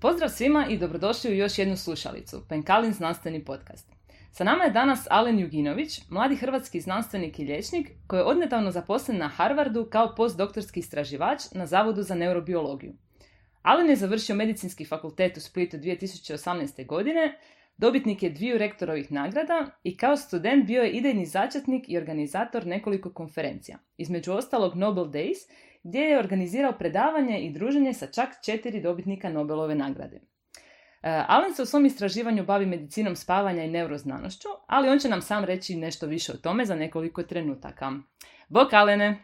Pozdrav 0.00 0.28
svima 0.30 0.66
i 0.70 0.78
dobrodošli 0.78 1.30
u 1.30 1.34
još 1.34 1.58
jednu 1.58 1.76
slušalicu, 1.76 2.42
Penkalin 2.48 2.92
znanstveni 2.92 3.44
podcast. 3.44 3.92
Sa 4.32 4.44
nama 4.44 4.64
je 4.64 4.70
danas 4.70 5.06
Alen 5.10 5.38
Juginović, 5.38 6.00
mladi 6.08 6.36
hrvatski 6.36 6.80
znanstvenik 6.80 7.38
i 7.38 7.44
liječnik 7.44 7.90
koji 8.06 8.20
je 8.20 8.24
odnedavno 8.24 8.70
zaposlen 8.70 9.18
na 9.18 9.28
Harvardu 9.28 9.88
kao 9.90 10.14
postdoktorski 10.14 10.80
istraživač 10.80 11.40
na 11.52 11.66
Zavodu 11.66 12.02
za 12.02 12.14
neurobiologiju. 12.14 12.92
Alen 13.62 13.90
je 13.90 13.96
završio 13.96 14.36
medicinski 14.36 14.84
fakultet 14.84 15.36
u 15.36 15.40
Splitu 15.40 15.76
2018. 15.76 16.86
godine, 16.86 17.38
dobitnik 17.76 18.22
je 18.22 18.30
dviju 18.30 18.58
rektorovih 18.58 19.12
nagrada 19.12 19.66
i 19.82 19.96
kao 19.96 20.16
student 20.16 20.66
bio 20.66 20.82
je 20.82 20.90
idejni 20.90 21.26
začetnik 21.26 21.84
i 21.88 21.98
organizator 21.98 22.66
nekoliko 22.66 23.12
konferencija, 23.12 23.78
između 23.96 24.32
ostalog 24.32 24.74
Nobel 24.76 25.04
Days, 25.04 25.36
gdje 25.82 26.00
je 26.00 26.18
organizirao 26.18 26.72
predavanje 26.72 27.40
i 27.40 27.50
druženje 27.50 27.92
sa 27.94 28.06
čak 28.06 28.28
četiri 28.44 28.80
dobitnika 28.80 29.28
Nobelove 29.28 29.74
nagrade. 29.74 30.20
E, 31.02 31.24
Alen 31.28 31.54
se 31.54 31.62
u 31.62 31.66
svom 31.66 31.86
istraživanju 31.86 32.44
bavi 32.44 32.66
medicinom 32.66 33.16
spavanja 33.16 33.64
i 33.64 33.70
neuroznanošću, 33.70 34.48
ali 34.66 34.88
on 34.88 34.98
će 34.98 35.08
nam 35.08 35.22
sam 35.22 35.44
reći 35.44 35.76
nešto 35.76 36.06
više 36.06 36.32
o 36.32 36.36
tome 36.36 36.64
za 36.64 36.74
nekoliko 36.74 37.22
trenutaka. 37.22 37.92
Bok 38.48 38.72
Alene! 38.72 39.18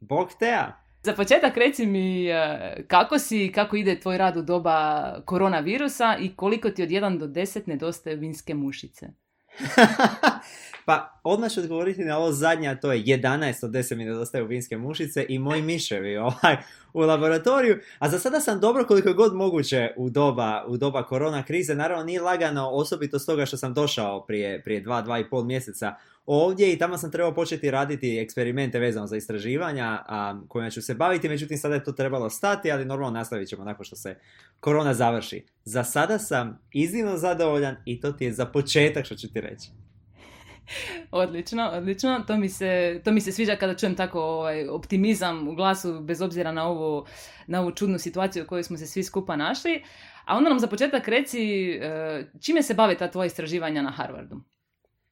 Bog 0.00 0.28
Tea! 0.38 0.87
Za 1.02 1.12
početak 1.12 1.56
reci 1.56 1.86
mi 1.86 2.28
e, 2.28 2.84
kako 2.88 3.18
si, 3.18 3.52
kako 3.54 3.76
ide 3.76 4.00
tvoj 4.00 4.18
rad 4.18 4.36
u 4.36 4.42
doba 4.42 5.20
koronavirusa 5.24 6.16
i 6.20 6.36
koliko 6.36 6.70
ti 6.70 6.82
od 6.82 6.88
1 6.88 7.18
do 7.18 7.26
10 7.26 7.68
nedostaje 7.68 8.16
vinske 8.16 8.54
mušice? 8.54 9.06
pa 10.86 11.17
odmah 11.28 11.50
ću 11.50 11.60
odgovoriti 11.60 12.04
na 12.04 12.18
ovo 12.18 12.32
zadnje, 12.32 12.68
a 12.68 12.80
to 12.80 12.92
je 12.92 13.02
11 13.04 13.64
od 13.64 13.70
10 13.70 13.96
mi 13.96 14.04
nedostaju 14.04 14.46
vinske 14.46 14.78
mušice 14.78 15.26
i 15.28 15.38
moji 15.38 15.62
miševi 15.62 16.16
ovaj, 16.28 16.56
u 16.92 17.00
laboratoriju. 17.00 17.78
A 17.98 18.08
za 18.08 18.18
sada 18.18 18.40
sam 18.40 18.60
dobro 18.60 18.84
koliko 18.84 19.12
god 19.12 19.34
moguće 19.34 19.90
u 19.96 20.10
doba, 20.10 20.64
u 20.68 20.76
doba 20.76 21.02
korona 21.06 21.42
krize. 21.42 21.74
Naravno 21.74 22.04
nije 22.04 22.20
lagano, 22.20 22.68
osobito 22.68 23.18
stoga 23.18 23.46
što 23.46 23.56
sam 23.56 23.74
došao 23.74 24.26
prije, 24.26 24.62
prije 24.62 24.80
dva, 24.80 25.02
dva 25.02 25.18
i 25.18 25.28
pol 25.30 25.44
mjeseca 25.44 25.94
ovdje 26.26 26.72
i 26.72 26.78
tamo 26.78 26.98
sam 26.98 27.10
trebao 27.10 27.34
početi 27.34 27.70
raditi 27.70 28.18
eksperimente 28.18 28.78
vezano 28.78 29.06
za 29.06 29.16
istraživanja 29.16 30.04
a, 30.06 30.40
kojima 30.48 30.70
ću 30.70 30.82
se 30.82 30.94
baviti, 30.94 31.28
međutim 31.28 31.58
sada 31.58 31.74
je 31.74 31.84
to 31.84 31.92
trebalo 31.92 32.30
stati, 32.30 32.72
ali 32.72 32.84
normalno 32.84 33.18
nastavit 33.18 33.48
ćemo 33.48 33.64
nakon 33.64 33.84
što 33.84 33.96
se 33.96 34.16
korona 34.60 34.94
završi. 34.94 35.44
Za 35.64 35.84
sada 35.84 36.18
sam 36.18 36.58
iznimno 36.72 37.16
zadovoljan 37.16 37.76
i 37.84 38.00
to 38.00 38.12
ti 38.12 38.24
je 38.24 38.32
za 38.32 38.46
početak 38.46 39.04
što 39.04 39.14
ću 39.14 39.32
ti 39.32 39.40
reći. 39.40 39.68
Odlično, 41.10 41.70
odlično. 41.72 42.24
To 42.26 42.36
mi, 42.36 42.48
se, 42.48 43.00
to 43.04 43.12
mi 43.12 43.20
se 43.20 43.32
sviđa 43.32 43.56
kada 43.56 43.74
čujem 43.74 43.96
tako 43.96 44.20
ovaj, 44.20 44.68
optimizam 44.68 45.48
u 45.48 45.54
glasu 45.54 46.00
bez 46.00 46.20
obzira 46.20 46.52
na 46.52 46.68
ovu, 46.68 47.06
na 47.46 47.60
ovu 47.60 47.70
čudnu 47.70 47.98
situaciju 47.98 48.44
u 48.44 48.46
kojoj 48.46 48.62
smo 48.62 48.76
se 48.76 48.86
svi 48.86 49.02
skupa 49.02 49.36
našli. 49.36 49.82
A 50.24 50.36
onda 50.36 50.50
nam 50.50 50.58
za 50.58 50.66
početak 50.66 51.08
reci 51.08 51.70
e, 51.70 52.24
čime 52.40 52.62
se 52.62 52.74
bave 52.74 52.96
ta 52.96 53.10
tvoja 53.10 53.26
istraživanja 53.26 53.82
na 53.82 53.90
Harvardu? 53.90 54.40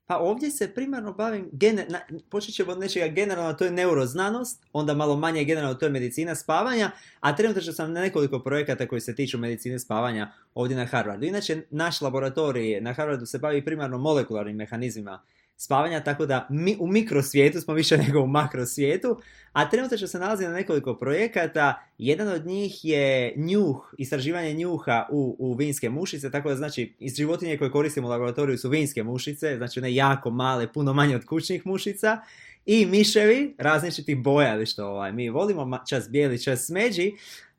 Pa 0.09 0.19
ovdje 0.19 0.51
se 0.51 0.75
primarno 0.75 1.13
bavim, 1.13 1.49
gener, 1.53 1.87
počet 2.31 2.55
ćemo 2.55 2.73
od 2.73 2.79
nečega 2.79 3.07
generalno, 3.07 3.53
to 3.53 3.65
je 3.65 3.71
neuroznanost, 3.71 4.65
onda 4.73 4.95
malo 4.95 5.17
manje 5.17 5.45
generalno, 5.45 5.75
to 5.75 5.87
je 5.87 5.93
medicina 5.93 6.35
spavanja, 6.35 6.91
a 7.21 7.37
trenutno 7.37 7.73
sam 7.73 7.93
na 7.93 8.01
nekoliko 8.01 8.39
projekata 8.43 8.89
koji 8.89 9.01
se 9.01 9.15
tiču 9.15 9.39
medicine 9.39 9.79
spavanja 9.79 10.33
ovdje 10.55 10.77
na 10.77 10.87
Harvardu. 10.87 11.27
Inače, 11.27 11.63
naš 11.71 12.01
laboratorij 12.01 12.81
na 12.81 12.93
Harvardu 12.93 13.27
se 13.27 13.39
bavi 13.39 13.65
primarno 13.65 13.99
molekularnim 13.99 14.57
mehanizmima 14.57 15.23
spavanja, 15.57 16.05
tako 16.05 16.27
da 16.27 16.47
mi 16.51 16.77
u 16.81 16.87
mikrosvijetu 16.87 17.61
smo 17.61 17.75
više 17.75 17.99
nego 18.07 18.21
u 18.21 18.27
makrosvijetu, 18.27 19.21
a 19.53 19.71
trenutno 19.71 19.99
se 19.99 20.19
nalazi 20.19 20.45
na 20.45 20.53
nekoliko 20.53 20.97
projekata. 20.97 21.83
Jedan 21.99 22.29
od 22.29 22.47
njih 22.47 22.85
je 22.85 23.33
njuh, 23.37 23.95
istraživanje 23.99 24.55
njuha 24.55 25.07
u, 25.11 25.37
u 25.39 25.55
vinske 25.55 25.91
mušice, 25.91 26.31
tako 26.31 26.49
da 26.49 26.57
znači 26.57 26.95
iz 26.99 27.17
životinje 27.17 27.59
koje 27.59 27.71
koristimo 27.71 28.09
u 28.09 28.11
laboratoriju 28.11 28.59
su 28.59 28.69
vinske 28.69 29.03
mušice, 29.03 29.57
znači 29.57 29.81
one 29.81 29.95
jako 29.95 30.31
male, 30.31 30.73
puno 30.73 30.93
manje 30.93 31.17
od 31.17 31.25
kućnih 31.25 31.67
mušica, 31.67 32.21
i 32.67 32.87
miševi 32.87 33.55
različitih 33.59 34.23
boja, 34.23 34.67
što 34.67 34.87
ovaj, 34.87 35.13
mi 35.13 35.31
volimo, 35.31 35.81
čas 35.89 36.11
bijeli, 36.11 36.43
čas 36.43 36.67
smeđi, 36.67 37.13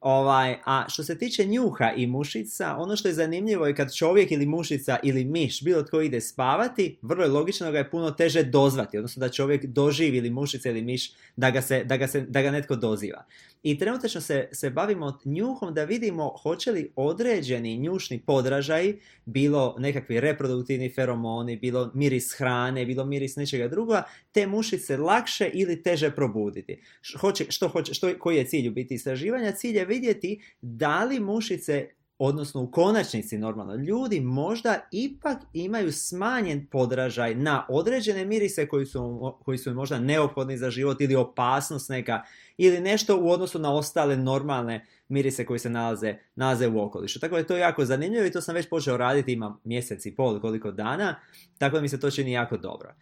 Ovaj, 0.08 0.56
a 0.66 0.86
što 0.90 1.04
se 1.04 1.18
tiče 1.18 1.46
njuha 1.46 1.92
i 1.96 2.08
mušica, 2.08 2.76
ono 2.78 2.96
što 2.96 3.08
je 3.08 3.14
zanimljivo 3.14 3.68
je 3.68 3.76
kad 3.76 3.96
čovjek 3.96 4.32
ili 4.32 4.46
mušica 4.46 4.98
ili 5.04 5.26
miš, 5.26 5.64
bilo 5.64 5.84
tko 5.84 6.02
ide 6.02 6.22
spavati, 6.22 6.98
vrlo 7.02 7.24
je 7.24 7.30
logično 7.30 7.72
ga 7.72 7.78
je 7.78 7.90
puno 7.90 8.12
teže 8.12 8.44
dozvati, 8.44 8.98
odnosno 8.98 9.20
da 9.20 9.30
čovjek 9.30 9.66
doživi 9.66 10.18
ili 10.18 10.30
mušica 10.30 10.70
ili 10.70 10.82
miš 10.82 11.12
da 11.36 11.52
ga, 11.52 11.62
se, 11.62 11.84
da 11.84 11.98
ga, 11.98 12.08
se, 12.08 12.22
da 12.22 12.42
ga 12.42 12.52
netko 12.52 12.76
doziva. 12.76 13.26
I 13.64 13.78
trenutačno 13.78 14.22
se, 14.22 14.50
se 14.52 14.70
bavimo 14.70 15.20
njuhom 15.26 15.74
da 15.74 15.84
vidimo 15.84 16.34
hoće 16.44 16.72
li 16.72 16.92
određeni 16.96 17.78
njušni 17.78 18.20
podražaj, 18.20 18.94
bilo 19.26 19.76
nekakvi 19.80 20.20
reproduktivni 20.20 20.94
feromoni, 20.96 21.58
bilo 21.58 21.92
miris 21.94 22.34
hrane, 22.38 22.86
bilo 22.86 23.06
miris 23.06 23.36
nečega 23.36 23.68
druga, 23.68 24.04
te 24.32 24.48
mušice 24.48 24.98
lakše 24.98 25.50
ili 25.54 25.84
teže 25.84 26.12
probuditi. 26.12 26.82
Hoće, 27.20 27.46
što 27.50 27.68
hoće, 27.68 27.94
što, 27.94 28.20
koji 28.20 28.38
je 28.38 28.48
cilj 28.48 28.68
u 28.68 28.72
biti 28.72 28.94
istraživanja? 28.94 29.52
Cilj 29.52 29.78
je 29.78 29.86
vidjeti 30.00 30.42
da 30.62 31.04
li 31.04 31.20
mušice 31.20 31.90
odnosno 32.20 32.62
u 32.62 32.72
konačnici 32.72 33.38
normalno, 33.38 33.76
ljudi 33.76 34.20
možda 34.20 34.88
ipak 34.92 35.38
imaju 35.54 35.92
smanjen 35.92 36.68
podražaj 36.72 37.36
na 37.36 37.66
određene 37.70 38.26
mirise 38.26 38.68
koji 38.68 38.86
su, 38.86 39.34
koji 39.46 39.58
su 39.58 39.74
možda 39.74 40.00
neophodni 40.00 40.58
za 40.58 40.70
život 40.70 41.02
ili 41.02 41.16
opasnost 41.16 41.90
neka 41.90 42.22
ili 42.58 42.80
nešto 42.80 43.18
u 43.22 43.30
odnosu 43.30 43.60
na 43.60 43.74
ostale 43.74 44.18
normalne 44.18 44.86
mirise 45.10 45.46
koji 45.46 45.60
se 45.60 45.70
nalaze, 45.70 46.16
nalaze 46.36 46.68
u 46.68 46.86
okolišu. 46.86 47.20
Tako 47.20 47.36
da 47.36 47.40
je 47.40 47.48
to 47.48 47.58
jako 47.58 47.86
zanimljivo 47.86 48.26
i 48.26 48.32
to 48.32 48.42
sam 48.42 48.56
već 48.56 48.70
počeo 48.70 48.98
raditi, 48.98 49.34
ima 49.34 49.60
mjesec 49.64 50.06
i 50.06 50.16
pol, 50.16 50.42
koliko 50.42 50.72
dana, 50.72 51.16
tako 51.58 51.76
da 51.76 51.82
mi 51.82 51.90
se 51.90 52.00
to 52.00 52.12
čini 52.12 52.32
jako 52.32 52.58
dobro. 52.58 52.94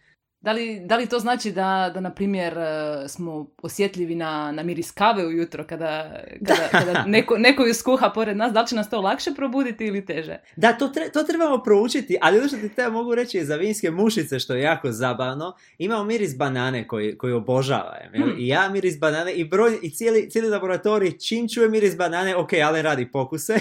Da 0.46 0.52
li, 0.52 0.80
da 0.80 0.96
li 0.96 1.06
to 1.06 1.18
znači 1.18 1.52
da, 1.52 1.90
da 1.94 2.00
na 2.00 2.14
primjer, 2.14 2.58
e, 2.58 3.08
smo 3.08 3.46
osjetljivi 3.62 4.14
na, 4.14 4.52
na 4.52 4.62
miris 4.62 4.90
kave 4.90 5.26
ujutro 5.26 5.64
kada, 5.64 6.20
kada, 6.46 6.68
kada 6.84 7.04
neko, 7.06 7.38
neko 7.38 7.64
ju 7.64 7.74
skuha 7.74 8.10
pored 8.14 8.36
nas? 8.36 8.52
Da 8.52 8.60
li 8.60 8.66
će 8.66 8.74
nas 8.74 8.90
to 8.90 9.00
lakše 9.00 9.30
probuditi 9.34 9.86
ili 9.86 10.06
teže? 10.06 10.38
Da, 10.56 10.72
to, 10.72 10.92
to 11.12 11.22
trebamo 11.22 11.62
proučiti, 11.62 12.16
ali 12.20 12.38
ono 12.38 12.48
što 12.48 12.56
ti 12.56 12.68
treba 12.68 12.90
mogu 12.90 13.14
reći 13.14 13.36
je 13.36 13.44
za 13.44 13.56
vinske 13.56 13.90
mušice, 13.90 14.38
što 14.38 14.54
je 14.54 14.62
jako 14.62 14.92
zabavno. 14.92 15.56
Imamo 15.78 16.04
miris 16.04 16.36
banane 16.36 16.88
koji, 16.88 17.18
koji 17.18 17.32
obožavajem. 17.32 18.12
Hmm. 18.12 18.34
I 18.38 18.48
ja 18.48 18.68
miris 18.68 18.98
banane 18.98 19.32
i, 19.32 19.44
broj, 19.44 19.78
i 19.82 19.90
cijeli, 19.90 20.30
cijeli 20.30 20.48
laboratorij 20.48 21.18
čim 21.18 21.48
čuje 21.48 21.68
miris 21.68 21.96
banane, 21.96 22.36
ok, 22.36 22.50
ali 22.64 22.82
radi 22.82 23.10
pokuse. 23.10 23.58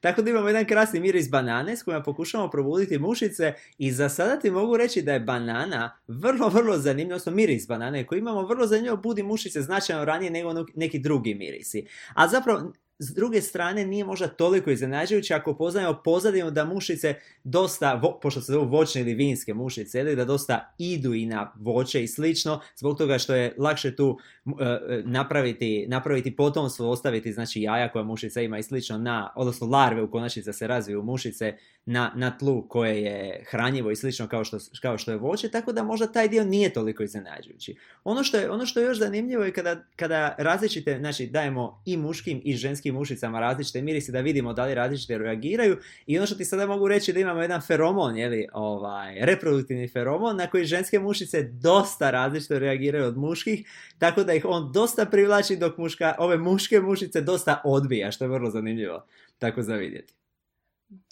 Tako 0.00 0.22
da 0.22 0.30
imamo 0.30 0.48
jedan 0.48 0.64
krasni 0.64 1.00
miris 1.00 1.30
banane 1.30 1.76
s 1.76 1.82
kojima 1.82 2.02
pokušamo 2.02 2.50
probuditi 2.50 2.98
mušice 2.98 3.54
i 3.78 3.92
za 3.92 4.08
sada 4.08 4.40
ti 4.40 4.50
mogu 4.50 4.76
reći 4.76 5.02
da 5.02 5.12
je 5.12 5.20
banana 5.20 5.98
vrlo, 6.08 6.48
vrlo 6.48 6.78
zanimljivo, 6.78 7.14
odnosno 7.14 7.32
miris 7.32 7.68
banane 7.68 8.06
koji 8.06 8.18
imamo 8.18 8.46
vrlo 8.46 8.66
zanimljivo 8.66 8.96
budi 8.96 9.22
mušice 9.22 9.62
značajno 9.62 10.04
ranije 10.04 10.30
nego 10.30 10.64
neki 10.74 10.98
drugi 10.98 11.34
mirisi. 11.34 11.86
A 12.14 12.28
zapravo 12.28 12.72
s 13.02 13.14
druge 13.14 13.42
strane 13.42 13.86
nije 13.86 14.04
možda 14.04 14.28
toliko 14.28 14.70
iznenađujuće 14.70 15.34
ako 15.34 15.56
poznajemo 15.56 16.00
pozadinu 16.04 16.50
da 16.50 16.64
mušice 16.64 17.14
dosta, 17.44 18.18
pošto 18.22 18.40
se 18.40 18.52
zovu 18.52 18.68
voćne 18.68 19.00
ili 19.00 19.14
vinske 19.14 19.54
mušice, 19.54 20.00
ili 20.00 20.16
da 20.16 20.24
dosta 20.24 20.74
idu 20.78 21.14
i 21.14 21.26
na 21.26 21.52
voće 21.56 22.02
i 22.02 22.08
slično, 22.08 22.60
zbog 22.76 22.98
toga 22.98 23.18
što 23.18 23.34
je 23.34 23.54
lakše 23.58 23.96
tu 23.96 24.18
napraviti, 25.04 25.86
napraviti 25.88 26.36
potomstvo, 26.36 26.90
ostaviti 26.90 27.32
znači 27.32 27.62
jaja 27.62 27.92
koja 27.92 28.04
mušica 28.04 28.40
ima 28.40 28.58
i 28.58 28.62
slično 28.62 28.98
na, 28.98 29.32
odnosno 29.36 29.66
larve 29.66 30.02
u 30.02 30.10
konačnici 30.10 30.52
se 30.52 30.66
razviju 30.66 31.02
mušice 31.02 31.56
na, 31.86 32.12
na 32.14 32.38
tlu 32.38 32.68
koje 32.68 33.02
je 33.02 33.44
hranjivo 33.50 33.90
i 33.90 33.96
slično 33.96 34.28
kao 34.28 34.44
što, 34.44 34.58
kao 34.82 34.98
što 34.98 35.10
je 35.10 35.16
voće, 35.16 35.48
tako 35.48 35.72
da 35.72 35.82
možda 35.82 36.12
taj 36.12 36.28
dio 36.28 36.44
nije 36.44 36.72
toliko 36.72 37.02
iznenađujući. 37.02 37.76
Ono 38.04 38.24
što 38.24 38.36
je, 38.36 38.50
ono 38.50 38.66
što 38.66 38.80
je 38.80 38.86
još 38.86 38.98
zanimljivo 38.98 39.44
je 39.44 39.52
kada, 39.52 39.84
kada 39.96 40.34
različite, 40.38 40.98
znači 40.98 41.26
dajemo 41.26 41.82
i 41.86 41.96
muškim 41.96 42.40
i 42.44 42.56
ženskim 42.56 42.94
mušicama 42.94 43.40
različite 43.40 43.82
mirise 43.82 44.12
da 44.12 44.20
vidimo 44.20 44.52
da 44.52 44.64
li 44.64 44.74
različite 44.74 45.18
reagiraju 45.18 45.78
i 46.06 46.18
ono 46.18 46.26
što 46.26 46.36
ti 46.36 46.44
sada 46.44 46.66
mogu 46.66 46.88
reći 46.88 47.12
da 47.12 47.20
imamo 47.20 47.42
jedan 47.42 47.60
feromon, 47.60 48.16
jeli, 48.16 48.46
ovaj, 48.52 49.14
reproduktivni 49.20 49.88
feromon 49.88 50.36
na 50.36 50.46
koji 50.46 50.64
ženske 50.64 50.98
mušice 50.98 51.42
dosta 51.42 52.10
različito 52.10 52.58
reagiraju 52.58 53.06
od 53.06 53.16
muških, 53.16 53.66
tako 53.98 54.24
da 54.24 54.32
on 54.44 54.72
dosta 54.72 55.06
privlači 55.06 55.56
dok 55.56 55.78
muška, 55.78 56.14
ove 56.18 56.38
muške 56.38 56.80
mušice 56.80 57.20
dosta 57.20 57.62
odbija, 57.64 58.10
što 58.10 58.24
je 58.24 58.28
vrlo 58.28 58.50
zanimljivo 58.50 59.04
tako 59.38 59.62
za 59.62 59.74
vidjeti. 59.74 60.14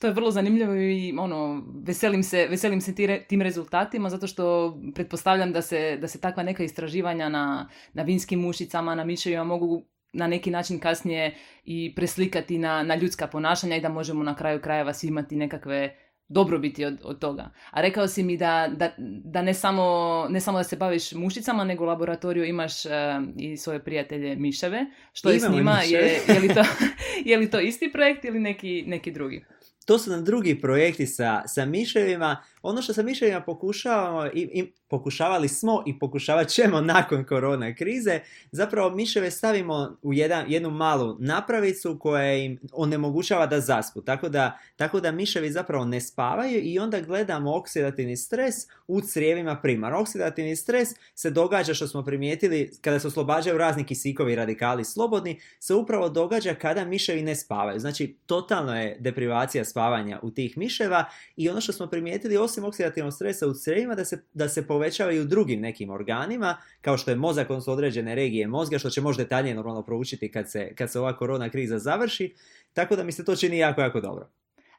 To 0.01 0.07
je 0.07 0.13
vrlo 0.13 0.31
zanimljivo 0.31 0.75
i 0.75 1.15
ono, 1.19 1.63
veselim 1.85 2.23
se, 2.23 2.47
veselim 2.51 2.81
se 2.81 2.95
tim 3.29 3.43
rezultatima 3.43 4.11
zato 4.11 4.27
što 4.27 4.77
pretpostavljam 4.95 5.53
da 5.53 5.63
se, 5.63 5.97
da 6.01 6.09
se 6.09 6.21
takva 6.21 6.43
neka 6.43 6.63
istraživanja 6.63 7.29
na, 7.29 7.69
na 7.93 8.03
vinskim 8.03 8.41
mušicama, 8.41 8.95
na 8.95 9.05
miševima 9.05 9.45
mogu 9.45 9.83
na 10.13 10.27
neki 10.27 10.51
način 10.51 10.81
kasnije 10.81 11.35
i 11.65 11.95
preslikati 11.95 12.59
na, 12.59 12.83
na 12.83 12.95
ljudska 12.95 13.27
ponašanja 13.27 13.77
i 13.77 13.81
da 13.81 13.89
možemo 13.89 14.23
na 14.23 14.37
kraju 14.37 14.61
krajeva 14.61 14.95
svi 14.95 15.09
imati 15.09 15.37
nekakve 15.37 15.97
dobrobiti 16.29 16.85
od, 16.85 16.99
od 17.05 17.19
toga. 17.19 17.51
A 17.71 17.81
rekao 17.81 18.09
si 18.09 18.23
mi 18.23 18.37
da, 18.37 18.71
da, 18.77 18.91
da 19.25 19.43
ne, 19.43 19.55
samo, 19.55 20.27
ne 20.31 20.41
samo 20.41 20.59
da 20.59 20.65
se 20.65 20.77
baviš 20.77 21.13
mušicama, 21.13 21.65
nego 21.65 21.85
u 21.85 21.87
laboratoriju 21.87 22.45
imaš 22.45 22.85
uh, 22.85 22.93
i 23.37 23.57
svoje 23.57 23.85
prijatelje 23.85 24.37
miševe. 24.37 24.87
Što 25.13 25.31
je 25.31 25.41
s 25.41 25.49
njima? 25.51 25.81
Je, 25.83 26.21
je, 26.29 26.41
li 26.41 26.55
to, 26.55 26.63
je 27.31 27.37
li 27.37 27.51
to 27.51 27.61
isti 27.61 27.91
projekt 27.93 28.25
ili 28.25 28.41
neki, 28.41 28.85
neki 28.87 29.11
drugi? 29.11 29.45
To 29.85 29.99
su 29.99 30.11
nam 30.11 30.25
drugi 30.25 30.61
projekti 30.61 31.07
sa, 31.07 31.43
sa 31.47 31.65
miševima. 31.65 32.43
Ono 32.63 32.83
što 32.83 32.93
sa 32.93 33.03
miševima 33.03 33.41
pokušavamo 33.41 34.27
i, 34.27 34.41
i 34.53 34.73
pokušavali 34.89 35.49
smo 35.49 35.83
i 35.87 35.99
pokušavat 35.99 36.49
ćemo 36.49 36.81
nakon 36.81 37.25
korona 37.25 37.75
krize, 37.75 38.21
zapravo 38.53 38.91
miševe 38.91 39.31
stavimo 39.31 39.97
u 40.03 40.15
jedan, 40.15 40.45
jednu 40.49 40.71
malu 40.71 41.17
napravicu 41.21 41.99
koja 42.01 42.35
im 42.35 42.59
onemogućava 42.73 43.47
da 43.47 43.61
zaspu. 43.61 44.01
Tako 44.03 44.29
da, 44.29 44.59
tako 44.77 45.01
da 45.01 45.13
miševi 45.13 45.51
zapravo 45.51 45.85
ne 45.85 46.01
spavaju 46.01 46.61
i 46.63 46.79
onda 46.79 47.01
gledamo 47.01 47.57
oksidativni 47.57 48.17
stres 48.17 48.55
u 48.89 49.01
crijevima 49.01 49.57
primarno. 49.57 50.01
Oksidativni 50.01 50.57
stres 50.57 50.89
se 51.15 51.31
događa 51.31 51.75
što 51.75 51.87
smo 51.87 52.05
primijetili 52.05 52.71
kada 52.81 53.01
se 53.01 53.07
oslobađaju 53.07 53.59
razni 53.59 53.85
kisikovi 53.85 54.35
radikali 54.35 54.85
slobodni, 54.85 55.41
se 55.59 55.75
upravo 55.75 56.09
događa 56.09 56.55
kada 56.55 56.85
miševi 56.85 57.23
ne 57.23 57.37
spavaju. 57.37 57.81
Znači, 57.81 58.17
totalno 58.27 58.81
je 58.81 58.97
deprivacija 59.01 59.65
spavanja 59.65 60.19
u 60.23 60.31
tih 60.31 60.59
miševa 60.59 61.05
i 61.37 61.49
ono 61.49 61.61
što 61.61 61.73
smo 61.73 61.87
primijetili 61.87 62.37
osim 62.49 62.65
oksidativnog 62.65 63.13
stresa 63.13 63.47
u 63.47 63.55
crijevima 63.55 63.95
da 63.95 64.05
se, 64.05 64.23
da 64.35 64.49
se 64.49 64.67
povećava 64.67 65.13
i 65.13 65.21
u 65.21 65.25
drugim 65.25 65.61
nekim 65.61 65.91
organima, 65.91 66.57
kao 66.81 66.97
što 66.97 67.11
je 67.11 67.17
mozak, 67.17 67.51
odnosno 67.51 67.73
određene 67.73 68.15
regije 68.15 68.47
mozga, 68.47 68.79
što 68.79 68.91
će 68.91 69.01
možda 69.01 69.23
detaljnije 69.23 69.55
normalno 69.55 69.83
proučiti 69.83 70.33
kad 70.33 70.51
se, 70.51 70.75
kad 70.75 70.91
se 70.91 71.01
ova 71.01 71.17
korona 71.17 71.51
kriza 71.51 71.79
završi, 71.79 72.35
tako 72.73 72.97
da 72.97 73.05
mi 73.05 73.13
se 73.13 73.25
to 73.25 73.37
čini 73.37 73.59
jako, 73.59 73.81
jako 73.81 74.01
dobro. 74.01 74.29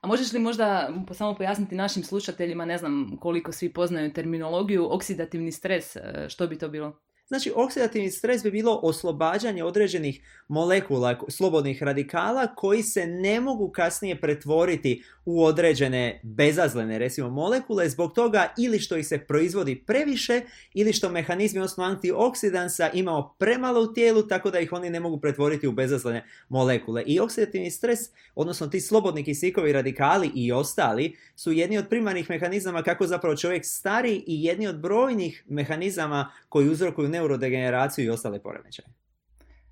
A 0.02 0.08
možeš 0.08 0.34
li 0.34 0.40
možda 0.40 0.94
samo 1.14 1.36
pojasniti 1.36 1.76
našim 1.76 2.04
slušateljima, 2.04 2.66
ne 2.66 2.78
znam 2.78 3.18
koliko 3.20 3.52
svi 3.52 3.74
poznaju 3.74 4.14
terminologiju, 4.14 4.88
oksidativni 4.94 5.52
stres, 5.52 5.96
e, 5.96 6.26
što 6.30 6.48
bi 6.48 6.58
to 6.58 6.70
bilo? 6.70 7.00
Znači, 7.30 7.52
oksidativni 7.56 8.12
stres 8.12 8.44
bi 8.44 8.52
bilo 8.52 8.80
oslobađanje 8.84 9.64
određenih 9.64 10.22
molekula, 10.48 11.20
slobodnih 11.28 11.84
radikala, 11.84 12.56
koji 12.56 12.84
se 12.84 13.08
ne 13.08 13.40
mogu 13.40 13.72
kasnije 13.72 14.22
pretvoriti 14.22 15.04
u 15.26 15.44
određene 15.44 16.20
bezazlene, 16.24 17.00
recimo, 17.00 17.30
molekule, 17.30 17.90
zbog 17.90 18.14
toga 18.14 18.54
ili 18.58 18.80
što 18.80 18.98
ih 18.98 19.08
se 19.08 19.18
proizvodi 19.18 19.84
previše, 19.86 20.42
ili 20.74 20.94
što 20.94 21.10
mehanizmi, 21.10 21.60
odnosno 21.60 21.84
antioksidansa, 21.84 22.90
imamo 22.94 23.36
premalo 23.40 23.82
u 23.82 23.94
tijelu, 23.94 24.24
tako 24.24 24.52
da 24.52 24.60
ih 24.60 24.72
oni 24.72 24.90
ne 24.90 25.00
mogu 25.00 25.20
pretvoriti 25.20 25.68
u 25.68 25.72
bezazlene 25.72 26.26
molekule. 26.50 27.04
I 27.06 27.20
oksidativni 27.20 27.72
stres, 27.72 28.00
odnosno 28.36 28.68
ti 28.68 28.82
slobodni 28.82 29.24
kisikovi 29.24 29.74
radikali 29.74 30.32
i 30.36 30.52
ostali, 30.52 31.16
su 31.36 31.52
jedni 31.52 31.78
od 31.78 31.88
primarnih 31.90 32.30
mehanizama 32.30 32.84
kako 32.84 33.08
zapravo 33.08 33.36
čovjek 33.36 33.66
stari 33.66 34.24
i 34.28 34.44
jedni 34.44 34.68
od 34.68 34.80
brojnih 34.80 35.44
mehanizama 35.48 36.32
koji 36.50 36.70
uzrokuju 36.70 37.10
neurodegeneraciju 37.20 38.06
i 38.06 38.10
ostale 38.10 38.40
poremećaje. 38.42 38.88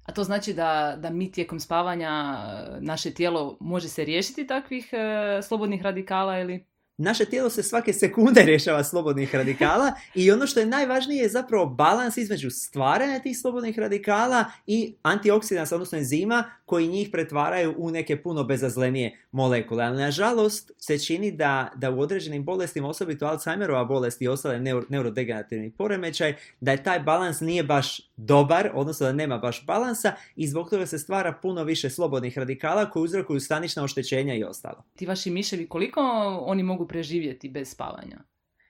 A 0.06 0.12
to 0.12 0.24
znači 0.24 0.54
da, 0.54 0.98
da 1.00 1.10
mi 1.10 1.32
tijekom 1.32 1.60
spavanja 1.60 2.38
naše 2.80 3.14
tijelo 3.14 3.58
može 3.60 3.90
se 3.90 4.06
riješiti 4.06 4.48
takvih 4.48 4.90
e, 4.94 5.42
slobodnih 5.42 5.82
radikala 5.82 6.40
ili 6.40 6.66
naše 6.98 7.26
tijelo 7.26 7.50
se 7.50 7.64
svake 7.64 7.94
sekunde 7.94 8.42
rješava 8.42 8.84
slobodnih 8.84 9.36
radikala 9.36 9.94
i 10.16 10.32
ono 10.32 10.48
što 10.48 10.60
je 10.60 10.66
najvažnije 10.66 11.22
je 11.24 11.30
zapravo 11.30 11.66
balans 11.66 12.18
između 12.18 12.50
stvaranja 12.50 13.20
tih 13.20 13.38
slobodnih 13.38 13.80
radikala 13.80 14.46
i 14.68 14.96
antioksidansa, 15.02 15.76
odnosno 15.76 15.98
enzima 15.98 16.44
koji 16.66 16.88
njih 16.88 17.10
pretvaraju 17.12 17.76
u 17.78 17.92
neke 17.92 18.22
puno 18.22 18.44
bezazlenije 18.44 19.20
molekule. 19.32 19.84
Ali 19.84 19.98
nažalost 19.98 20.72
se 20.78 21.00
čini 21.00 21.32
da, 21.32 21.72
da 21.76 21.92
u 21.92 22.00
određenim 22.00 22.44
bolestima, 22.44 22.90
osobito 22.90 23.26
Alzheimerova 23.26 23.86
bolest 23.86 24.22
i 24.22 24.28
ostale 24.28 24.60
neuro, 24.60 24.86
neurodegenerativni 24.90 25.72
poremećaj, 25.72 26.36
da 26.60 26.72
je 26.72 26.84
taj 26.84 27.00
balans 27.00 27.40
nije 27.40 27.64
baš 27.64 28.12
dobar, 28.18 28.72
odnosno 28.74 29.06
da 29.06 29.14
nema 29.14 29.38
baš 29.38 29.66
balansa 29.66 30.14
i 30.36 30.48
zbog 30.48 30.70
toga 30.70 30.86
se 30.86 31.00
stvara 31.00 31.34
puno 31.42 31.64
više 31.64 31.90
slobodnih 31.90 32.38
radikala 32.38 32.90
koji 32.90 33.04
uzrokuju 33.04 33.40
stanična 33.40 33.84
oštećenja 33.84 34.36
i 34.36 34.44
ostalo. 34.44 34.84
Ti 34.96 35.06
vaši 35.06 35.30
miševi, 35.30 35.68
koliko 35.68 36.02
oni 36.46 36.64
mogu 36.64 36.87
preživjeti 36.88 37.50
bez 37.50 37.72
spavanja? 37.72 38.18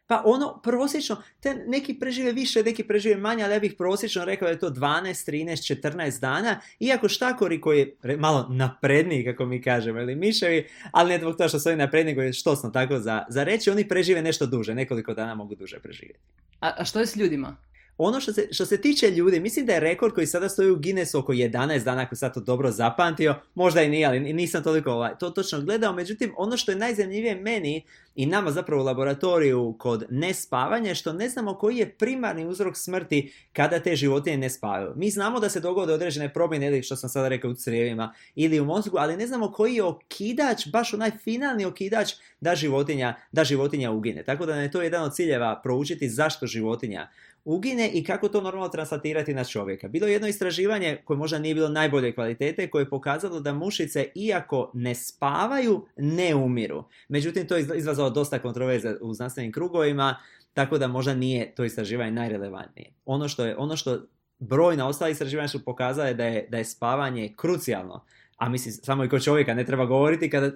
Pa 0.08 0.22
ono, 0.26 0.60
prosječno, 0.64 1.22
te 1.40 1.56
neki 1.68 2.00
prežive 2.00 2.32
više, 2.32 2.64
neki 2.64 2.84
prežive 2.84 3.16
manje, 3.16 3.44
ali 3.44 3.54
ja 3.54 3.60
bih 3.60 3.74
prosječno 3.78 4.26
rekao 4.26 4.46
da 4.46 4.52
je 4.52 4.60
to 4.60 4.70
12, 4.70 5.32
13, 5.32 5.76
14 5.82 6.20
dana, 6.22 6.60
iako 6.80 7.10
štakori 7.10 7.62
koji 7.62 7.80
je 8.04 8.18
malo 8.18 8.48
napredniji, 8.50 9.26
kako 9.26 9.46
mi 9.46 9.62
kažemo, 9.62 10.00
ili 10.00 10.16
miševi, 10.16 10.68
ali 10.92 11.10
ne 11.10 11.20
zbog 11.20 11.34
toga 11.34 11.48
što 11.48 11.60
su 11.60 11.70
oni 11.70 11.78
napredniji, 11.78 12.16
koji 12.16 12.26
je 12.26 12.34
štosno 12.34 12.70
tako 12.70 13.00
za, 13.00 13.26
za 13.30 13.44
reći, 13.44 13.70
oni 13.70 13.88
prežive 13.88 14.22
nešto 14.22 14.46
duže, 14.46 14.76
nekoliko 14.76 15.14
dana 15.14 15.36
mogu 15.36 15.56
duže 15.56 15.80
preživjeti. 15.80 16.20
A, 16.60 16.74
a 16.78 16.86
što 16.86 17.00
je 17.00 17.08
s 17.08 17.16
ljudima? 17.16 17.58
Ono 17.98 18.20
što 18.20 18.34
se, 18.34 18.48
što 18.52 18.66
se 18.66 18.82
tiče 18.82 19.12
ljudi, 19.12 19.40
mislim 19.40 19.66
da 19.66 19.74
je 19.74 19.80
rekord 19.80 20.14
koji 20.14 20.28
sada 20.28 20.50
stoji 20.50 20.72
u 20.72 20.80
Guinnessu 20.80 21.20
oko 21.20 21.34
11 21.34 21.84
dana, 21.84 22.02
ako 22.02 22.16
sad 22.16 22.34
to 22.34 22.40
dobro 22.40 22.72
zapamtio, 22.72 23.36
možda 23.56 23.82
i 23.82 23.90
nije, 23.90 24.06
ali 24.08 24.34
nisam 24.34 24.64
toliko 24.64 24.92
ovaj, 24.92 25.18
to 25.20 25.30
točno 25.30 25.62
gledao. 25.62 25.94
Međutim, 25.94 26.34
ono 26.38 26.58
što 26.58 26.72
je 26.72 26.78
najzanimljivije 26.78 27.36
meni 27.36 27.84
i 28.16 28.26
nama 28.26 28.52
zapravo 28.52 28.82
u 28.82 28.86
laboratoriju 28.86 29.76
kod 29.80 30.06
nespavanja 30.10 30.96
što 30.96 31.14
ne 31.14 31.30
znamo 31.30 31.54
koji 31.54 31.78
je 31.78 31.90
primarni 31.90 32.46
uzrok 32.46 32.78
smrti 32.78 33.34
kada 33.54 33.80
te 33.80 33.96
životinje 33.96 34.38
ne 34.38 34.50
spavaju. 34.50 34.94
Mi 34.96 35.10
znamo 35.10 35.40
da 35.40 35.50
se 35.50 35.60
dogode 35.60 35.94
određene 35.94 36.34
promjene 36.34 36.68
ili 36.68 36.84
što 36.84 36.96
sam 36.96 37.10
sada 37.10 37.28
rekao 37.28 37.52
u 37.52 37.56
crijevima 37.56 38.14
ili 38.36 38.60
u 38.60 38.66
mozgu, 38.66 38.98
ali 38.98 39.18
ne 39.18 39.28
znamo 39.28 39.52
koji 39.52 39.76
je 39.76 39.84
okidač, 39.84 40.68
baš 40.68 40.94
onaj 40.94 41.12
finalni 41.24 41.66
okidač 41.66 42.14
da 42.42 42.56
životinja, 42.56 43.16
da 43.32 43.44
životinja 43.44 43.92
ugine. 43.92 44.24
Tako 44.24 44.46
da 44.46 44.56
je 44.56 44.72
to 44.72 44.82
jedan 44.82 45.04
od 45.04 45.16
ciljeva 45.16 45.60
proučiti 45.64 46.10
zašto 46.10 46.48
životinja 46.48 47.10
ugine 47.48 47.90
i 47.94 48.04
kako 48.04 48.30
to 48.30 48.42
normalno 48.42 48.70
translatirati 48.70 49.34
na 49.34 49.44
čovjeka. 49.44 49.88
Bilo 49.88 50.08
je 50.08 50.14
jedno 50.14 50.28
istraživanje 50.28 50.98
koje 51.06 51.18
možda 51.18 51.40
nije 51.40 51.56
bilo 51.56 51.70
najbolje 51.70 52.14
kvalitete 52.14 52.70
koje 52.70 52.82
je 52.82 52.90
pokazalo 52.90 53.40
da 53.40 53.54
mušice 53.54 54.08
iako 54.16 54.72
ne 54.74 54.96
spavaju 54.96 55.86
ne 55.98 56.36
umiru. 56.36 56.84
Međutim 57.08 57.48
to 57.48 57.56
je 57.56 57.68
izvazalo 57.76 58.10
dosta 58.10 58.40
kontroverze 58.40 58.96
u 59.02 59.14
znanstvenim 59.14 59.52
krugovima 59.52 60.18
tako 60.54 60.78
da 60.78 60.88
možda 60.88 61.14
nije 61.14 61.56
to 61.56 61.64
istraživanje 61.64 62.12
najrelevantnije. 62.12 62.92
Ono 63.06 63.28
što 63.28 63.46
je 63.46 63.58
ono 63.58 63.78
što 63.78 64.00
brojna 64.40 64.88
ostala 64.88 65.10
istraživanja 65.10 65.48
su 65.48 65.66
pokazale 65.66 66.14
da 66.14 66.26
je, 66.26 66.48
da 66.50 66.58
je 66.58 66.66
spavanje 66.66 67.34
krucijalno 67.36 68.06
a 68.38 68.50
mislim 68.50 68.74
samo 68.74 69.04
i 69.04 69.10
kod 69.10 69.24
čovjeka 69.24 69.54
ne 69.54 69.66
treba 69.66 69.86
govoriti 69.86 70.30
kada 70.30 70.52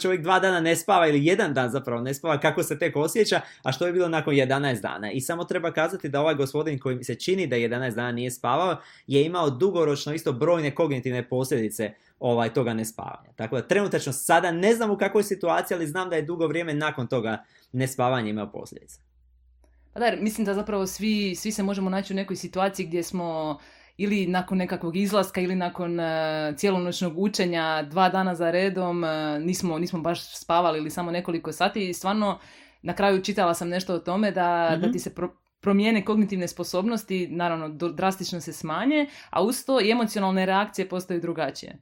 čovjek 0.00 0.22
dva 0.22 0.38
dana 0.38 0.60
ne 0.60 0.76
spava 0.76 1.06
ili 1.06 1.26
jedan 1.26 1.54
dan 1.54 1.70
zapravo 1.70 2.00
ne 2.00 2.14
spava 2.14 2.40
kako 2.40 2.62
se 2.62 2.78
tek 2.78 2.96
osjeća, 2.96 3.40
a 3.62 3.72
što 3.72 3.86
je 3.86 3.92
bilo 3.92 4.08
nakon 4.08 4.34
11 4.34 4.80
dana. 4.80 5.10
I 5.12 5.20
samo 5.20 5.44
treba 5.44 5.72
kazati 5.72 6.08
da 6.08 6.20
ovaj 6.20 6.34
gospodin 6.34 6.78
koji 6.78 7.04
se 7.04 7.14
čini 7.14 7.46
da 7.46 7.56
11 7.56 7.94
dana 7.94 8.12
nije 8.12 8.30
spavao 8.30 8.76
je 9.06 9.24
imao 9.24 9.50
dugoročno 9.50 10.14
isto 10.14 10.32
brojne 10.32 10.74
kognitivne 10.74 11.28
posljedice 11.28 11.92
ovaj, 12.20 12.54
toga 12.54 12.74
nespavanja. 12.74 13.32
Tako 13.36 13.56
da 13.56 13.68
trenutačno 13.68 14.12
sada 14.12 14.50
ne 14.50 14.74
znam 14.74 14.90
u 14.90 14.96
kakvoj 14.96 15.22
situaciji, 15.22 15.74
ali 15.74 15.86
znam 15.86 16.10
da 16.10 16.16
je 16.16 16.22
dugo 16.22 16.46
vrijeme 16.46 16.74
nakon 16.74 17.06
toga 17.06 17.44
nespavanja 17.72 18.30
imao 18.30 18.52
posljedice. 18.52 19.00
Pa 19.92 20.00
da, 20.00 20.16
mislim 20.20 20.44
da 20.44 20.54
zapravo 20.54 20.86
svi, 20.86 21.34
svi 21.34 21.52
se 21.52 21.62
možemo 21.62 21.90
naći 21.90 22.12
u 22.12 22.16
nekoj 22.16 22.36
situaciji 22.36 22.86
gdje 22.86 23.02
smo 23.02 23.58
ili 24.02 24.26
nakon 24.26 24.58
nekakvog 24.58 24.96
izlaska 24.96 25.40
ili 25.40 25.54
nakon 25.54 26.00
uh, 26.00 26.06
cijelonoćnog 26.56 27.18
učenja 27.18 27.82
dva 27.82 28.08
dana 28.08 28.34
za 28.34 28.50
redom 28.50 29.04
e, 29.04 29.40
nismo, 29.40 29.78
nismo 29.78 30.00
baš 30.00 30.36
spavali 30.38 30.78
ili 30.78 30.90
samo 30.90 31.10
nekoliko 31.10 31.52
sati 31.52 31.88
i 31.88 31.94
stvarno 31.94 32.38
na 32.82 32.94
kraju 32.94 33.22
čitala 33.22 33.54
sam 33.54 33.68
nešto 33.68 33.94
o 33.94 33.98
tome 33.98 34.30
da, 34.30 34.68
da 34.70 34.86
mhm. 34.86 34.92
ti 34.92 34.98
se 34.98 35.14
pro, 35.14 35.36
promijene 35.60 36.04
kognitivne 36.04 36.48
sposobnosti, 36.48 37.28
naravno 37.30 37.68
drastično 37.68 38.40
se 38.40 38.52
smanje, 38.52 39.06
a 39.30 39.42
uz 39.42 39.64
to 39.64 39.80
i 39.80 39.90
emocionalne 39.90 40.46
reakcije 40.46 40.88
postaju 40.88 41.20
drugačije. 41.20 41.78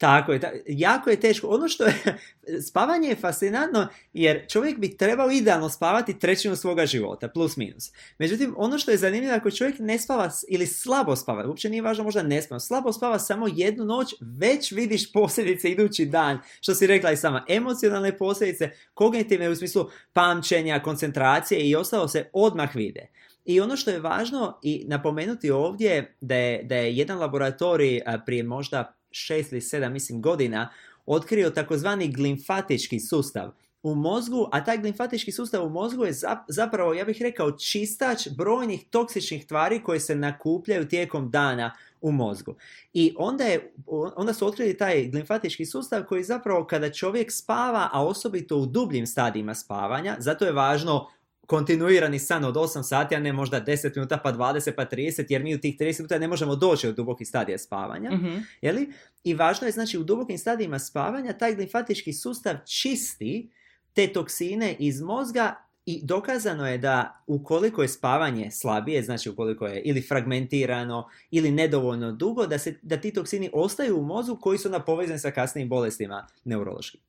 Tako 0.00 0.32
je, 0.32 0.40
jako 0.66 1.10
je 1.10 1.20
teško. 1.20 1.48
Ono 1.48 1.68
što 1.68 1.84
je, 1.84 1.94
spavanje 2.68 3.08
je 3.08 3.16
fascinantno 3.16 3.88
jer 4.12 4.46
čovjek 4.48 4.78
bi 4.78 4.96
trebao 4.96 5.30
idealno 5.30 5.68
spavati 5.68 6.18
trećinu 6.18 6.56
svoga 6.56 6.86
života, 6.86 7.28
plus 7.28 7.56
minus. 7.56 7.92
Međutim, 8.18 8.54
ono 8.56 8.78
što 8.78 8.90
je 8.90 8.96
zanimljivo, 8.96 9.34
ako 9.34 9.50
čovjek 9.50 9.78
ne 9.78 9.98
spava 9.98 10.30
ili 10.48 10.66
slabo 10.66 11.16
spava, 11.16 11.48
uopće 11.48 11.70
nije 11.70 11.82
važno 11.82 12.04
možda 12.04 12.22
ne 12.22 12.42
spava, 12.42 12.60
slabo 12.60 12.92
spava 12.92 13.18
samo 13.18 13.48
jednu 13.54 13.84
noć, 13.84 14.14
već 14.20 14.72
vidiš 14.72 15.12
posljedice 15.16 15.70
idući 15.70 16.06
dan, 16.06 16.38
što 16.60 16.74
si 16.74 16.86
rekla 16.86 17.12
i 17.12 17.16
sama, 17.16 17.44
emocionalne 17.48 18.18
posljedice, 18.18 18.70
kognitivne 18.94 19.50
u 19.50 19.56
smislu 19.56 19.86
pamćenja, 20.12 20.82
koncentracije 20.82 21.60
i 21.60 21.76
ostalo 21.76 22.08
se 22.08 22.30
odmah 22.32 22.76
vide. 22.76 23.06
I 23.44 23.60
ono 23.60 23.76
što 23.76 23.90
je 23.90 24.00
važno 24.00 24.58
i 24.62 24.84
napomenuti 24.88 25.50
ovdje 25.50 26.16
da 26.20 26.34
je, 26.34 26.62
da 26.62 26.76
je 26.76 26.96
jedan 26.96 27.18
laboratorij 27.18 28.00
prije 28.26 28.42
možda 28.42 28.99
šest 29.10 29.52
ili 29.52 29.60
sedam 29.60 29.92
mislim 29.92 30.22
godina 30.22 30.70
otkrio 31.06 31.50
takozvani 31.50 32.12
glimfatički 32.12 33.00
sustav 33.00 33.50
u 33.82 33.94
mozgu, 33.94 34.48
a 34.52 34.64
taj 34.64 34.76
limfatički 34.76 35.32
sustav 35.32 35.66
u 35.66 35.70
mozgu 35.70 36.04
je 36.04 36.12
zapravo, 36.48 36.94
ja 36.94 37.04
bih 37.04 37.22
rekao, 37.22 37.52
čistač 37.52 38.28
brojnih 38.36 38.84
toksičnih 38.90 39.46
tvari 39.46 39.82
koje 39.82 40.00
se 40.00 40.14
nakupljaju 40.14 40.88
tijekom 40.88 41.30
dana 41.30 41.72
u 42.00 42.12
mozgu. 42.12 42.54
I 42.92 43.14
onda, 43.18 43.44
je, 43.44 43.72
onda 44.16 44.32
su 44.32 44.46
otkrili 44.46 44.76
taj 44.76 45.10
limfatički 45.12 45.66
sustav 45.66 46.04
koji 46.04 46.24
zapravo 46.24 46.66
kada 46.66 46.92
čovjek 46.92 47.32
spava, 47.32 47.88
a 47.92 48.06
osobito 48.06 48.56
u 48.56 48.66
dubljim 48.66 49.06
stadijima 49.06 49.54
spavanja, 49.54 50.16
zato 50.18 50.44
je 50.44 50.52
važno 50.52 51.08
kontinuirani 51.50 52.18
san 52.18 52.44
od 52.44 52.54
8 52.54 52.82
sati, 52.82 53.14
a 53.14 53.20
ne 53.20 53.32
možda 53.32 53.64
10 53.64 53.96
minuta, 53.96 54.18
pa 54.24 54.32
20, 54.32 54.72
pa 54.76 54.86
30, 54.86 55.24
jer 55.28 55.42
mi 55.42 55.54
u 55.54 55.60
tih 55.60 55.78
30 55.78 55.98
minuta 55.98 56.18
ne 56.18 56.28
možemo 56.28 56.56
doći 56.56 56.88
od 56.88 56.94
dubokih 56.94 57.28
stadija 57.28 57.58
spavanja. 57.58 58.10
mm 58.10 58.44
I 59.24 59.34
važno 59.34 59.66
je, 59.66 59.72
znači, 59.72 59.98
u 59.98 60.04
dubokim 60.04 60.38
stadijima 60.38 60.78
spavanja 60.78 61.32
taj 61.32 61.54
limfatički 61.54 62.12
sustav 62.12 62.56
čisti 62.64 63.50
te 63.92 64.12
toksine 64.12 64.76
iz 64.78 65.00
mozga 65.00 65.54
i 65.86 66.00
dokazano 66.04 66.68
je 66.68 66.78
da 66.78 67.24
ukoliko 67.26 67.82
je 67.82 67.88
spavanje 67.88 68.50
slabije, 68.50 69.02
znači 69.02 69.30
ukoliko 69.30 69.66
je 69.66 69.82
ili 69.82 70.02
fragmentirano 70.02 71.08
ili 71.30 71.50
nedovoljno 71.50 72.12
dugo, 72.12 72.46
da, 72.46 72.58
se, 72.58 72.74
da 72.82 72.96
ti 72.96 73.12
toksini 73.12 73.50
ostaju 73.52 73.98
u 73.98 74.04
mozgu 74.04 74.36
koji 74.36 74.58
su 74.58 74.70
na 74.70 74.84
povezani 74.84 75.18
sa 75.18 75.30
kasnijim 75.30 75.68
bolestima 75.68 76.26
neurološkim. 76.44 77.00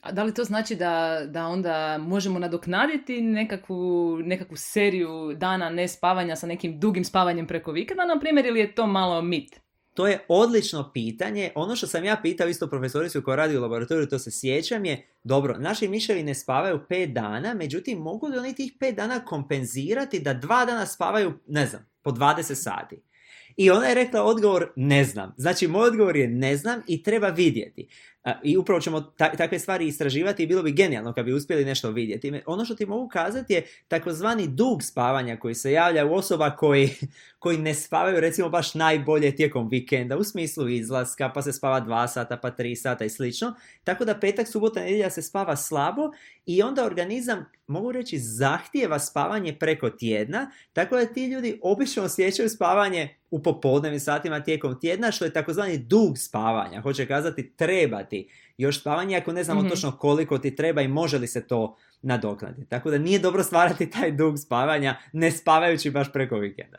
A 0.00 0.12
da 0.12 0.22
li 0.22 0.34
to 0.34 0.44
znači 0.44 0.76
da, 0.76 1.20
da 1.26 1.46
onda 1.46 1.98
možemo 1.98 2.38
nadoknaditi 2.38 3.20
nekakvu, 3.20 4.18
nekakvu 4.22 4.56
seriju 4.56 5.34
dana 5.36 5.70
nespavanja 5.70 6.36
sa 6.36 6.46
nekim 6.46 6.80
dugim 6.80 7.04
spavanjem 7.04 7.46
preko 7.46 7.72
vikenda, 7.72 8.04
na 8.04 8.20
primjer, 8.20 8.46
ili 8.46 8.60
je 8.60 8.74
to 8.74 8.86
malo 8.86 9.22
mit? 9.22 9.60
To 9.94 10.06
je 10.06 10.24
odlično 10.28 10.90
pitanje. 10.92 11.50
Ono 11.54 11.76
što 11.76 11.86
sam 11.86 12.04
ja 12.04 12.16
pitao 12.22 12.48
isto 12.48 12.66
profesoricu 12.66 13.22
koja 13.22 13.36
radi 13.36 13.56
u 13.56 13.62
laboratoriju, 13.62 14.08
to 14.08 14.18
se 14.18 14.30
sjećam 14.30 14.84
je, 14.84 15.08
dobro, 15.24 15.58
naši 15.58 15.88
miševi 15.88 16.22
ne 16.22 16.34
spavaju 16.34 16.80
pet 16.88 17.10
dana, 17.10 17.54
međutim, 17.54 17.98
mogu 17.98 18.26
li 18.26 18.38
oni 18.38 18.54
tih 18.54 18.72
pet 18.80 18.96
dana 18.96 19.24
kompenzirati 19.24 20.20
da 20.20 20.34
dva 20.34 20.64
dana 20.64 20.86
spavaju, 20.86 21.32
ne 21.46 21.66
znam, 21.66 21.86
po 22.02 22.10
20 22.10 22.54
sati? 22.54 23.02
I 23.56 23.70
ona 23.70 23.86
je 23.86 23.94
rekla 23.94 24.22
odgovor 24.22 24.72
ne 24.76 25.04
znam. 25.04 25.34
Znači, 25.36 25.68
moj 25.68 25.88
odgovor 25.88 26.16
je 26.16 26.28
ne 26.28 26.56
znam 26.56 26.82
i 26.86 27.02
treba 27.02 27.28
vidjeti. 27.28 27.88
I 28.42 28.56
upravo 28.56 28.80
ćemo 28.80 29.00
takve 29.16 29.58
stvari 29.58 29.86
istraživati 29.86 30.42
i 30.42 30.46
bilo 30.46 30.62
bi 30.62 30.72
genijalno 30.72 31.12
kad 31.12 31.24
bi 31.24 31.32
uspjeli 31.32 31.64
nešto 31.64 31.90
vidjeti. 31.90 32.42
Ono 32.46 32.64
što 32.64 32.74
ti 32.74 32.86
mogu 32.86 33.08
kazati 33.08 33.52
je 33.52 33.66
takozvani 33.88 34.48
dug 34.48 34.82
spavanja 34.82 35.36
koji 35.36 35.54
se 35.54 35.72
javlja 35.72 36.06
u 36.06 36.14
osoba 36.14 36.50
koji, 36.50 36.90
koji 37.38 37.58
ne 37.58 37.74
spavaju 37.74 38.20
recimo 38.20 38.48
baš 38.48 38.74
najbolje 38.74 39.36
tijekom 39.36 39.68
vikenda 39.68 40.16
u 40.16 40.24
smislu 40.24 40.68
izlaska, 40.68 41.30
pa 41.34 41.42
se 41.42 41.52
spava 41.52 41.80
dva 41.80 42.08
sata, 42.08 42.36
pa 42.36 42.50
tri 42.50 42.76
sata 42.76 43.04
i 43.04 43.10
slično. 43.10 43.54
Tako 43.84 44.04
da 44.04 44.18
petak, 44.18 44.48
subota, 44.48 44.80
nedjelja 44.80 45.10
se 45.10 45.22
spava 45.22 45.56
slabo 45.56 46.10
i 46.46 46.62
onda 46.62 46.84
organizam, 46.84 47.46
mogu 47.66 47.92
reći, 47.92 48.18
zahtijeva 48.18 48.98
spavanje 48.98 49.56
preko 49.58 49.90
tjedna, 49.90 50.50
tako 50.72 50.96
da 50.96 51.06
ti 51.06 51.26
ljudi 51.26 51.58
obično 51.62 52.02
osjećaju 52.02 52.48
spavanje 52.48 53.16
u 53.30 53.42
popodnevnim 53.42 54.00
satima 54.00 54.40
tijekom 54.40 54.80
tjedna, 54.80 55.12
što 55.12 55.24
je 55.24 55.32
takozvani 55.32 55.78
dug 55.78 56.18
spavanja. 56.18 56.80
Hoće 56.80 57.06
kazati 57.06 57.52
još 58.58 58.80
spavanje 58.80 59.16
ako 59.16 59.32
ne 59.32 59.44
znamo 59.44 59.62
mm 59.62 59.68
točno 59.68 59.92
koliko 59.92 60.38
ti 60.38 60.56
treba 60.56 60.82
i 60.82 60.88
može 60.88 61.18
li 61.18 61.26
se 61.26 61.46
to 61.46 61.76
nadoknaditi. 62.02 62.68
Tako 62.68 62.90
da 62.90 62.98
nije 62.98 63.18
dobro 63.18 63.42
stvarati 63.42 63.90
taj 63.90 64.12
dug 64.12 64.38
spavanja 64.38 64.96
ne 65.12 65.30
spavajući 65.30 65.90
baš 65.90 66.12
preko 66.12 66.36
vikenda. 66.36 66.78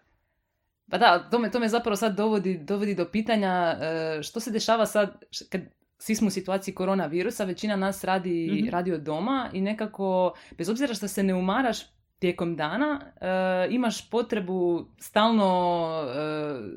Pa 0.91 0.97
da, 0.97 1.29
to 1.29 1.39
me, 1.39 1.51
to 1.51 1.59
me 1.59 1.69
zapravo 1.69 1.95
sad 1.95 2.17
dovodi, 2.17 2.57
dovodi 2.57 2.95
do 2.95 3.05
pitanja 3.05 3.77
e, 3.81 4.23
što 4.23 4.39
se 4.39 4.51
dešava 4.51 4.85
sad 4.85 5.23
kad 5.49 5.61
svi 5.97 6.15
smo 6.15 6.27
u 6.27 6.31
situaciji 6.31 6.73
koronavirusa, 6.73 7.43
većina 7.43 7.75
nas 7.75 8.03
radi, 8.03 8.63
mm 8.63 8.69
radi 8.69 8.93
od 8.93 9.01
doma 9.01 9.49
i 9.53 9.61
nekako, 9.61 10.33
bez 10.57 10.69
obzira 10.69 10.93
što 10.93 11.07
se 11.07 11.23
ne 11.23 11.35
umaraš 11.35 11.77
tijekom 12.21 12.55
dana 12.55 13.01
e, 13.01 13.27
imaš 13.69 14.09
potrebu 14.09 14.85
stalno, 14.99 15.89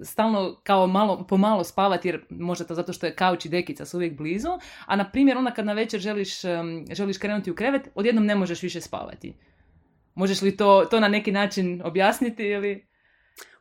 e, 0.01 0.05
stalno 0.05 0.61
kao 0.63 0.87
malo, 0.87 1.27
pomalo 1.27 1.65
spavati 1.65 2.09
jer 2.09 2.25
možda 2.31 2.65
to 2.65 2.75
zato 2.75 2.93
što 2.93 3.07
je 3.07 3.15
kauč 3.15 3.45
i 3.45 3.49
dekica 3.49 3.85
su 3.85 3.97
uvijek 3.97 4.17
blizu, 4.17 4.49
a 4.87 4.97
na 4.97 5.11
primjer 5.11 5.39
onda 5.39 5.51
kad 5.51 5.67
na 5.67 5.73
večer 5.73 6.01
želiš, 6.01 6.45
e, 6.45 6.63
želiš 6.93 7.19
krenuti 7.19 7.51
u 7.51 7.55
krevet, 7.55 7.89
odjednom 7.95 8.27
ne 8.27 8.35
možeš 8.35 8.63
više 8.63 8.81
spavati. 8.81 9.35
Možeš 10.15 10.43
li 10.43 10.57
to, 10.57 10.87
to 10.91 11.01
na 11.01 11.09
neki 11.09 11.33
način 11.33 11.83
objasniti 11.85 12.43
ili... 12.43 12.87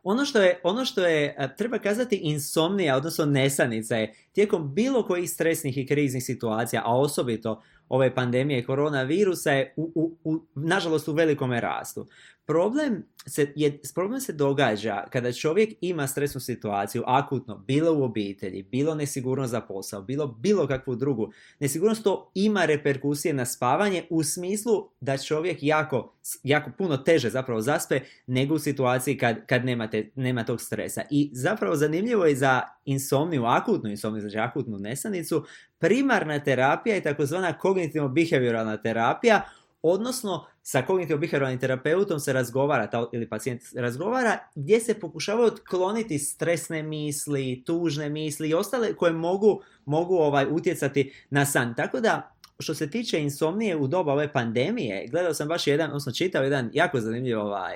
Ono 0.04 0.26
što 0.26 0.42
je, 0.42 0.60
ono 0.64 0.86
što 0.86 1.06
je, 1.06 1.36
treba 1.58 1.80
kazati 1.80 2.16
insomnija, 2.16 2.96
odnosno 2.96 3.26
nesanica 3.26 3.96
je 3.96 4.14
tijekom 4.32 4.74
bilo 4.74 5.04
kojih 5.04 5.30
stresnih 5.30 5.78
i 5.78 5.88
kriznih 5.88 6.24
situacija, 6.24 6.82
a 6.86 7.00
osobito 7.00 7.62
ove 7.90 8.16
pandemije 8.16 8.64
koronavirusa 8.64 9.52
je 9.52 9.74
u, 9.78 9.92
u, 9.96 10.18
u, 10.24 10.46
nažalost 10.56 11.08
u 11.08 11.14
velikome 11.14 11.62
rastu. 11.62 12.08
Problem 12.46 13.04
se, 13.26 13.54
je, 13.56 13.80
problem 13.94 14.20
se 14.22 14.34
događa 14.34 15.04
kada 15.10 15.32
čovjek 15.32 15.74
ima 15.82 16.08
stresnu 16.08 16.42
situaciju, 16.42 17.04
akutno, 17.06 17.58
bilo 17.58 18.00
u 18.00 18.04
obitelji, 18.04 18.64
bilo 18.64 18.96
nesigurnost 18.96 19.52
za 19.52 19.62
posao, 19.62 20.02
bilo 20.02 20.28
bilo 20.28 20.68
kakvu 20.68 20.96
drugu. 20.96 21.32
Nesigurnost 21.60 22.04
to 22.04 22.32
ima 22.36 22.66
reperkusije 22.66 23.34
na 23.34 23.46
spavanje 23.46 24.04
u 24.10 24.24
smislu 24.24 24.90
da 25.02 25.18
čovjek 25.18 25.58
jako, 25.62 26.14
jako 26.44 26.72
puno 26.78 26.98
teže 26.98 27.30
zapravo 27.30 27.62
zaspe 27.62 28.00
nego 28.28 28.56
u 28.56 28.60
situaciji 28.60 29.18
kad, 29.18 29.46
kad 29.46 29.66
nemate, 29.66 30.10
nema 30.16 30.44
tog 30.44 30.62
stresa. 30.62 31.02
I 31.12 31.30
zapravo 31.34 31.76
zanimljivo 31.76 32.26
je 32.26 32.36
za 32.36 32.62
insomniju, 32.86 33.46
akutnu 33.46 33.90
insomniju, 33.90 34.22
znači 34.22 34.38
akutnu 34.38 34.80
nesanicu, 34.80 35.46
primarna 35.80 36.40
terapija 36.40 36.96
je 36.96 37.04
takozvana 37.04 37.58
kognitivno-behavioralna 37.62 38.82
terapija, 38.82 39.42
odnosno 39.82 40.46
sa 40.66 40.82
kognitivno-behavioralnim 40.88 41.60
terapeutom 41.60 42.20
se 42.20 42.34
razgovara, 42.34 42.90
ta, 42.90 43.10
ili 43.12 43.30
pacijent 43.30 43.62
razgovara, 43.76 44.38
gdje 44.56 44.80
se 44.80 45.00
pokušavaju 45.00 45.48
otkloniti 45.48 46.20
stresne 46.20 46.84
misli, 46.84 47.64
tužne 47.66 48.10
misli 48.10 48.50
i 48.50 48.54
ostale 48.54 48.94
koje 48.94 49.14
mogu, 49.14 49.62
mogu 49.86 50.16
ovaj, 50.16 50.46
utjecati 50.50 51.14
na 51.30 51.46
san. 51.46 51.76
Tako 51.76 52.00
da, 52.00 52.34
što 52.60 52.74
se 52.74 52.90
tiče 52.90 53.20
insomnije 53.20 53.76
u 53.76 53.88
doba 53.88 54.14
ove 54.14 54.34
pandemije, 54.34 55.08
gledao 55.08 55.34
sam 55.34 55.48
baš 55.48 55.68
jedan, 55.68 55.88
odnosno 55.88 56.12
čitao 56.12 56.44
jedan 56.44 56.70
jako 56.74 57.00
zanimljiv 57.00 57.40
ovaj, 57.40 57.74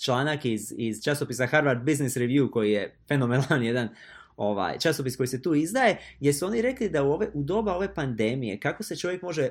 članak 0.00 0.44
iz, 0.44 0.72
iz 0.76 1.02
časopisa 1.02 1.46
Harvard 1.46 1.84
Business 1.84 2.16
Review 2.16 2.50
koji 2.50 2.72
je 2.72 2.96
fenomenalan 3.08 3.62
jedan 3.72 3.88
ovaj, 4.36 4.78
časopis 4.78 5.16
koji 5.16 5.26
se 5.26 5.42
tu 5.42 5.54
izdaje, 5.54 5.98
gdje 6.20 6.32
su 6.32 6.46
oni 6.46 6.62
rekli 6.62 6.88
da 6.88 7.02
u, 7.02 7.12
ove, 7.12 7.28
u 7.34 7.42
doba 7.42 7.74
ove 7.74 7.94
pandemije 7.94 8.60
kako 8.60 8.82
se 8.82 8.96
čovjek 8.96 9.22
može 9.22 9.48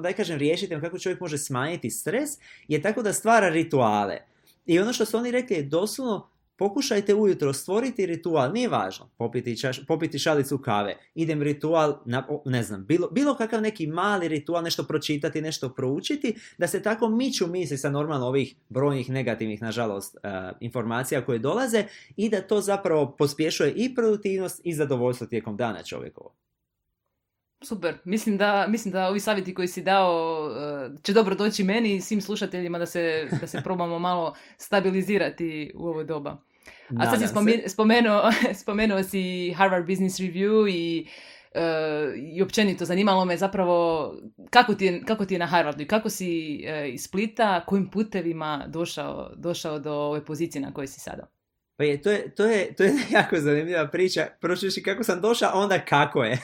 da 0.00 0.12
kažem 0.12 0.38
riješiti 0.38 0.80
kako 0.80 0.98
čovjek 0.98 1.20
može 1.20 1.38
smanjiti 1.38 1.90
stres 1.90 2.30
je 2.68 2.82
tako 2.82 3.02
da 3.02 3.12
stvara 3.12 3.48
rituale. 3.48 4.18
I 4.66 4.80
ono 4.80 4.92
što 4.92 5.04
su 5.04 5.16
oni 5.16 5.30
rekli 5.30 5.56
je 5.56 5.62
doslovno 5.62 6.34
pokušajte 6.56 7.14
ujutro 7.14 7.52
stvoriti 7.52 8.06
ritual, 8.06 8.52
nije 8.52 8.68
važno, 8.68 9.10
popiti, 9.16 9.60
čaš, 9.60 9.86
popiti 9.86 10.18
šalicu 10.18 10.58
kave, 10.58 10.96
idem 11.14 11.42
ritual, 11.42 11.98
na, 12.04 12.26
ne 12.44 12.62
znam, 12.62 12.84
bilo, 12.84 13.08
bilo 13.10 13.34
kakav 13.34 13.62
neki 13.62 13.86
mali 13.86 14.28
ritual, 14.28 14.62
nešto 14.62 14.84
pročitati, 14.84 15.42
nešto 15.42 15.68
proučiti, 15.68 16.34
da 16.58 16.66
se 16.66 16.82
tako 16.82 17.08
miču 17.08 17.46
misli 17.46 17.78
sa 17.78 17.90
normalno 17.90 18.26
ovih 18.26 18.54
brojnih 18.68 19.10
negativnih, 19.10 19.62
nažalost, 19.62 20.16
uh, 20.16 20.56
informacija 20.60 21.24
koje 21.24 21.38
dolaze 21.38 21.84
i 22.16 22.28
da 22.28 22.40
to 22.40 22.60
zapravo 22.60 23.16
pospješuje 23.18 23.72
i 23.72 23.94
produktivnost 23.94 24.60
i 24.64 24.74
zadovoljstvo 24.74 25.26
tijekom 25.26 25.56
dana 25.56 25.82
čovjekovo. 25.82 26.34
Super, 27.64 27.94
mislim 28.04 28.36
da, 28.36 28.66
mislim 28.68 28.92
da 28.92 29.08
ovi 29.08 29.20
savjeti 29.20 29.54
koji 29.54 29.68
si 29.68 29.82
dao 29.82 30.40
uh, 30.46 31.02
će 31.02 31.12
dobro 31.12 31.34
doći 31.34 31.64
meni 31.64 31.94
i 31.94 32.00
svim 32.00 32.20
slušateljima 32.20 32.78
da 32.78 32.86
se, 32.86 33.28
da 33.40 33.46
se 33.46 33.60
probamo 33.64 33.98
malo 33.98 34.34
stabilizirati 34.56 35.72
u 35.74 35.86
ovo 35.88 36.04
doba. 36.04 36.36
A 36.98 37.10
sad 37.10 37.20
si 37.20 37.26
spomenuo, 37.68 38.22
spomenuo 38.62 39.02
si 39.02 39.52
Harvard 39.52 39.86
Business 39.86 40.20
Review 40.20 40.70
i, 40.70 41.06
uh, 41.54 41.60
i 42.34 42.42
općenito 42.42 42.84
zanimalo 42.84 43.24
me 43.24 43.36
zapravo 43.36 44.12
kako 44.50 44.74
ti 44.74 44.84
je, 44.84 45.02
kako 45.04 45.24
ti 45.24 45.34
je 45.34 45.38
na 45.38 45.46
Harvardu 45.46 45.82
i 45.82 45.88
kako 45.88 46.10
si 46.10 46.60
uh, 46.64 46.94
iz 46.94 47.02
Splita, 47.02 47.64
kojim 47.66 47.90
putevima 47.90 48.64
došao, 48.68 49.32
došao 49.36 49.78
do 49.78 49.92
ove 49.92 50.24
pozicije 50.24 50.62
na 50.62 50.72
kojoj 50.72 50.86
si 50.86 51.00
sada. 51.00 51.26
Pa 51.76 51.84
je, 51.84 52.02
to 52.02 52.10
je, 52.10 52.34
to 52.34 52.44
je, 52.44 52.74
to 52.74 52.82
je 52.82 52.92
jako 53.18 53.36
zanimljiva 53.36 53.86
priča. 53.86 54.26
Prvo 54.40 54.56
kako 54.84 55.04
sam 55.04 55.20
došao, 55.20 55.50
a 55.52 55.60
onda 55.60 55.78
kako 55.78 56.24
je. 56.24 56.38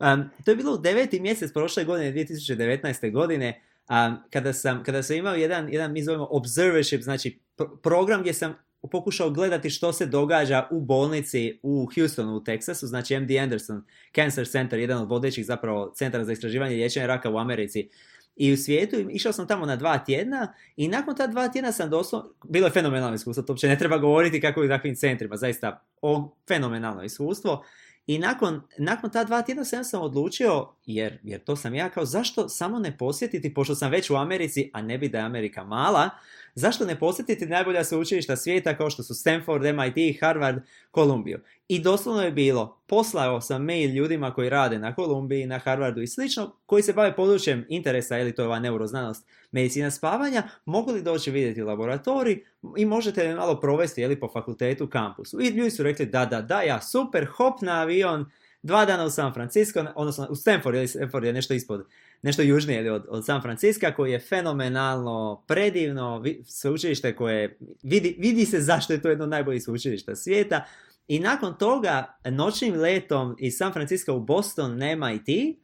Um, 0.00 0.30
to 0.44 0.50
je 0.50 0.56
bilo 0.56 0.74
u 0.74 0.78
deveti 0.78 1.20
mjesec 1.20 1.52
prošle 1.52 1.84
godine, 1.84 2.12
2019. 2.12 3.12
godine, 3.12 3.62
um, 3.90 4.16
kada, 4.30 4.52
sam, 4.52 4.82
kada 4.82 5.02
sam 5.02 5.16
imao 5.16 5.34
jedan, 5.34 5.72
jedan 5.72 5.92
mi 5.92 6.02
zovemo 6.02 6.28
observership, 6.30 7.02
znači 7.02 7.38
program 7.82 8.20
gdje 8.20 8.34
sam 8.34 8.54
pokušao 8.90 9.30
gledati 9.30 9.70
što 9.70 9.92
se 9.92 10.06
događa 10.06 10.68
u 10.70 10.80
bolnici 10.80 11.58
u 11.62 11.88
Houstonu, 11.94 12.36
u 12.36 12.44
Teksasu, 12.44 12.86
znači 12.86 13.20
MD 13.20 13.30
Anderson 13.30 13.84
Cancer 14.14 14.48
Center, 14.48 14.78
jedan 14.78 15.02
od 15.02 15.08
vodećih 15.08 15.46
zapravo 15.46 15.92
centara 15.96 16.24
za 16.24 16.32
istraživanje 16.32 16.74
i 16.74 16.78
liječenje 16.78 17.06
raka 17.06 17.30
u 17.30 17.38
Americi. 17.38 17.88
I 18.36 18.52
u 18.52 18.56
svijetu 18.56 18.96
išao 19.10 19.32
sam 19.32 19.46
tamo 19.46 19.66
na 19.66 19.76
dva 19.76 19.98
tjedna 19.98 20.54
i 20.76 20.88
nakon 20.88 21.16
ta 21.16 21.26
dva 21.26 21.48
tjedna 21.48 21.72
sam 21.72 21.90
doslovno, 21.90 22.30
bilo 22.44 22.66
je 22.66 22.70
fenomenalno 22.70 23.14
iskustvo, 23.14 23.42
to 23.42 23.52
uopće 23.52 23.68
ne 23.68 23.78
treba 23.78 23.98
govoriti 23.98 24.40
kako 24.40 24.62
u 24.62 24.68
takvim 24.68 24.96
centrima, 24.96 25.36
zaista 25.36 25.84
o, 26.02 26.36
fenomenalno 26.48 27.02
iskustvo. 27.02 27.64
I 28.08 28.18
nakon, 28.18 28.62
nakon 28.78 29.10
ta 29.10 29.24
dva 29.24 29.42
tjedna 29.42 29.64
sam 29.64 29.84
sam 29.84 30.02
odlučio, 30.02 30.68
jer, 30.86 31.18
jer 31.22 31.44
to 31.44 31.56
sam 31.56 31.74
ja 31.74 31.90
kao, 31.90 32.04
zašto 32.04 32.48
samo 32.48 32.78
ne 32.78 32.98
posjetiti, 32.98 33.54
pošto 33.54 33.74
sam 33.74 33.90
već 33.90 34.10
u 34.10 34.16
Americi, 34.16 34.70
a 34.72 34.82
ne 34.82 34.98
bi 34.98 35.08
da 35.08 35.18
je 35.18 35.24
Amerika 35.24 35.64
mala, 35.64 36.10
zašto 36.58 36.84
ne 36.84 36.98
posjetiti 36.98 37.46
najbolja 37.46 37.84
sveučilišta 37.84 38.36
svijeta 38.36 38.76
kao 38.76 38.90
što 38.90 39.02
su 39.02 39.14
Stanford, 39.14 39.62
MIT, 39.62 40.20
Harvard, 40.20 40.58
Kolumbiju. 40.90 41.40
I 41.68 41.80
doslovno 41.80 42.22
je 42.22 42.30
bilo, 42.30 42.82
poslao 42.86 43.40
sam 43.40 43.64
mail 43.64 43.90
ljudima 43.90 44.34
koji 44.34 44.48
rade 44.50 44.78
na 44.78 44.94
Kolumbiji, 44.94 45.46
na 45.46 45.58
Harvardu 45.58 46.02
i 46.02 46.06
slično, 46.06 46.56
koji 46.66 46.82
se 46.82 46.92
bave 46.92 47.16
područjem 47.16 47.66
interesa, 47.68 48.18
ili 48.18 48.34
to 48.34 48.42
je 48.42 48.46
ova 48.46 48.58
neuroznanost, 48.58 49.28
medicina 49.50 49.90
spavanja, 49.90 50.42
mogu 50.64 50.92
li 50.92 51.02
doći 51.02 51.30
vidjeti 51.30 51.62
laboratorij 51.62 52.44
i 52.76 52.84
možete 52.84 53.34
malo 53.34 53.60
provesti 53.60 54.00
jeli, 54.00 54.20
po 54.20 54.28
fakultetu, 54.28 54.86
kampusu. 54.86 55.40
I 55.40 55.48
ljudi 55.48 55.70
su 55.70 55.82
rekli 55.82 56.06
da, 56.06 56.26
da, 56.26 56.42
da, 56.42 56.62
ja 56.62 56.80
super, 56.80 57.26
hop 57.26 57.60
na 57.62 57.80
avion, 57.80 58.30
dva 58.68 58.84
dana 58.84 59.04
u 59.04 59.10
San 59.10 59.34
Francisco, 59.34 59.84
odnosno 59.94 60.26
u 60.30 60.34
Stanford, 60.34 60.76
ili 60.76 60.88
Stanford 60.88 61.24
je 61.24 61.32
nešto 61.32 61.54
ispod, 61.54 61.86
nešto 62.22 62.42
južnije 62.42 62.92
od, 62.92 63.06
od 63.08 63.26
San 63.26 63.42
Francisco, 63.42 63.86
koji 63.96 64.12
je 64.12 64.20
fenomenalno, 64.20 65.44
predivno, 65.46 66.24
sveučilište 66.44 67.16
koje 67.16 67.58
vidi, 67.82 68.16
vidi 68.18 68.44
se 68.46 68.60
zašto 68.60 68.92
je 68.92 69.02
to 69.02 69.08
jedno 69.08 69.24
od 69.24 69.30
najboljih 69.30 69.62
sveučilišta 69.62 70.16
svijeta. 70.16 70.64
I 71.08 71.20
nakon 71.20 71.58
toga, 71.58 72.18
noćnim 72.24 72.74
letom 72.74 73.36
iz 73.38 73.54
San 73.56 73.72
Francisco 73.72 74.14
u 74.14 74.20
Boston 74.20 74.76
nema 74.76 75.12
i 75.12 75.56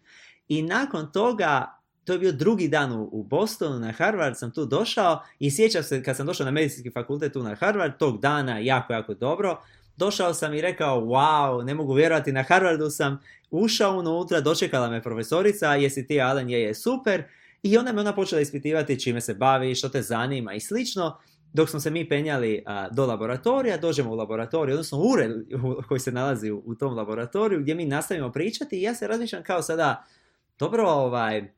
i 0.48 0.62
nakon 0.62 1.12
toga 1.12 1.80
to 2.04 2.12
je 2.12 2.18
bio 2.18 2.32
drugi 2.32 2.68
dan 2.68 2.92
u, 2.92 3.08
u 3.12 3.22
Bostonu, 3.22 3.78
na 3.78 3.92
Harvard 3.92 4.38
sam 4.38 4.52
tu 4.52 4.66
došao 4.66 5.22
i 5.38 5.50
sjećam 5.50 5.82
se 5.82 6.02
kad 6.02 6.16
sam 6.16 6.26
došao 6.26 6.44
na 6.44 6.50
medicinski 6.50 6.90
fakultet 6.90 7.32
tu 7.32 7.42
na 7.42 7.54
Harvard, 7.54 7.92
tog 7.98 8.20
dana 8.20 8.58
jako, 8.58 8.92
jako 8.92 9.14
dobro, 9.14 9.60
došao 9.96 10.34
sam 10.34 10.54
i 10.54 10.60
rekao, 10.60 11.00
wow, 11.00 11.64
ne 11.64 11.74
mogu 11.74 11.94
vjerovati, 11.94 12.32
na 12.32 12.42
Harvardu 12.42 12.90
sam 12.90 13.20
ušao 13.50 13.98
unutra, 13.98 14.40
dočekala 14.40 14.90
me 14.90 15.02
profesorica, 15.02 15.74
jesi 15.74 16.06
ti 16.06 16.20
Alen, 16.20 16.50
je, 16.50 16.62
je 16.62 16.74
super, 16.74 17.24
i 17.62 17.78
onda 17.78 17.92
me 17.92 18.00
ona 18.00 18.14
počela 18.14 18.40
ispitivati 18.40 19.00
čime 19.00 19.20
se 19.20 19.34
bavi, 19.34 19.74
što 19.74 19.88
te 19.88 20.02
zanima 20.02 20.54
i 20.54 20.60
slično, 20.60 21.18
dok 21.52 21.68
smo 21.70 21.80
se 21.80 21.90
mi 21.90 22.08
penjali 22.08 22.64
do 22.90 23.06
laboratorija, 23.06 23.76
dođemo 23.76 24.10
u 24.10 24.14
laboratoriju, 24.14 24.74
odnosno 24.74 24.98
ured 24.98 25.32
koji 25.88 26.00
se 26.00 26.12
nalazi 26.12 26.50
u, 26.50 26.62
u 26.66 26.74
tom 26.74 26.94
laboratoriju, 26.94 27.60
gdje 27.60 27.74
mi 27.74 27.84
nastavimo 27.84 28.32
pričati 28.32 28.78
i 28.78 28.82
ja 28.82 28.94
se 28.94 29.06
razmišljam 29.06 29.42
kao 29.42 29.62
sada, 29.62 30.04
dobro, 30.58 30.84
ovaj, 30.88 31.52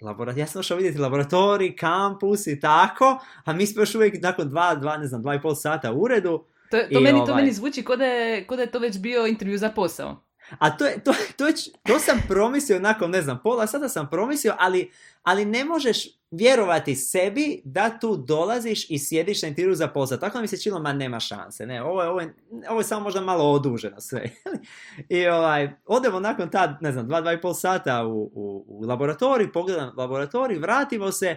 laboratorij, 0.00 0.42
ja 0.42 0.46
sam 0.46 0.58
došao 0.58 0.76
vidjeti 0.76 0.98
laboratorij, 0.98 1.76
kampus 1.76 2.46
i 2.46 2.60
tako, 2.60 3.18
a 3.44 3.52
mi 3.52 3.66
smo 3.66 3.82
još 3.82 3.94
uvijek 3.94 4.22
nakon 4.22 4.48
dva, 4.48 4.74
dva, 4.74 4.96
ne 4.96 5.06
znam, 5.06 5.22
dva 5.22 5.34
i 5.34 5.40
pol 5.40 5.54
sata 5.54 5.92
u 5.92 6.00
uredu. 6.00 6.44
To, 6.70 6.78
to, 6.92 7.00
meni, 7.00 7.18
to 7.18 7.34
meni 7.34 7.48
ovaj 7.48 7.52
zvuči 7.52 7.84
kod 7.84 8.00
je, 8.00 8.46
kod 8.46 8.58
je 8.58 8.66
to 8.66 8.78
već 8.78 8.98
bio 8.98 9.26
intervju 9.26 9.58
za 9.58 9.70
posao. 9.70 10.26
A 10.58 10.76
to, 10.76 10.86
je, 10.86 11.04
to, 11.04 11.12
to, 11.36 11.44
to 11.86 11.98
sam 11.98 12.22
promislio 12.28 12.78
nakon, 12.78 13.10
ne 13.10 13.22
znam, 13.22 13.40
pola 13.42 13.66
sada 13.66 13.88
sam 13.88 14.10
promislio, 14.10 14.54
ali, 14.58 14.90
ali 15.22 15.44
ne 15.44 15.64
možeš 15.64 16.06
vjerovati 16.30 16.94
sebi 16.94 17.60
da 17.64 17.98
tu 17.98 18.16
dolaziš 18.16 18.90
i 18.90 18.98
sjediš 18.98 19.42
na 19.42 19.48
intervju 19.48 19.74
za 19.74 19.88
posao. 19.88 20.18
Tako 20.18 20.40
mi 20.40 20.48
se 20.48 20.60
čilo, 20.60 20.78
ma 20.78 20.92
nema 20.92 21.20
šanse. 21.20 21.66
Ne, 21.66 21.82
ovo 21.82 22.02
je, 22.02 22.08
ovo 22.08 22.20
je, 22.20 22.34
ovo 22.68 22.80
je 22.80 22.84
samo 22.84 23.00
možda 23.00 23.20
malo 23.20 23.52
oduženo 23.52 24.00
sve. 24.00 24.30
I 25.08 25.26
ovaj, 25.26 25.70
odemo 25.86 26.20
nakon 26.20 26.50
ta, 26.50 26.78
ne 26.80 26.92
znam, 26.92 27.08
dva, 27.08 27.20
dva 27.20 27.32
i 27.32 27.40
pol 27.40 27.54
sata 27.54 28.06
u, 28.06 28.22
u, 28.34 28.64
u 28.68 28.86
laboratorij, 28.86 29.52
pogledam 29.52 29.92
laboratorij, 29.96 30.58
vratimo 30.58 31.12
se 31.12 31.36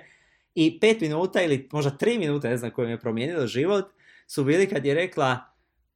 i 0.55 0.79
pet 0.79 1.01
minuta 1.01 1.41
ili 1.41 1.69
možda 1.71 1.91
tri 1.91 2.17
minuta, 2.17 2.49
ne 2.49 2.57
znam 2.57 2.71
koji 2.71 2.85
mi 2.85 2.93
je 2.93 2.99
promijenilo 2.99 3.47
život, 3.47 3.85
su 4.29 4.43
bili 4.43 4.69
kad 4.69 4.85
je 4.85 4.93
rekla, 4.93 5.39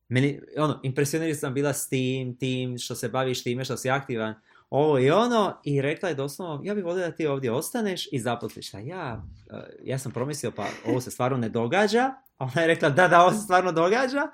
meni, 0.10 0.42
ono, 0.58 0.80
impresionirana 0.84 1.36
sam 1.36 1.54
bila 1.54 1.74
s 1.74 1.90
tim, 1.90 2.38
tim, 2.38 2.78
što 2.78 2.96
se 2.96 3.10
baviš 3.10 3.44
time, 3.44 3.66
što 3.66 3.78
si 3.78 3.90
aktivan, 3.90 4.36
ovo 4.70 5.00
i 5.00 5.12
ono, 5.12 5.62
i 5.63 5.82
rekla 5.82 6.10
je 6.10 6.16
doslovno, 6.16 6.62
ja 6.63 6.75
bih 6.75 6.84
volio 6.84 7.06
da 7.06 7.16
ti 7.16 7.28
ovdje 7.28 7.52
ostaneš 7.52 8.08
i 8.12 8.20
zaposliš. 8.20 8.74
Ja, 8.74 9.24
e, 9.52 9.58
ja 9.84 10.00
sam 10.00 10.12
promislio, 10.12 10.52
pa 10.52 10.68
ovo 10.86 11.02
se 11.02 11.12
stvarno 11.12 11.38
ne 11.38 11.50
događa, 11.50 12.13
a 12.38 12.46
ona 12.54 12.62
je 12.62 12.68
rekla, 12.68 12.90
da, 12.90 13.08
da, 13.08 13.22
ovo 13.22 13.32
se 13.32 13.40
stvarno 13.40 13.72
događa, 13.72 14.28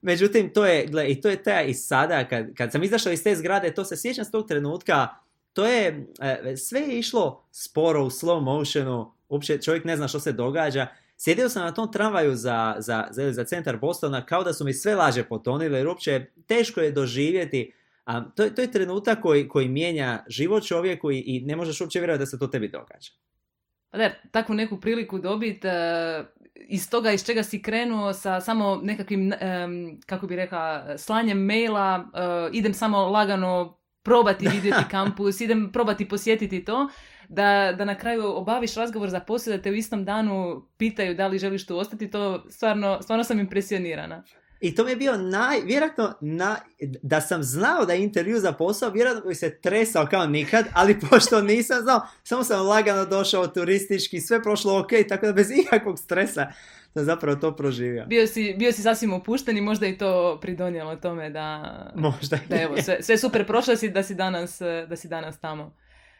Međutim, 0.00 0.52
to 0.52 0.66
je, 0.66 0.86
gle, 0.86 1.08
i 1.08 1.20
to 1.20 1.28
je 1.28 1.42
taj 1.42 1.66
i 1.68 1.74
sada, 1.74 2.28
kad, 2.28 2.54
kad 2.54 2.72
sam 2.72 2.82
izašao 2.82 3.12
iz 3.12 3.22
te 3.22 3.34
zgrade, 3.36 3.74
to 3.74 3.84
se 3.84 3.96
sjećam 3.96 4.24
s 4.24 4.30
tog 4.30 4.48
trenutka, 4.48 5.08
to 5.52 5.66
je, 5.66 6.06
e, 6.20 6.56
sve 6.56 6.80
je 6.80 6.98
išlo 6.98 7.44
sporo 7.50 8.04
u 8.04 8.10
slow 8.10 8.40
motionu, 8.40 9.12
uopće 9.28 9.58
čovjek 9.58 9.84
ne 9.84 9.96
zna 9.96 10.08
što 10.08 10.20
se 10.20 10.32
događa 10.32 10.86
Sjedio 11.16 11.48
sam 11.48 11.62
na 11.62 11.74
tom 11.74 11.92
tramvaju 11.92 12.34
za, 12.34 12.74
za, 12.78 13.06
za, 13.10 13.32
za 13.32 13.44
centar 13.44 13.76
Bostona 13.76 14.26
kao 14.26 14.44
da 14.44 14.52
su 14.52 14.64
mi 14.64 14.74
sve 14.74 14.94
laže 14.94 15.24
potonile 15.24 15.78
jer 15.78 15.86
uopće 15.86 16.26
teško 16.46 16.80
je 16.80 16.92
doživjeti 16.92 17.72
a, 18.04 18.30
to, 18.30 18.50
to 18.50 18.62
je 18.62 18.72
trenutak 18.72 19.20
koji, 19.20 19.48
koji 19.48 19.68
mijenja 19.68 20.24
život 20.28 20.66
čovjeku 20.66 21.10
i, 21.10 21.18
i 21.18 21.40
ne 21.40 21.56
možeš 21.56 21.80
uopće 21.80 21.98
vjerovati 21.98 22.22
da 22.22 22.26
se 22.26 22.38
to 22.38 22.46
tebi 22.46 22.68
događa. 22.68 23.10
Pa 23.90 23.98
da, 23.98 24.10
takvu 24.30 24.54
neku 24.54 24.80
priliku 24.80 25.18
dobiti 25.18 25.66
uh, 25.66 26.26
iz 26.54 26.90
toga 26.90 27.12
iz 27.12 27.24
čega 27.24 27.42
si 27.42 27.62
krenuo 27.62 28.12
sa 28.12 28.40
samo 28.40 28.80
nekakvim, 28.82 29.32
kako 30.06 30.26
bi 30.26 30.36
rekla, 30.36 30.94
slanjem 30.98 31.38
maila, 31.38 31.98
uh, 31.98 32.54
idem 32.54 32.74
samo 32.74 32.98
lagano 32.98 33.78
probati 34.02 34.48
vidjeti 34.48 34.84
kampus, 34.90 35.40
idem 35.40 35.70
probati 35.72 36.08
posjetiti 36.08 36.64
to, 36.64 36.88
da, 37.28 37.74
da 37.78 37.84
na 37.84 37.94
kraju 37.94 38.24
obaviš 38.24 38.74
razgovor 38.74 39.10
za 39.10 39.20
posao, 39.20 39.56
da 39.56 39.62
te 39.62 39.70
u 39.70 39.74
istom 39.74 40.04
danu 40.04 40.62
pitaju 40.76 41.14
da 41.14 41.26
li 41.26 41.38
želiš 41.38 41.66
tu 41.66 41.78
ostati, 41.78 42.10
to 42.10 42.44
stvarno, 42.50 43.02
stvarno 43.02 43.24
sam 43.24 43.40
impresionirana. 43.40 44.22
I 44.60 44.74
to 44.74 44.84
mi 44.84 44.90
je 44.90 44.96
bio 44.96 45.16
naj, 45.16 45.60
vjerojatno, 45.60 46.14
na, 46.20 46.56
da 47.02 47.20
sam 47.20 47.42
znao 47.42 47.84
da 47.84 47.92
je 47.92 48.02
intervju 48.02 48.38
za 48.38 48.52
posao, 48.52 48.90
vjerojatno 48.90 49.28
bi 49.28 49.34
se 49.34 49.58
tresao 49.60 50.06
kao 50.10 50.26
nikad, 50.26 50.66
ali 50.72 51.00
pošto 51.10 51.42
nisam 51.42 51.82
znao, 51.82 52.06
samo 52.24 52.44
sam 52.44 52.66
lagano 52.66 53.04
došao 53.04 53.46
turistički, 53.46 54.20
sve 54.20 54.42
prošlo 54.42 54.80
ok, 54.80 54.90
tako 55.08 55.26
da 55.26 55.32
bez 55.32 55.50
ikakvog 55.50 55.98
stresa 55.98 56.46
da 56.94 57.04
zapravo 57.04 57.36
to 57.36 57.56
proživio. 57.56 58.06
Bio 58.06 58.26
si, 58.26 58.54
bio 58.58 58.72
si 58.72 58.82
sasvim 58.82 59.12
opušten 59.12 59.56
i 59.56 59.60
možda 59.60 59.86
i 59.86 59.98
to 59.98 60.38
pridonijelo 60.42 60.96
tome 60.96 61.30
da, 61.30 61.76
možda 61.94 62.38
da 62.48 62.60
evo, 62.60 62.82
sve, 62.82 63.02
sve 63.02 63.18
super 63.18 63.46
prošlo 63.46 63.76
si 63.76 63.90
da 63.90 64.02
si 64.02 64.14
danas, 64.14 64.58
da 64.88 64.96
si 64.96 65.08
danas 65.08 65.40
tamo. 65.40 65.74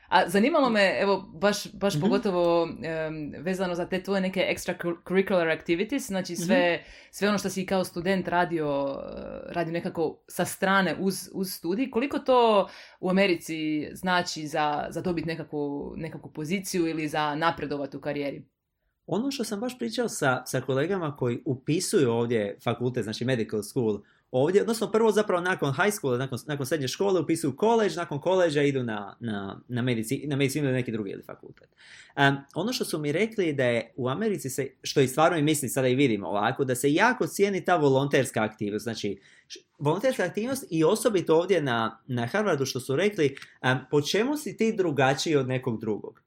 A 0.08 0.28
zanimalo 0.28 0.70
me, 0.70 0.98
evo, 1.00 1.30
baš, 1.34 1.72
baš 1.72 1.94
mm 1.94 2.00
pogotovo 2.00 2.68
vezano 3.40 3.74
za 3.74 3.86
te 3.86 4.02
tvoje 4.02 4.20
neke 4.20 4.54
extracurricular 4.54 5.58
activities, 5.58 6.06
znači 6.06 6.32
mhm. 6.32 6.42
sve, 6.42 6.84
sve 7.10 7.28
ono 7.28 7.38
što 7.38 7.50
si 7.50 7.66
kao 7.66 7.84
student 7.84 8.28
radio, 8.28 8.98
eh, 8.98 9.52
radio 9.52 9.72
nekako 9.72 10.18
sa 10.28 10.44
strane 10.44 10.96
uz, 11.00 11.28
uz 11.32 11.52
studij, 11.52 11.90
koliko 11.90 12.18
to 12.18 12.68
u 13.00 13.10
Americi 13.10 13.88
znači 13.92 14.46
za, 14.46 14.86
za 14.90 15.00
dobiti 15.00 15.28
nekakvu, 15.28 15.94
nekakvu 15.96 16.30
poziciju 16.30 16.88
ili 16.88 17.08
za 17.08 17.34
napredovati 17.34 17.96
u 17.96 18.00
karijeri? 18.00 18.44
Ono 19.06 19.30
što 19.30 19.44
sam 19.44 19.60
baš 19.60 19.78
pričao 19.78 20.08
sa, 20.08 20.42
sa 20.46 20.60
kolegama 20.60 21.16
koji 21.16 21.42
upisuju 21.44 22.10
ovdje 22.10 22.58
fakultet, 22.64 23.04
znači 23.04 23.24
medical 23.24 23.62
school, 23.62 24.00
ovdje, 24.42 24.60
odnosno 24.60 24.90
prvo 24.92 25.12
zapravo 25.12 25.42
nakon 25.42 25.72
high 25.72 25.94
school, 25.94 26.18
nakon, 26.18 26.38
nakon 26.46 26.66
srednje 26.66 26.88
škole 26.88 27.20
upisuju 27.20 27.56
college, 27.60 27.94
nakon 27.96 28.20
koleđa 28.20 28.62
idu 28.62 28.82
na, 28.82 29.16
na, 29.20 29.60
na, 29.68 29.82
medici, 29.82 30.24
na 30.26 30.36
medicinu 30.36 30.66
ili 30.66 30.74
neki 30.74 30.92
drugi 30.92 31.10
ili 31.10 31.22
fakultet. 31.22 31.68
Um, 32.16 32.36
ono 32.54 32.72
što 32.72 32.84
su 32.84 32.98
mi 32.98 33.12
rekli 33.12 33.52
da 33.52 33.64
je 33.64 33.92
u 33.96 34.08
Americi 34.08 34.50
se, 34.50 34.68
što 34.82 35.00
i 35.00 35.08
stvarno 35.08 35.38
i 35.38 35.42
misli, 35.42 35.68
sada 35.68 35.88
i 35.88 35.94
vidimo 35.94 36.28
ovako, 36.28 36.64
da 36.64 36.74
se 36.74 36.92
jako 36.92 37.26
cijeni 37.26 37.64
ta 37.64 37.76
volonterska 37.76 38.42
aktivnost, 38.42 38.82
znači 38.82 39.20
volonterska 39.78 40.24
aktivnost 40.24 40.64
i 40.70 40.84
osobito 40.84 41.36
ovdje 41.36 41.62
na, 41.62 42.02
na 42.06 42.26
Harvardu 42.26 42.66
što 42.66 42.80
su 42.80 42.96
rekli, 42.96 43.36
um, 43.62 43.78
po 43.90 44.02
čemu 44.02 44.36
si 44.36 44.56
ti 44.56 44.76
drugačiji 44.76 45.36
od 45.36 45.48
nekog 45.48 45.80
drugog? 45.80 46.22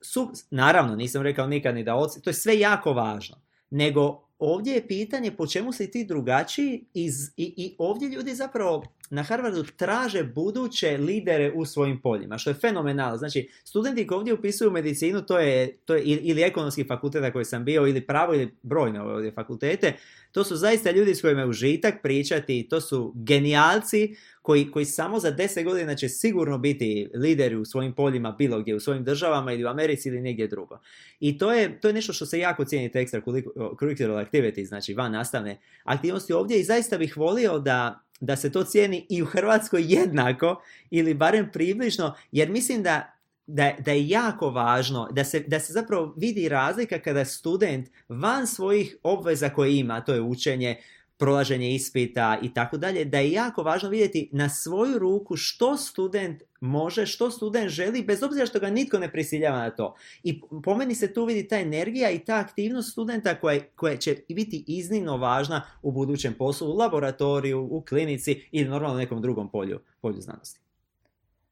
Su, 0.00 0.32
naravno, 0.50 0.96
nisam 0.96 1.22
rekao 1.22 1.46
nikad 1.46 1.74
ni 1.74 1.84
da 1.84 1.94
oci, 1.94 2.22
to 2.22 2.30
je 2.30 2.34
sve 2.34 2.58
jako 2.58 2.92
važno, 2.92 3.36
nego 3.70 4.29
ovdje 4.40 4.74
je 4.74 4.86
pitanje 4.86 5.36
po 5.36 5.46
čemu 5.46 5.72
si 5.72 5.90
ti 5.90 6.04
drugačiji 6.04 6.84
iz, 6.94 7.14
i, 7.36 7.54
i 7.56 7.74
ovdje 7.78 8.08
ljudi 8.08 8.34
zapravo 8.34 8.84
na 9.10 9.22
Harvardu 9.22 9.64
traže 9.76 10.24
buduće 10.24 10.96
lidere 10.96 11.52
u 11.54 11.64
svojim 11.64 12.00
poljima, 12.00 12.38
što 12.38 12.50
je 12.50 12.54
fenomenalno. 12.54 13.16
Znači, 13.16 13.48
studenti 13.64 14.06
koji 14.06 14.16
ovdje 14.16 14.34
upisuju 14.34 14.70
medicinu, 14.70 15.22
to 15.22 15.38
je, 15.38 15.76
to 15.84 15.94
je 15.94 16.02
ili 16.02 16.42
ekonomski 16.42 16.84
fakultet 16.84 17.22
na 17.22 17.32
koji 17.32 17.44
sam 17.44 17.64
bio, 17.64 17.86
ili 17.86 18.06
pravo, 18.06 18.34
ili 18.34 18.54
brojne 18.62 19.02
ovdje 19.02 19.32
fakultete, 19.32 19.92
to 20.32 20.44
su 20.44 20.56
zaista 20.56 20.90
ljudi 20.90 21.14
s 21.14 21.20
kojima 21.20 21.40
je 21.40 21.46
užitak 21.46 21.94
pričati, 22.02 22.66
to 22.70 22.80
su 22.80 23.12
genijalci 23.16 24.16
koji, 24.42 24.70
koji 24.70 24.84
samo 24.84 25.18
za 25.18 25.30
deset 25.30 25.64
godina 25.64 25.94
će 25.94 26.08
sigurno 26.08 26.58
biti 26.58 27.10
lideri 27.14 27.56
u 27.56 27.64
svojim 27.64 27.92
poljima 27.92 28.32
bilo 28.38 28.60
gdje, 28.60 28.74
u 28.74 28.80
svojim 28.80 29.04
državama 29.04 29.52
ili 29.52 29.64
u 29.64 29.68
Americi 29.68 30.08
ili 30.08 30.20
negdje 30.20 30.46
drugo. 30.46 30.78
I 31.20 31.38
to 31.38 31.52
je, 31.52 31.80
to 31.80 31.88
je 31.88 31.94
nešto 31.94 32.12
što 32.12 32.26
se 32.26 32.38
jako 32.38 32.64
cijeni 32.64 32.92
te 32.92 33.00
extra 33.00 33.42
curricular 33.78 34.26
activity, 34.26 34.64
znači 34.64 34.94
van 34.94 35.12
nastavne 35.12 35.60
aktivnosti 35.84 36.32
ovdje 36.32 36.60
i 36.60 36.64
zaista 36.64 36.98
bih 36.98 37.16
volio 37.16 37.58
da 37.58 38.04
da 38.20 38.36
se 38.36 38.52
to 38.52 38.64
cijeni 38.64 39.06
i 39.08 39.22
u 39.22 39.26
Hrvatskoj 39.26 39.84
jednako 39.88 40.62
ili 40.90 41.14
barem 41.14 41.50
približno, 41.52 42.14
jer 42.32 42.50
mislim 42.50 42.82
da 42.82 43.16
da, 43.52 43.72
da 43.78 43.92
je 43.92 44.08
jako 44.08 44.50
važno 44.50 45.08
da 45.12 45.24
se, 45.24 45.40
da 45.40 45.60
se 45.60 45.72
zapravo 45.72 46.14
vidi 46.16 46.48
razlika 46.48 46.98
kada 46.98 47.24
student 47.24 47.88
van 48.08 48.46
svojih 48.46 48.96
obveza 49.02 49.48
koje 49.48 49.78
ima, 49.78 50.00
to 50.00 50.14
je 50.14 50.20
učenje, 50.20 50.76
prolaženje 51.20 51.74
ispita 51.74 52.38
i 52.42 52.54
tako 52.54 52.76
dalje, 52.76 53.04
da 53.04 53.18
je 53.18 53.32
jako 53.32 53.62
važno 53.62 53.88
vidjeti 53.88 54.28
na 54.32 54.48
svoju 54.48 54.98
ruku 54.98 55.36
što 55.36 55.76
student 55.76 56.42
može, 56.60 57.06
što 57.06 57.30
student 57.30 57.68
želi, 57.68 58.02
bez 58.02 58.22
obzira 58.22 58.46
što 58.46 58.60
ga 58.60 58.70
nitko 58.70 58.98
ne 58.98 59.12
prisiljava 59.12 59.58
na 59.58 59.70
to. 59.70 59.94
I 60.22 60.40
po 60.64 60.74
meni 60.74 60.94
se 60.94 61.12
tu 61.12 61.24
vidi 61.24 61.48
ta 61.48 61.58
energija 61.58 62.10
i 62.10 62.18
ta 62.18 62.36
aktivnost 62.36 62.92
studenta 62.92 63.34
koja, 63.34 63.60
koja 63.76 63.96
će 63.96 64.16
biti 64.28 64.64
iznimno 64.66 65.16
važna 65.16 65.62
u 65.82 65.92
budućem 65.92 66.34
poslu, 66.34 66.68
u 66.68 66.76
laboratoriju, 66.76 67.68
u 67.70 67.84
klinici 67.88 68.42
ili 68.52 68.68
normalno 68.68 68.98
nekom 68.98 69.22
drugom 69.22 69.50
polju, 69.50 69.80
polju 70.00 70.20
znanosti. 70.20 70.59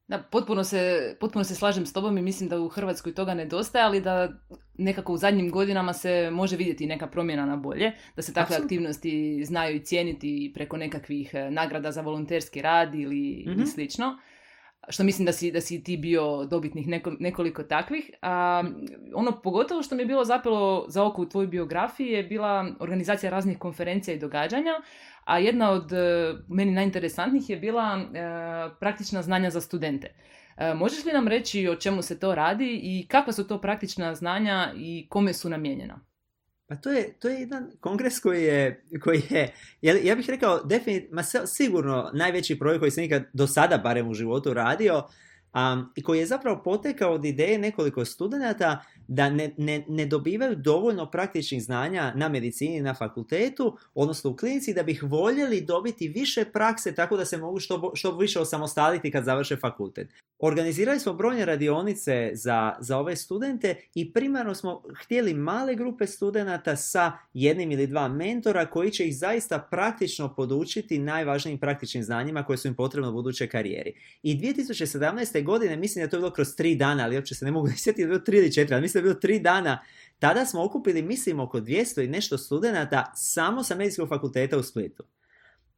Da, 0.09 0.17
potpuno 0.17 0.63
se, 0.63 1.15
potpuno 1.19 1.43
se 1.43 1.55
slažem 1.55 1.85
s 1.85 1.93
tobom 1.93 2.17
i 2.17 2.21
mislim 2.21 2.49
da 2.49 2.59
u 2.59 2.67
Hrvatskoj 2.67 3.13
toga 3.15 3.33
nedostaje, 3.33 3.85
ali 3.85 4.01
da 4.01 4.29
nekako 4.77 5.13
u 5.13 5.17
zadnjim 5.17 5.51
godinama 5.51 5.93
se 5.93 6.29
može 6.31 6.57
vidjeti 6.57 6.85
neka 6.85 7.07
promjena 7.07 7.45
na 7.45 7.55
bolje, 7.55 7.91
da 8.15 8.21
se 8.21 8.33
takve 8.33 8.55
aktivnosti 8.55 9.45
znaju 9.45 9.75
i 9.75 9.83
cijeniti 9.83 10.51
preko 10.53 10.77
nekakvih 10.77 11.31
eh, 11.33 11.51
nagrada 11.51 11.91
za 11.91 12.01
volonterski 12.01 12.61
rad 12.61 12.95
ili, 12.95 13.45
mm 13.47 13.65
slično 13.65 14.17
što 14.89 15.03
mislim 15.03 15.25
da 15.25 15.31
si, 15.31 15.51
da 15.51 15.61
si 15.61 15.83
ti 15.83 15.97
bio 15.97 16.45
dobitnih 16.45 16.87
nekoliko 17.19 17.63
takvih. 17.63 18.11
A, 18.21 18.63
ono 19.13 19.41
pogotovo 19.41 19.83
što 19.83 19.95
mi 19.95 20.01
je 20.01 20.05
bilo 20.05 20.25
zapelo 20.25 20.85
za 20.87 21.05
oko 21.05 21.21
u 21.21 21.29
tvojoj 21.29 21.47
biografiji 21.47 22.07
je 22.07 22.23
bila 22.23 22.67
organizacija 22.79 23.29
raznih 23.29 23.57
konferencija 23.57 24.15
i 24.15 24.19
događanja, 24.19 24.73
a 25.25 25.39
jedna 25.39 25.71
od 25.71 25.93
e, 25.93 26.33
meni 26.47 26.71
najinteresantnijih 26.71 27.49
je 27.49 27.57
bila 27.57 27.97
e, 27.97 28.05
praktična 28.79 29.21
znanja 29.21 29.49
za 29.49 29.61
studente. 29.61 30.13
E, 30.57 30.73
možeš 30.73 31.05
li 31.05 31.13
nam 31.13 31.27
reći 31.27 31.67
o 31.67 31.75
čemu 31.75 32.01
se 32.01 32.19
to 32.19 32.35
radi 32.35 32.79
i 32.83 33.07
kakva 33.07 33.33
su 33.33 33.47
to 33.47 33.61
praktična 33.61 34.15
znanja 34.15 34.73
i 34.75 35.07
kome 35.09 35.33
su 35.33 35.49
namijenjena? 35.49 36.08
Pa 36.69 36.75
to 36.75 36.91
je, 36.91 37.13
to 37.19 37.29
je 37.29 37.39
jedan 37.39 37.71
kongres 37.79 38.19
koji 38.19 38.43
je, 38.43 38.83
koji 39.03 39.21
je 39.29 39.53
ja, 39.81 40.15
bih 40.15 40.29
rekao, 40.29 40.63
definit, 40.63 41.11
ma 41.11 41.23
sigurno 41.45 42.11
najveći 42.13 42.59
projekt 42.59 42.79
koji 42.79 42.91
sam 42.91 43.01
nikad 43.01 43.23
do 43.33 43.47
sada 43.47 43.77
barem 43.77 44.07
u 44.09 44.13
životu 44.13 44.53
radio, 44.53 45.03
um, 45.53 45.91
i 45.95 46.03
koji 46.03 46.19
je 46.19 46.25
zapravo 46.25 46.61
potekao 46.63 47.13
od 47.13 47.25
ideje 47.25 47.57
nekoliko 47.57 48.05
studenata 48.05 48.85
da 49.11 49.29
ne, 49.29 49.53
ne, 49.57 49.85
ne 49.87 50.05
dobivaju 50.05 50.55
dovoljno 50.55 51.11
praktičnih 51.11 51.63
znanja 51.63 52.13
na 52.15 52.29
medicini 52.29 52.81
na 52.81 52.93
fakultetu, 52.93 53.77
odnosno 53.93 54.29
u 54.29 54.35
klinici, 54.35 54.73
da 54.73 54.83
bih 54.83 55.03
voljeli 55.03 55.61
dobiti 55.61 56.07
više 56.07 56.45
prakse 56.45 56.95
tako 56.95 57.17
da 57.17 57.25
se 57.25 57.37
mogu 57.37 57.59
što, 57.59 57.91
što 57.95 58.17
više 58.17 58.39
osamostaliti 58.39 59.11
kad 59.11 59.23
završe 59.23 59.55
fakultet. 59.55 60.09
Organizirali 60.39 60.99
smo 60.99 61.13
brojne 61.13 61.45
radionice 61.45 62.31
za, 62.33 62.75
za 62.79 62.97
ove 62.97 63.15
studente 63.15 63.75
i 63.95 64.13
primarno 64.13 64.55
smo 64.55 64.83
htjeli 65.03 65.33
male 65.33 65.75
grupe 65.75 66.07
studenata 66.07 66.75
sa 66.75 67.11
jednim 67.33 67.71
ili 67.71 67.87
dva 67.87 68.07
mentora 68.07 68.65
koji 68.65 68.91
će 68.91 69.07
ih 69.07 69.17
zaista 69.17 69.67
praktično 69.71 70.35
podučiti 70.35 70.99
najvažnijim 70.99 71.59
praktičnim 71.59 72.03
znanjima 72.03 72.43
koje 72.43 72.57
su 72.57 72.67
im 72.67 72.75
potrebne 72.75 73.09
u 73.09 73.13
budućoj 73.13 73.47
karijeri. 73.47 73.93
I 74.23 74.39
2017. 74.39 75.43
godine, 75.43 75.77
mislim 75.77 76.01
da 76.01 76.05
je 76.05 76.09
to 76.09 76.17
bilo 76.17 76.31
kroz 76.31 76.55
tri 76.55 76.75
dana, 76.75 77.03
ali 77.03 77.15
uopće 77.15 77.35
se 77.35 77.45
ne 77.45 77.51
mogu 77.51 77.69
sjetiti, 77.77 78.05
bilo 78.07 78.19
tri 78.19 78.37
ili 78.37 78.53
četiri, 78.53 78.73
ali 78.73 78.81
mislim 78.81 78.98
bilo 79.01 79.13
tri 79.13 79.39
dana, 79.39 79.83
tada 80.19 80.45
smo 80.45 80.63
okupili, 80.63 81.01
mislim, 81.01 81.39
oko 81.39 81.59
200 81.59 82.03
i 82.03 82.07
nešto 82.07 82.37
studenata 82.37 83.11
samo 83.15 83.63
sa 83.63 83.75
medicinskog 83.75 84.09
fakulteta 84.09 84.57
u 84.57 84.63
Splitu. 84.63 85.03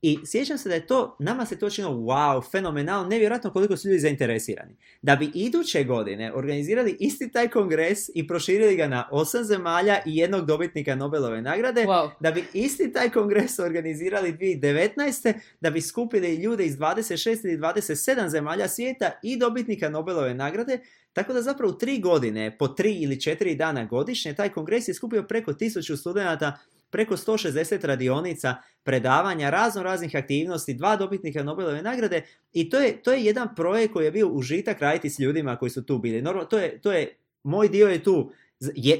I 0.02 0.20
sjećam 0.26 0.58
se 0.58 0.70
da 0.70 0.76
je 0.76 0.88
to, 0.88 1.16
nama 1.20 1.46
se 1.46 1.60
to 1.60 1.70
činilo 1.70 1.94
wow, 1.94 2.52
fenomenalno, 2.52 3.10
nevjerojatno 3.10 3.52
koliko 3.52 3.78
su 3.78 3.88
ljudi 3.88 4.00
zainteresirani. 4.00 4.76
Da 5.02 5.16
bi 5.16 5.32
iduće 5.34 5.84
godine 5.84 6.34
organizirali 6.34 6.98
isti 7.00 7.32
taj 7.32 7.48
kongres 7.48 8.10
i 8.16 8.28
proširili 8.28 8.76
ga 8.76 8.88
na 8.88 9.08
osam 9.12 9.44
zemalja 9.44 10.02
i 10.06 10.18
jednog 10.18 10.46
dobitnika 10.46 10.96
Nobelove 10.96 11.42
nagrade, 11.42 11.86
da 12.20 12.32
bi 12.32 12.44
isti 12.54 12.94
taj 12.94 13.10
kongres 13.10 13.60
organizirali 13.60 14.34
2019. 14.34 15.34
da 15.62 15.70
bi 15.70 15.82
skupili 15.82 16.36
ljude 16.36 16.66
iz 16.66 16.78
26 16.78 17.46
ili 17.46 17.58
27 17.58 18.28
zemalja 18.28 18.68
svijeta 18.68 19.12
i 19.24 19.38
dobitnika 19.38 19.90
Nobelove 19.90 20.34
nagrade, 20.34 20.80
tako 21.14 21.34
da 21.34 21.42
zapravo 21.42 21.74
u 21.74 21.78
tri 21.78 22.00
godine, 22.00 22.58
po 22.58 22.68
tri 22.68 22.94
ili 22.94 23.22
četiri 23.22 23.56
dana 23.56 23.86
godišnje, 23.86 24.34
taj 24.34 24.50
kongres 24.50 24.88
je 24.88 24.94
skupio 24.94 25.24
preko 25.24 25.54
tisuću 25.54 25.98
studenata 25.98 26.58
preko 26.92 27.18
160 27.18 27.86
radionica, 27.86 28.56
predavanja, 28.84 29.50
razno 29.50 29.84
raznih 29.84 30.16
aktivnosti, 30.16 30.74
dva 30.74 30.96
dobitnika 30.96 31.44
Nobelove 31.44 31.82
nagrade 31.82 32.22
i 32.54 32.70
to 32.70 32.80
je, 32.80 33.04
to 33.04 33.12
je 33.14 33.24
jedan 33.24 33.56
projekt 33.56 33.94
koji 33.94 34.06
je 34.06 34.12
bio 34.12 34.28
užitak 34.28 34.80
raditi 34.80 35.10
s 35.10 35.20
ljudima 35.20 35.56
koji 35.56 35.70
su 35.70 35.86
tu 35.86 35.98
bili. 35.98 36.22
Normalno, 36.22 36.50
to 36.50 36.60
je, 36.60 36.82
to 36.82 36.92
je, 36.92 37.16
moj 37.44 37.70
dio 37.70 37.88
je 37.88 38.04
tu 38.04 38.32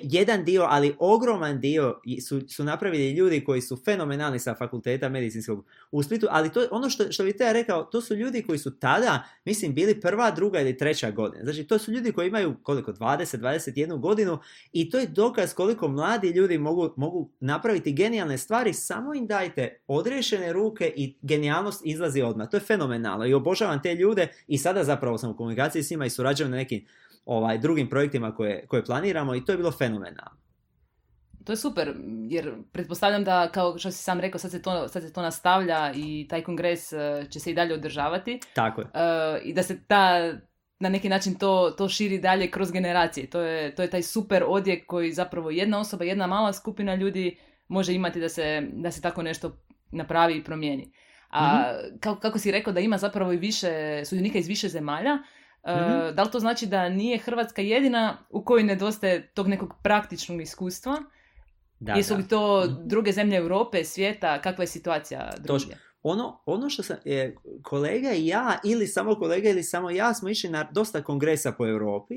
jedan 0.04 0.44
dio, 0.44 0.68
ali 0.70 0.96
ogroman 1.00 1.60
dio 1.60 2.00
su, 2.28 2.42
su 2.48 2.64
napravili 2.64 3.12
ljudi 3.12 3.44
koji 3.44 3.62
su 3.62 3.78
fenomenalni 3.86 4.40
sa 4.40 4.56
fakulteta 4.56 5.10
medicinskog 5.10 5.66
u 5.92 6.04
Splitu, 6.04 6.28
ali 6.30 6.52
to 6.52 6.68
ono 6.72 6.90
što, 6.90 7.12
što 7.12 7.24
bi 7.24 7.38
te 7.38 7.54
rekao, 7.54 7.84
to 7.84 8.02
su 8.02 8.16
ljudi 8.16 8.44
koji 8.44 8.60
su 8.60 8.80
tada, 8.80 9.24
mislim, 9.46 9.74
bili 9.74 10.02
prva, 10.02 10.32
druga 10.32 10.62
ili 10.62 10.78
treća 10.78 11.12
godina. 11.12 11.44
Znači, 11.44 11.64
to 11.64 11.78
su 11.78 11.92
ljudi 11.92 12.12
koji 12.12 12.28
imaju 12.28 12.56
koliko, 12.64 12.92
20, 12.94 13.38
21 13.38 14.00
godinu 14.00 14.40
i 14.74 14.90
to 14.90 15.00
je 15.00 15.08
dokaz 15.08 15.54
koliko 15.54 15.88
mladi 15.88 16.30
ljudi 16.30 16.58
mogu, 16.58 16.94
mogu 16.98 17.30
napraviti 17.40 17.94
genijalne 17.94 18.38
stvari, 18.38 18.74
samo 18.74 19.14
im 19.14 19.28
dajte 19.28 19.80
odrešene 19.88 20.54
ruke 20.54 20.94
i 20.96 21.16
genijalnost 21.22 21.82
izlazi 21.86 22.22
odmah. 22.22 22.50
To 22.50 22.58
je 22.58 22.62
fenomenalno 22.62 23.26
i 23.26 23.34
obožavam 23.34 23.82
te 23.82 23.96
ljude 23.96 24.28
i 24.48 24.58
sada 24.58 24.84
zapravo 24.84 25.18
sam 25.18 25.32
u 25.32 25.38
komunikaciji 25.38 25.84
s 25.84 25.90
njima 25.90 26.06
i 26.06 26.10
surađujem 26.10 26.52
na 26.52 26.58
nekim 26.58 26.86
ovaj, 27.26 27.58
drugim 27.58 27.90
projektima 27.90 28.36
koje, 28.36 28.68
koje 28.68 28.86
planiramo 28.86 29.36
i 29.36 29.46
to 29.46 29.52
je 29.52 29.58
bilo 29.58 29.72
fenomenalno. 29.72 30.42
To 31.46 31.52
je 31.52 31.58
super, 31.58 31.94
jer 32.30 32.54
pretpostavljam 32.72 33.24
da, 33.24 33.52
kao 33.52 33.78
što 33.78 33.92
si 33.92 34.04
sam 34.04 34.20
rekao, 34.20 34.40
sad 34.40 34.52
se 34.52 34.62
to, 34.62 34.88
sad 34.88 35.04
se 35.04 35.14
to 35.14 35.22
nastavlja 35.22 35.92
i 35.96 36.28
taj 36.30 36.44
kongres 36.44 36.94
e, 36.94 37.26
će 37.30 37.40
se 37.40 37.52
i 37.52 37.54
dalje 37.54 37.74
održavati. 37.74 38.40
Tako 38.54 38.82
je. 38.82 38.88
Uh, 38.88 39.46
I 39.46 39.54
da 39.54 39.64
se 39.64 39.84
ta, 39.88 40.34
na 40.80 40.90
neki 40.90 41.10
način 41.10 41.36
to, 41.36 41.74
to 41.78 41.90
širi 41.90 42.20
dalje 42.20 42.52
kroz 42.52 42.72
generacije. 42.72 43.30
To 43.30 43.42
je, 43.42 43.76
to 43.76 43.82
je 43.82 43.90
taj 43.90 44.02
super 44.02 44.44
odjek 44.48 44.86
koji 44.88 45.14
zapravo 45.14 45.52
jedna 45.52 45.80
osoba, 45.80 46.04
jedna 46.04 46.28
mala 46.28 46.54
skupina 46.54 46.96
ljudi 46.96 47.38
može 47.68 47.94
imati 47.94 48.20
da 48.20 48.30
se, 48.30 48.68
da 48.74 48.92
se 48.92 49.02
tako 49.02 49.22
nešto 49.22 49.58
napravi 49.92 50.38
i 50.38 50.44
promijeni. 50.44 50.92
A 51.30 51.48
mm 51.48 52.00
kako, 52.00 52.20
kako 52.20 52.40
si 52.40 52.52
rekao 52.52 52.74
da 52.74 52.80
ima 52.80 52.98
zapravo 52.98 53.34
i 53.34 53.38
više 53.38 54.02
sudionika 54.06 54.40
iz 54.40 54.48
više 54.48 54.70
zemalja, 54.70 55.18
mm 55.68 56.16
Da 56.16 56.24
li 56.24 56.32
to 56.32 56.40
znači 56.40 56.66
da 56.66 56.90
nije 56.90 57.18
Hrvatska 57.18 57.62
jedina 57.62 58.18
u 58.30 58.44
kojoj 58.44 58.64
nedostaje 58.64 59.28
tog 59.34 59.48
nekog 59.48 59.74
praktičnog 59.84 60.42
iskustva? 60.42 60.98
Da, 61.80 61.94
Jesu 61.94 62.16
li 62.16 62.28
to 62.28 62.66
mhm. 62.66 62.88
druge 62.88 63.12
zemlje 63.12 63.38
Europe, 63.38 63.84
svijeta? 63.84 64.42
Kakva 64.42 64.64
je 64.64 64.68
situacija 64.68 65.34
drugdje? 65.38 65.78
Ono, 66.04 66.42
ono 66.46 66.70
što 66.70 66.84
sam, 66.84 66.98
je, 67.06 67.38
kolega 67.64 68.12
i 68.12 68.28
ja, 68.28 68.60
ili 68.64 68.88
samo 68.88 69.16
kolega 69.16 69.50
ili 69.50 69.64
samo 69.64 69.90
ja, 69.90 70.14
smo 70.14 70.30
išli 70.30 70.50
na 70.50 70.70
dosta 70.72 71.04
kongresa 71.04 71.52
po 71.52 71.68
Europi 71.68 72.16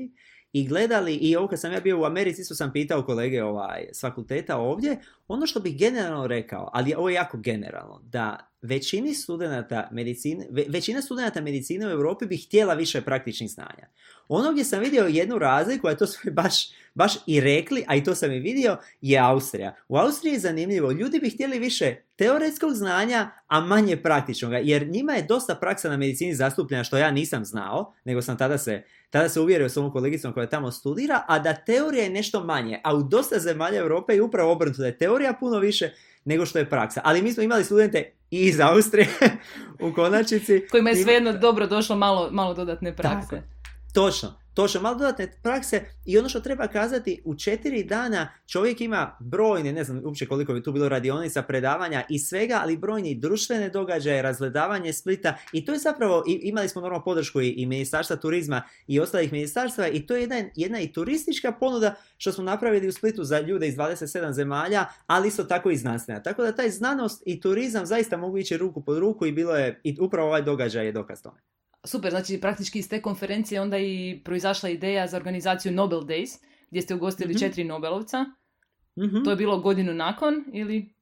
i 0.55 0.67
gledali, 0.67 1.15
i 1.15 1.35
ovo 1.35 1.47
kad 1.47 1.59
sam 1.59 1.71
ja 1.71 1.79
bio 1.79 1.99
u 1.99 2.05
Americi, 2.05 2.41
isto 2.41 2.55
sam 2.55 2.71
pitao 2.71 3.05
kolege 3.05 3.43
ovaj, 3.43 3.85
s 3.93 4.01
fakulteta 4.01 4.57
ovdje, 4.57 4.97
ono 5.27 5.47
što 5.47 5.59
bih 5.59 5.77
generalno 5.77 6.27
rekao, 6.27 6.69
ali 6.73 6.93
ovo 6.93 7.09
je 7.09 7.15
jako 7.15 7.37
generalno, 7.37 8.01
da 8.03 8.51
većini 8.61 9.13
studenata 9.13 9.89
medicine, 9.91 10.47
većina 10.67 11.01
studenata 11.01 11.41
medicine 11.41 11.87
u 11.87 11.89
Europi 11.89 12.25
bi 12.25 12.37
htjela 12.37 12.73
više 12.73 13.01
praktičnih 13.01 13.49
znanja. 13.49 13.87
Ono 14.27 14.51
gdje 14.51 14.63
sam 14.63 14.79
vidio 14.79 15.03
jednu 15.03 15.39
razliku, 15.39 15.87
a 15.87 15.95
to 15.95 16.07
su 16.07 16.19
baš, 16.31 16.69
baš 16.95 17.13
i 17.27 17.41
rekli, 17.41 17.83
a 17.87 17.95
i 17.95 18.03
to 18.03 18.15
sam 18.15 18.31
i 18.31 18.39
vidio, 18.39 18.77
je 19.01 19.19
Austrija. 19.19 19.75
U 19.87 19.97
Austriji 19.97 20.33
je 20.33 20.39
zanimljivo, 20.39 20.91
ljudi 20.91 21.19
bi 21.19 21.29
htjeli 21.29 21.59
više 21.59 21.95
teoretskog 22.15 22.73
znanja, 22.73 23.31
a 23.47 23.61
manje 23.61 23.97
praktičnog, 23.97 24.53
jer 24.61 24.87
njima 24.87 25.13
je 25.13 25.23
dosta 25.23 25.55
praksa 25.55 25.89
na 25.89 25.97
medicini 25.97 26.35
zastupljena, 26.35 26.83
što 26.83 26.97
ja 26.97 27.11
nisam 27.11 27.45
znao, 27.45 27.93
nego 28.03 28.21
sam 28.21 28.37
tada 28.37 28.57
se, 28.57 28.83
tada 29.09 29.29
se 29.29 29.39
uvjerio 29.39 29.69
s 29.69 29.77
ovom 29.77 29.91
kolegicom 29.91 30.33
koja 30.33 30.49
tamo 30.49 30.71
studira, 30.71 31.23
a 31.27 31.39
da 31.39 31.53
teorija 31.53 32.03
je 32.03 32.09
nešto 32.09 32.43
manje, 32.43 32.81
a 32.83 32.95
u 32.95 33.03
dosta 33.03 33.39
zemalja 33.39 33.79
Europe 33.79 34.13
je 34.13 34.21
upravo 34.21 34.51
obrnuto, 34.51 34.81
da 34.81 34.87
je 34.87 34.97
teorija 34.97 35.33
puno 35.39 35.59
više 35.59 35.91
nego 36.25 36.45
što 36.45 36.59
je 36.59 36.69
praksa. 36.69 37.01
Ali 37.03 37.21
mi 37.21 37.33
smo 37.33 37.43
imali 37.43 37.63
studente 37.63 38.11
i 38.31 38.39
iz 38.39 38.59
Austrije 38.59 39.07
u 39.89 39.93
konačnici. 39.93 40.67
Kojima 40.71 40.89
je 40.89 40.95
svejedno 40.95 41.33
dobro 41.33 41.67
došlo 41.67 41.95
malo, 41.95 42.29
malo 42.31 42.53
dodatne 42.53 42.95
prakse. 42.95 43.29
Tako. 43.29 43.43
Točno. 43.93 44.44
Točno, 44.55 44.81
malo 44.81 44.95
dodatne 44.95 45.31
prakse 45.43 45.81
i 46.05 46.17
ono 46.17 46.29
što 46.29 46.39
treba 46.39 46.67
kazati, 46.67 47.21
u 47.25 47.35
četiri 47.35 47.83
dana 47.83 48.27
čovjek 48.47 48.81
ima 48.81 49.17
brojne, 49.19 49.73
ne 49.73 49.83
znam 49.83 50.01
uopće 50.05 50.25
koliko 50.25 50.53
bi 50.53 50.63
tu 50.63 50.71
bilo 50.71 50.89
radionica, 50.89 51.41
predavanja 51.41 52.03
i 52.09 52.19
svega, 52.19 52.59
ali 52.61 52.77
brojni 52.77 53.15
društvene 53.15 53.69
događaje, 53.69 54.21
razgledavanje 54.21 54.93
Splita 54.93 55.37
i 55.51 55.65
to 55.65 55.71
je 55.71 55.79
zapravo, 55.79 56.23
imali 56.27 56.69
smo 56.69 56.81
normalno 56.81 57.03
podršku 57.03 57.41
i, 57.41 57.49
i 57.49 57.65
Ministarstva 57.65 58.15
turizma 58.15 58.61
i 58.87 58.99
ostalih 58.99 59.31
ministarstva 59.31 59.87
i 59.87 60.07
to 60.07 60.15
je 60.15 60.21
jedna, 60.21 60.43
jedna 60.55 60.79
i 60.79 60.93
turistička 60.93 61.51
ponuda 61.51 61.95
što 62.17 62.31
smo 62.31 62.43
napravili 62.43 62.87
u 62.87 62.91
Splitu 62.91 63.23
za 63.23 63.39
ljude 63.39 63.67
iz 63.67 63.75
27 63.75 64.31
zemalja, 64.31 64.85
ali 65.07 65.27
isto 65.27 65.43
tako 65.43 65.71
i 65.71 65.77
znanstvena. 65.77 66.23
Tako 66.23 66.43
da 66.43 66.55
taj 66.55 66.69
znanost 66.69 67.23
i 67.25 67.41
turizam 67.41 67.85
zaista 67.85 68.17
mogu 68.17 68.37
ići 68.37 68.57
ruku 68.57 68.81
pod 68.81 68.97
ruku 68.97 69.25
i 69.25 69.31
bilo 69.31 69.55
je, 69.55 69.81
i 69.83 69.97
upravo 69.99 70.27
ovaj 70.27 70.41
događaj 70.41 70.85
je 70.85 70.91
dokaz 70.91 71.21
tome. 71.21 71.39
Super, 71.85 72.11
znači 72.11 72.41
praktički 72.41 72.79
iz 72.79 72.89
te 72.89 73.01
konferencije 73.01 73.61
onda 73.61 73.77
i 73.77 74.21
proizašla 74.25 74.69
ideja 74.69 75.07
za 75.07 75.17
organizaciju 75.17 75.71
Nobel 75.71 76.01
Days, 76.01 76.43
gdje 76.69 76.81
ste 76.81 76.95
ugostili 76.95 77.33
mm 77.33 77.37
četiri 77.37 77.63
Nobelovca. 77.63 78.25
mm 78.97 79.23
To 79.23 79.29
je 79.29 79.35
bilo 79.35 79.59
godinu 79.59 79.93
nakon 79.93 80.45
ili? 80.53 80.94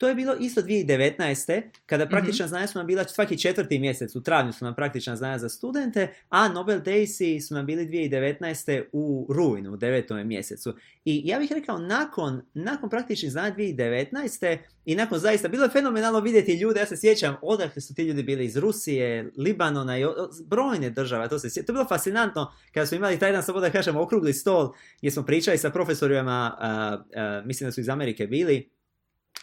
To 0.00 0.08
je 0.08 0.14
bilo 0.14 0.34
isto 0.40 0.62
2019. 0.62 1.62
kada 1.86 2.04
Mhm. 2.04 2.10
praktična 2.10 2.48
znanja 2.48 2.66
su 2.66 2.78
nam 2.78 2.86
bila 2.86 3.04
svaki 3.04 3.38
četvrti 3.38 3.78
mjesec, 3.78 4.16
u 4.16 4.22
travnju 4.22 4.52
su 4.52 4.64
nam 4.64 4.74
praktična 4.74 5.16
znanja 5.16 5.38
za 5.38 5.48
studente, 5.48 6.14
a 6.28 6.48
Nobel 6.48 6.80
Daysi 6.80 7.40
su 7.40 7.54
nam 7.54 7.66
bili 7.66 7.86
2019. 7.86 8.82
u 8.92 9.26
rujnu, 9.30 9.72
u 9.72 9.76
devetom 9.76 10.26
mjesecu. 10.26 10.74
I 11.04 11.22
ja 11.24 11.38
bih 11.38 11.52
rekao, 11.52 11.78
nakon, 11.78 12.42
nakon 12.54 12.90
praktičnih 12.90 13.32
znanja 13.32 13.54
2019. 13.56 14.58
i 14.84 14.94
nakon 14.94 15.18
zaista, 15.18 15.48
bilo 15.48 15.64
je 15.64 15.70
fenomenalno 15.70 16.20
vidjeti 16.20 16.54
ljude, 16.54 16.80
ja 16.80 16.86
se 16.86 16.96
sjećam 16.96 17.36
odakle 17.42 17.82
su 17.82 17.94
ti 17.94 18.02
ljudi 18.02 18.22
bili 18.22 18.44
iz 18.44 18.56
Rusije, 18.56 19.30
Libanona 19.36 19.98
i 19.98 20.04
brojne 20.46 20.90
države, 20.90 21.28
to, 21.28 21.38
se, 21.38 21.64
to 21.64 21.72
je 21.72 21.74
bilo 21.74 21.86
fascinantno 21.88 22.52
kada 22.74 22.86
smo 22.86 22.96
imali 22.96 23.18
taj 23.18 23.28
jedan, 23.28 23.42
samo 23.42 23.60
da 23.60 23.70
kažem, 23.70 23.96
okrugli 23.96 24.32
stol 24.32 24.72
gdje 24.98 25.10
smo 25.10 25.22
pričali 25.22 25.58
sa 25.58 25.70
profesorima, 25.70 26.56
a, 26.58 26.98
a, 27.16 27.42
mislim 27.44 27.68
da 27.68 27.72
su 27.72 27.80
iz 27.80 27.88
Amerike 27.88 28.26
bili, 28.26 28.79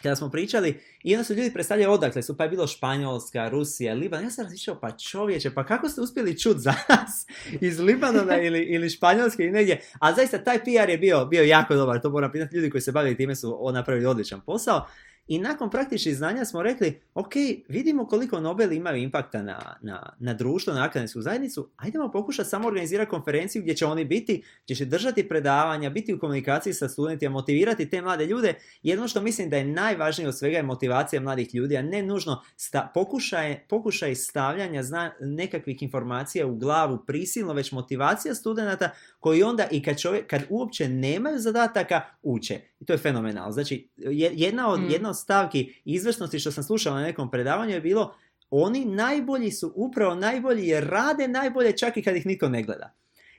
kada 0.02 0.16
smo 0.16 0.30
pričali 0.30 0.80
i 1.02 1.14
onda 1.14 1.24
su 1.24 1.34
ljudi 1.34 1.52
predstavljali 1.52 1.94
odakle 1.94 2.22
su, 2.22 2.36
pa 2.36 2.44
je 2.44 2.50
bilo 2.50 2.66
Španjolska, 2.66 3.48
Rusija, 3.48 3.94
Liban. 3.94 4.24
Ja 4.24 4.30
sam 4.30 4.44
razmišljao, 4.44 4.80
pa 4.80 4.90
čovječe, 4.90 5.54
pa 5.54 5.64
kako 5.64 5.88
ste 5.88 6.00
uspjeli 6.00 6.38
čuti 6.38 6.60
za 6.60 6.74
nas 6.88 7.26
iz 7.68 7.80
Libanona 7.80 8.40
ili, 8.40 8.58
ili 8.58 8.90
Španjolske 8.90 9.44
i 9.44 9.50
negdje. 9.50 9.80
A 10.00 10.14
zaista 10.14 10.44
taj 10.44 10.58
PR 10.58 10.90
je 10.90 10.98
bio, 10.98 11.24
bio 11.24 11.42
jako 11.42 11.74
dobar, 11.74 12.00
to 12.00 12.10
moram 12.10 12.30
priznati, 12.30 12.56
ljudi 12.56 12.70
koji 12.70 12.80
se 12.80 12.92
bavili 12.92 13.16
time 13.16 13.36
su 13.36 13.70
napravili 13.72 14.06
odličan 14.06 14.40
posao. 14.40 14.86
I 15.28 15.38
nakon 15.38 15.70
praktičnih 15.70 16.16
znanja 16.16 16.44
smo 16.44 16.62
rekli, 16.62 17.00
ok, 17.14 17.32
vidimo 17.68 18.06
koliko 18.06 18.40
Nobel 18.40 18.72
imaju 18.72 19.02
impakta 19.02 19.42
na, 19.42 19.76
na, 19.82 20.12
na 20.18 20.34
društvo, 20.34 20.74
na 20.74 20.84
akademsku 20.84 21.20
zajednicu, 21.20 21.70
ajdemo 21.76 22.10
pokušati 22.10 22.48
samo 22.48 22.68
organizirati 22.68 23.10
konferenciju 23.10 23.62
gdje 23.62 23.76
će 23.76 23.86
oni 23.86 24.04
biti, 24.04 24.42
gdje 24.64 24.76
će 24.76 24.84
držati 24.84 25.28
predavanja, 25.28 25.90
biti 25.90 26.14
u 26.14 26.18
komunikaciji 26.18 26.74
sa 26.74 26.88
studentima, 26.88 27.32
motivirati 27.32 27.90
te 27.90 28.02
mlade 28.02 28.26
ljude. 28.26 28.54
Jedno 28.82 29.08
što 29.08 29.20
mislim 29.20 29.50
da 29.50 29.56
je 29.56 29.64
najvažnije 29.64 30.28
od 30.28 30.38
svega 30.38 30.56
je 30.56 30.62
motivacija 30.62 31.20
mladih 31.20 31.54
ljudi, 31.54 31.76
a 31.76 31.82
ne 31.82 32.02
nužno 32.02 32.42
sta, 32.56 32.90
pokušaj, 32.94 33.66
pokušaj 33.68 34.14
stavljanja 34.14 34.82
zna, 34.82 35.10
nekakvih 35.20 35.82
informacija 35.82 36.46
u 36.46 36.56
glavu 36.56 36.98
prisilno, 37.06 37.52
već 37.52 37.72
motivacija 37.72 38.34
studenata 38.34 38.90
koji 39.20 39.42
onda 39.42 39.68
i 39.70 39.82
kad, 39.82 40.00
čovjek, 40.00 40.26
kad 40.26 40.42
uopće 40.48 40.88
nemaju 40.88 41.38
zadataka, 41.38 42.00
uče. 42.22 42.60
I 42.80 42.84
to 42.84 42.92
je 42.92 42.98
fenomenalno. 42.98 43.52
Znači, 43.52 43.88
je- 43.96 44.32
jedna 44.34 44.68
od, 44.68 44.80
Mm. 44.80 44.90
jedna 44.90 45.08
od 45.08 45.18
stavki 45.18 45.74
izvrsnosti 45.84 46.38
što 46.38 46.52
sam 46.52 46.64
slušao 46.64 46.94
na 46.94 47.02
nekom 47.02 47.30
predavanju 47.30 47.72
je 47.72 47.80
bilo 47.80 48.14
oni 48.50 48.84
najbolji 48.84 49.50
su 49.50 49.72
upravo 49.76 50.14
najbolji 50.14 50.66
jer 50.66 50.84
rade 50.84 51.28
najbolje 51.28 51.72
čak 51.72 51.96
i 51.96 52.02
kad 52.02 52.16
ih 52.16 52.26
niko 52.26 52.48
ne 52.48 52.62
gleda. 52.62 52.94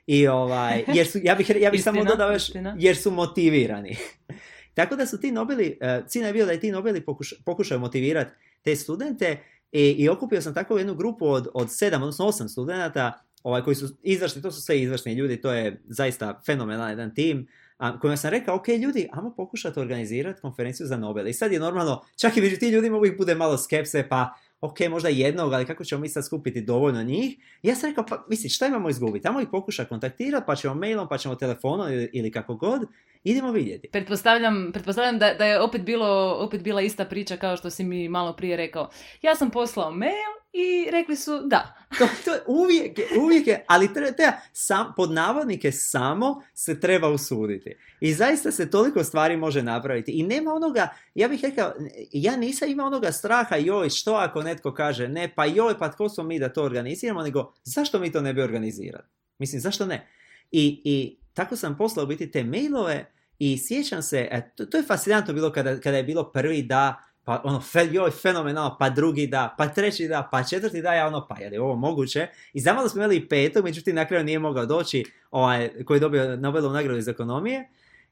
I 0.08 0.28
ovaj, 0.28 0.84
jer 0.96 1.08
su, 1.08 1.20
ja 1.24 1.36
bih, 1.36 1.52
ja 1.52 1.72
bih 1.72 1.84
samo 1.84 2.04
dodao 2.06 2.32
još, 2.32 2.44
jer 2.78 2.98
su 2.98 3.12
motivirani. 3.12 3.96
Tako 4.74 4.96
da 4.96 5.06
su 5.06 5.20
ti 5.20 5.32
Nobeli, 5.32 5.78
uh, 5.82 6.08
cilj 6.08 6.24
je 6.24 6.34
bio 6.34 6.46
da 6.46 6.54
i 6.54 6.60
ti 6.60 6.72
Nobeli 6.72 7.02
pokuš, 7.02 7.34
pokušaju 7.46 7.80
motivirati 7.80 8.32
te 8.62 8.76
studente 8.76 9.38
i, 9.72 9.82
i 9.90 10.10
okupio 10.10 10.42
sam 10.42 10.54
tako 10.54 10.78
jednu 10.78 10.96
grupu 10.96 11.28
od, 11.28 11.48
od 11.54 11.68
sedam, 11.72 12.02
odnosno 12.02 12.26
osam 12.26 12.50
studenata 12.50 13.26
ovaj, 13.44 13.62
koji 13.62 13.76
su 13.76 13.88
izvršni, 14.04 14.42
to 14.42 14.52
su 14.52 14.62
sve 14.62 14.82
izvršni 14.82 15.14
ljudi, 15.14 15.42
to 15.42 15.54
je 15.54 15.82
zaista 15.88 16.42
fenomenalan 16.46 16.90
jedan 16.90 17.16
tim, 17.16 17.48
a, 17.78 18.00
kojima 18.00 18.18
sam 18.18 18.32
rekao, 18.32 18.56
ok 18.56 18.68
ljudi, 18.68 19.10
ajmo 19.12 19.34
pokušati 19.38 19.80
organizirati 19.80 20.42
konferenciju 20.42 20.88
za 20.88 20.98
Nobel. 20.98 21.28
I 21.28 21.34
sad 21.34 21.52
je 21.52 21.60
normalno, 21.60 22.02
čak 22.22 22.38
i 22.38 22.42
među 22.42 22.58
tim 22.58 22.70
ljudima 22.70 22.98
uvijek 22.98 23.18
bude 23.18 23.36
malo 23.36 23.58
skepse, 23.58 24.08
pa 24.10 24.34
ok, 24.62 24.80
možda 24.90 25.10
jednog, 25.10 25.54
ali 25.54 25.66
kako 25.66 25.84
ćemo 25.84 26.02
mi 26.02 26.10
sad 26.10 26.26
skupiti 26.26 26.62
dovoljno 26.62 27.04
njih? 27.04 27.38
Ja 27.64 27.76
sam 27.76 27.90
rekao, 27.90 28.06
pa 28.06 28.26
misli, 28.30 28.50
šta 28.50 28.68
imamo 28.68 28.90
izgubiti? 28.90 29.24
Tamo 29.24 29.42
ih 29.42 29.48
pokuša 29.52 29.86
kontaktirati, 29.86 30.44
pa 30.48 30.56
ćemo 30.56 30.74
mailom, 30.74 31.08
pa 31.10 31.18
ćemo 31.18 31.36
telefonom 31.36 31.94
ili, 31.94 32.10
ili 32.14 32.32
kako 32.32 32.56
god, 32.56 32.82
idemo 33.24 33.52
vidjeti. 33.52 33.90
Pretpostavljam, 33.92 34.70
pretpostavljam 34.74 35.20
da, 35.20 35.34
da 35.34 35.46
je 35.46 35.62
opet, 35.62 35.82
bilo, 35.82 36.38
opet 36.40 36.62
bila 36.62 36.82
ista 36.82 37.06
priča 37.06 37.38
kao 37.38 37.58
što 37.58 37.70
si 37.70 37.84
mi 37.84 38.10
malo 38.10 38.34
prije 38.34 38.58
rekao. 38.58 38.90
Ja 39.22 39.36
sam 39.36 39.52
poslao 39.52 39.92
mail 39.92 40.40
i 40.54 40.92
rekli 40.92 41.16
su 41.16 41.42
da. 41.46 41.76
To, 41.98 42.08
to 42.26 42.34
je 42.34 42.42
uvijek, 42.48 42.98
je- 42.98 43.08
uvijek 43.20 43.48
je, 43.48 43.66
ali 43.68 43.94
treba, 43.94 44.12
treba 44.12 44.34
sam, 44.54 44.94
pod 44.98 45.12
navodnike 45.12 45.72
samo 45.72 46.42
se 46.54 46.80
treba 46.80 47.10
usuditi. 47.10 47.76
I 48.00 48.14
zaista 48.14 48.52
se 48.52 48.70
toliko 48.70 49.04
stvari 49.04 49.38
može 49.38 49.64
napraviti. 49.64 50.12
I 50.12 50.24
nema 50.24 50.54
onoga, 50.54 50.88
ja 51.16 51.28
bih 51.28 51.40
rekao, 51.44 51.74
ja 52.12 52.38
nisam 52.38 52.70
imao 52.70 52.88
onoga 52.88 53.12
straha, 53.12 53.56
joj, 53.56 53.90
što 53.90 54.14
ako 54.14 54.42
netko 54.44 54.74
kaže 54.74 55.08
ne, 55.08 55.34
pa 55.36 55.46
joj, 55.46 55.78
pa 55.80 55.92
tko 55.92 56.10
smo 56.10 56.24
mi 56.24 56.40
da 56.40 56.54
to 56.54 56.64
organiziramo, 56.64 57.24
nego 57.24 57.54
zašto 57.64 58.00
mi 58.00 58.12
to 58.12 58.22
ne 58.22 58.34
bi 58.34 58.42
organizirali? 58.42 59.04
Mislim, 59.38 59.62
zašto 59.62 59.86
ne? 59.86 60.08
I, 60.52 60.82
i 60.84 61.18
tako 61.34 61.56
sam 61.56 61.78
poslao 61.78 62.06
biti 62.06 62.32
te 62.32 62.44
mailove 62.44 63.12
i 63.40 63.58
sjećam 63.58 64.02
se, 64.02 64.28
e, 64.32 64.52
to, 64.56 64.66
to 64.66 64.78
je 64.78 64.84
fascinantno 64.84 65.34
bilo 65.34 65.52
kada, 65.52 65.80
kada 65.80 65.98
je 65.98 66.04
bilo 66.04 66.32
prvi 66.32 66.62
da, 66.62 67.04
pa 67.30 67.42
ono, 67.44 67.60
fe, 67.62 67.88
joj, 67.92 68.12
fenomenalno, 68.12 68.76
pa 68.80 68.90
drugi 68.90 69.28
da, 69.28 69.56
pa 69.58 69.68
treći 69.68 70.08
da, 70.08 70.28
pa 70.32 70.44
četvrti 70.44 70.82
da, 70.82 70.94
ja 70.94 71.08
ono, 71.08 71.28
pa 71.28 71.40
je 71.40 71.50
li 71.50 71.58
ovo 71.58 71.76
moguće? 71.76 72.28
I 72.54 72.60
znamo 72.60 72.82
da 72.82 72.90
smo 72.90 73.02
imali 73.02 73.16
i 73.18 73.28
petog, 73.28 73.64
međutim 73.64 73.96
na 73.96 74.08
kraju 74.08 74.24
nije 74.24 74.40
mogao 74.40 74.66
doći, 74.66 75.04
ovaj, 75.32 75.70
koji 75.86 75.96
je 75.96 76.00
dobio 76.00 76.38
Nobelovu 76.38 76.74
nagradu 76.74 76.98
iz 76.98 77.08
ekonomije. 77.08 77.70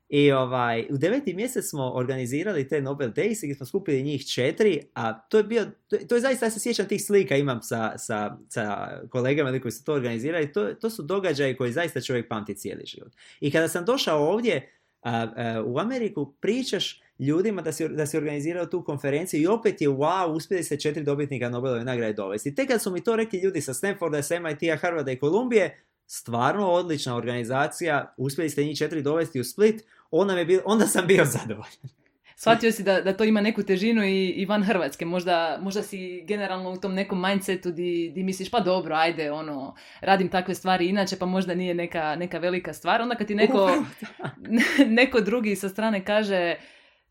I 0.09 0.31
ovaj, 0.31 0.87
u 0.89 0.97
deveti 0.97 1.33
mjesec 1.33 1.65
smo 1.65 1.91
organizirali 1.93 2.67
te 2.67 2.81
Nobel 2.81 3.09
Days 3.09 3.43
gdje 3.43 3.55
smo 3.55 3.65
skupili 3.65 4.03
njih 4.03 4.25
četiri, 4.25 4.81
a 4.93 5.13
to 5.13 5.37
je 5.37 5.43
bio, 5.43 5.65
to, 5.87 5.97
to 6.09 6.15
je 6.15 6.21
zaista, 6.21 6.45
ja 6.45 6.49
se 6.49 6.59
sjećam 6.59 6.87
tih 6.87 7.03
slika, 7.03 7.35
imam 7.35 7.61
sa, 7.61 7.97
sa, 7.97 8.37
sa 8.49 8.89
kolegama 9.09 9.59
koji 9.59 9.71
su 9.71 9.83
to 9.83 9.93
organizirali, 9.93 10.51
to, 10.51 10.73
to 10.73 10.89
su 10.89 11.03
događaji 11.03 11.57
koji 11.57 11.71
zaista 11.71 12.01
čovjek 12.01 12.29
pamti 12.29 12.55
cijeli 12.55 12.85
život. 12.85 13.11
I 13.39 13.51
kada 13.51 13.67
sam 13.67 13.85
došao 13.85 14.29
ovdje 14.29 14.71
a, 15.01 15.27
a, 15.35 15.63
u 15.65 15.79
Ameriku, 15.79 16.33
pričaš 16.39 17.06
ljudima 17.19 17.61
da 17.61 17.71
si, 17.71 17.89
da 17.89 18.05
si 18.05 18.17
organizirao 18.17 18.65
tu 18.65 18.83
konferenciju 18.83 19.41
i 19.41 19.47
opet 19.47 19.81
je 19.81 19.89
wow, 19.89 20.25
uspjeli 20.25 20.63
ste 20.63 20.79
četiri 20.79 21.03
dobitnika 21.03 21.49
Nobelove 21.49 21.83
nagrade 21.83 22.13
dovesti. 22.13 22.55
Tek 22.55 22.67
kad 22.67 22.81
su 22.81 22.91
mi 22.91 23.03
to 23.03 23.15
rekli 23.15 23.39
ljudi 23.39 23.61
sa 23.61 23.73
Stanforda, 23.73 24.23
sa 24.23 24.39
MIT-a, 24.39 24.77
Harvarda 24.77 25.11
i 25.11 25.19
Kolumbije, 25.19 25.83
stvarno 26.05 26.71
odlična 26.71 27.15
organizacija, 27.15 28.13
uspjeli 28.17 28.49
ste 28.49 28.63
njih 28.63 28.77
četiri 28.77 29.01
dovesti 29.01 29.39
u 29.39 29.43
Split, 29.43 29.83
onda, 30.11 30.35
me 30.35 30.45
bil, 30.45 30.59
onda 30.65 30.85
sam 30.85 31.07
bio 31.07 31.25
zadovoljan. 31.25 31.97
Shvatio 32.39 32.71
si 32.71 32.83
da, 32.83 33.01
da 33.01 33.13
to 33.13 33.23
ima 33.23 33.41
neku 33.41 33.63
težinu 33.63 34.03
i, 34.05 34.27
i 34.29 34.45
van 34.45 34.63
Hrvatske. 34.63 35.05
Možda, 35.05 35.57
možda 35.61 35.83
si 35.83 36.23
generalno 36.27 36.71
u 36.71 36.77
tom 36.77 36.93
nekom 36.93 37.21
mindsetu 37.21 37.71
di, 37.71 38.11
di 38.15 38.23
misliš 38.23 38.51
pa 38.51 38.59
dobro, 38.59 38.95
ajde, 38.95 39.31
ono, 39.31 39.75
radim 40.01 40.29
takve 40.29 40.55
stvari 40.55 40.87
inače, 40.87 41.15
pa 41.15 41.25
možda 41.25 41.55
nije 41.55 41.73
neka, 41.73 42.15
neka 42.15 42.37
velika 42.37 42.73
stvar. 42.73 43.01
Onda 43.01 43.15
kad 43.15 43.27
ti 43.27 43.35
neko, 43.35 43.83
neko 44.99 45.21
drugi 45.21 45.55
sa 45.55 45.69
strane 45.69 46.05
kaže, 46.05 46.55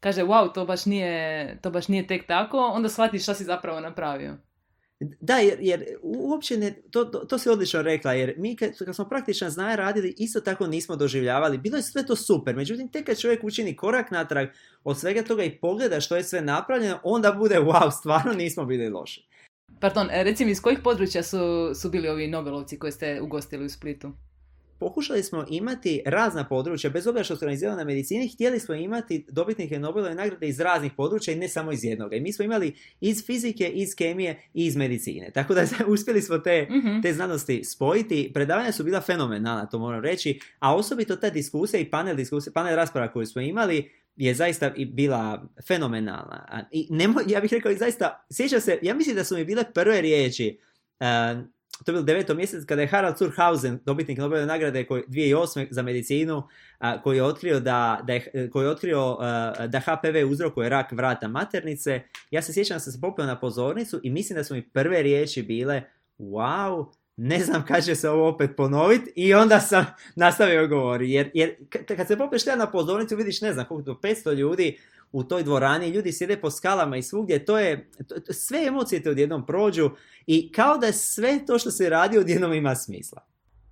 kaže 0.01 0.23
wow, 0.23 0.53
to 0.55 0.67
baš, 0.67 0.87
nije, 0.87 1.59
to 1.63 1.71
baš 1.71 1.89
nije 1.89 2.07
tek 2.07 2.27
tako, 2.27 2.59
onda 2.59 2.89
shvatiš 2.89 3.23
šta 3.23 3.35
si 3.35 3.45
zapravo 3.45 3.81
napravio. 3.81 4.37
Da, 5.01 5.37
jer, 5.37 5.59
jer 5.61 5.85
uopće 6.03 6.57
ne, 6.57 6.83
to, 6.91 7.05
to, 7.05 7.19
to 7.19 7.39
si 7.39 7.49
odlično 7.49 7.83
rekla, 7.83 8.13
jer 8.13 8.35
mi 8.39 8.57
kad, 8.57 8.71
kad 8.79 8.95
smo 8.95 9.09
praktično 9.09 9.51
znaje 9.51 9.77
radili, 9.77 10.15
isto 10.19 10.41
tako 10.41 10.67
nismo 10.67 10.97
doživljavali. 10.97 11.59
Bilo 11.59 11.77
je 11.77 11.83
sve 11.83 12.07
to 12.07 12.17
super, 12.17 12.57
međutim, 12.57 12.89
tek 12.89 13.07
kad 13.07 13.21
čovjek 13.21 13.45
učini 13.45 13.77
korak 13.77 14.11
natrag 14.11 14.49
od 14.85 14.99
svega 14.99 15.23
toga 15.23 15.45
i 15.45 15.59
pogleda 15.59 16.01
što 16.01 16.17
je 16.17 16.25
sve 16.25 16.41
napravljeno, 16.41 17.01
onda 17.05 17.33
bude 17.33 17.61
wow, 17.61 17.99
stvarno 17.99 18.33
nismo 18.33 18.65
bili 18.65 18.89
loši. 18.89 19.29
Pardon, 19.81 20.09
e, 20.11 20.25
reci 20.25 20.45
mi 20.45 20.51
iz 20.51 20.61
kojih 20.61 20.79
područja 20.85 21.23
su, 21.23 21.75
su 21.75 21.91
bili 21.91 22.09
ovi 22.09 22.29
Nobelovci 22.29 22.79
koje 22.79 22.93
ste 22.93 23.21
ugostili 23.21 23.65
u 23.65 23.69
Splitu? 23.69 24.13
Pokušali 24.79 25.23
smo 25.23 25.47
imati 25.51 26.03
razna 26.07 26.45
područja, 26.45 26.91
bez 26.91 27.07
obzira 27.07 27.25
što 27.25 27.37
se 27.37 27.45
organiziralo 27.45 27.77
na 27.77 27.85
medicini, 27.85 28.29
htjeli 28.29 28.61
smo 28.61 28.75
imati 28.75 29.27
dobitnike 29.29 29.79
Nobelove 29.79 30.15
nagrade 30.15 30.49
iz 30.49 30.61
raznih 30.61 30.93
područja 30.97 31.35
i 31.35 31.39
ne 31.39 31.49
samo 31.49 31.73
iz 31.73 31.85
jednoga. 31.85 32.17
I 32.17 32.21
mi 32.21 32.33
smo 32.33 32.45
imali 32.45 32.75
iz 33.01 33.27
fizike, 33.27 33.69
iz 33.69 33.95
kemije 33.95 34.43
i 34.55 34.67
iz 34.67 34.77
medicine. 34.77 35.31
Tako 35.31 35.55
da 35.55 35.65
uspjeli 35.95 36.23
smo 36.23 36.39
te, 36.39 36.67
Mhm. 36.71 37.01
te 37.03 37.13
znanosti 37.13 37.65
spojiti. 37.65 38.31
Predavanja 38.35 38.73
su 38.73 38.85
bila 38.85 39.01
fenomenalna, 39.01 39.67
to 39.67 39.79
moram 39.79 40.03
reći, 40.03 40.41
a 40.59 40.77
osobito 40.77 41.17
ta 41.17 41.31
diskusija 41.31 41.81
i 41.81 41.91
panel 41.91 42.17
diskusija, 42.17 42.53
panel 42.53 42.77
rasprava 42.77 43.13
koju 43.13 43.27
smo 43.27 43.43
imali 43.43 43.91
je 44.17 44.35
zaista 44.35 44.73
i 44.77 44.85
bila 44.85 45.49
fenomenalna. 45.69 46.67
I 46.71 46.87
nemo, 46.91 47.21
ja 47.27 47.41
bih 47.41 47.53
rekao 47.53 47.73
i 47.73 47.77
zaista, 47.77 48.27
sjećam 48.31 48.61
se, 48.61 48.79
ja 48.83 48.95
mislim 48.95 49.17
da 49.17 49.25
su 49.25 49.35
mi 49.37 49.45
bile 49.45 49.65
prve 49.75 50.01
riječi, 50.01 50.59
uh, 51.01 51.45
to 51.85 51.91
je 51.91 51.93
bilo 51.93 52.05
deveto 52.05 52.35
mjesec 52.35 52.65
kada 52.65 52.83
je 52.83 52.89
Harald 52.89 53.19
Zurhausen, 53.19 53.79
dobitnik 53.85 54.19
Nobelove 54.19 54.47
nagrade 54.47 54.85
koji, 54.85 55.03
2008. 55.03 55.67
za 55.71 55.83
medicinu, 55.83 56.43
a, 56.79 57.03
koji 57.03 57.17
je 57.17 57.23
otkrio 57.23 57.61
da, 57.61 58.01
da 58.07 58.13
je, 58.13 58.51
koji 58.53 58.65
je 58.65 58.71
otkrio 58.71 59.17
a, 59.21 59.67
da 59.67 59.81
HPV 59.81 60.31
uzrokuje 60.31 60.69
rak 60.69 60.93
vrata 60.93 61.29
maternice. 61.29 62.01
Ja 62.31 62.43
se 62.43 62.53
sjećam 62.53 62.75
da 62.75 62.81
sam 62.81 62.93
se 62.93 63.01
popio 63.01 63.27
na 63.27 63.41
pozornicu 63.41 64.01
i 64.03 64.11
mislim 64.11 64.37
da 64.37 64.45
su 64.45 64.55
mi 64.55 64.63
prve 64.63 65.03
riječi 65.03 65.43
bile 65.43 65.83
wow, 66.19 66.87
ne 67.17 67.39
znam 67.39 67.65
kad 67.65 67.85
će 67.85 67.95
se 67.95 68.11
ovo 68.11 68.29
opet 68.29 68.51
ponoviti 68.57 69.13
i 69.17 69.35
onda 69.35 69.61
sam 69.61 69.87
nastavio 70.17 70.69
govoriti. 70.69 71.13
Jer, 71.13 71.31
jer 71.35 71.55
kad 71.97 72.07
se 72.07 72.17
popiješ 72.19 72.47
na 72.47 72.71
pozornicu 72.71 73.17
vidiš 73.17 73.41
ne 73.41 73.53
znam 73.53 73.67
koliko 73.67 73.95
to 73.95 74.01
500 74.03 74.35
ljudi 74.35 74.79
u 75.13 75.25
toj 75.25 75.43
dvorani, 75.43 75.89
ljudi 75.89 76.13
sjede 76.13 76.37
po 76.37 76.51
skalama 76.51 76.97
i 76.97 77.03
svugdje, 77.03 77.45
to 77.45 77.59
je, 77.59 77.91
to, 78.09 78.33
sve 78.33 78.67
emocije 78.67 79.03
te 79.03 79.11
odjednom 79.11 79.47
prođu 79.47 79.91
i 80.27 80.53
kao 80.53 80.79
da 80.79 80.93
sve 80.93 81.47
to 81.47 81.59
što 81.59 81.71
se 81.71 81.91
radi 81.91 82.19
odjednom 82.19 82.53
ima 82.53 82.75
smisla. 82.75 83.23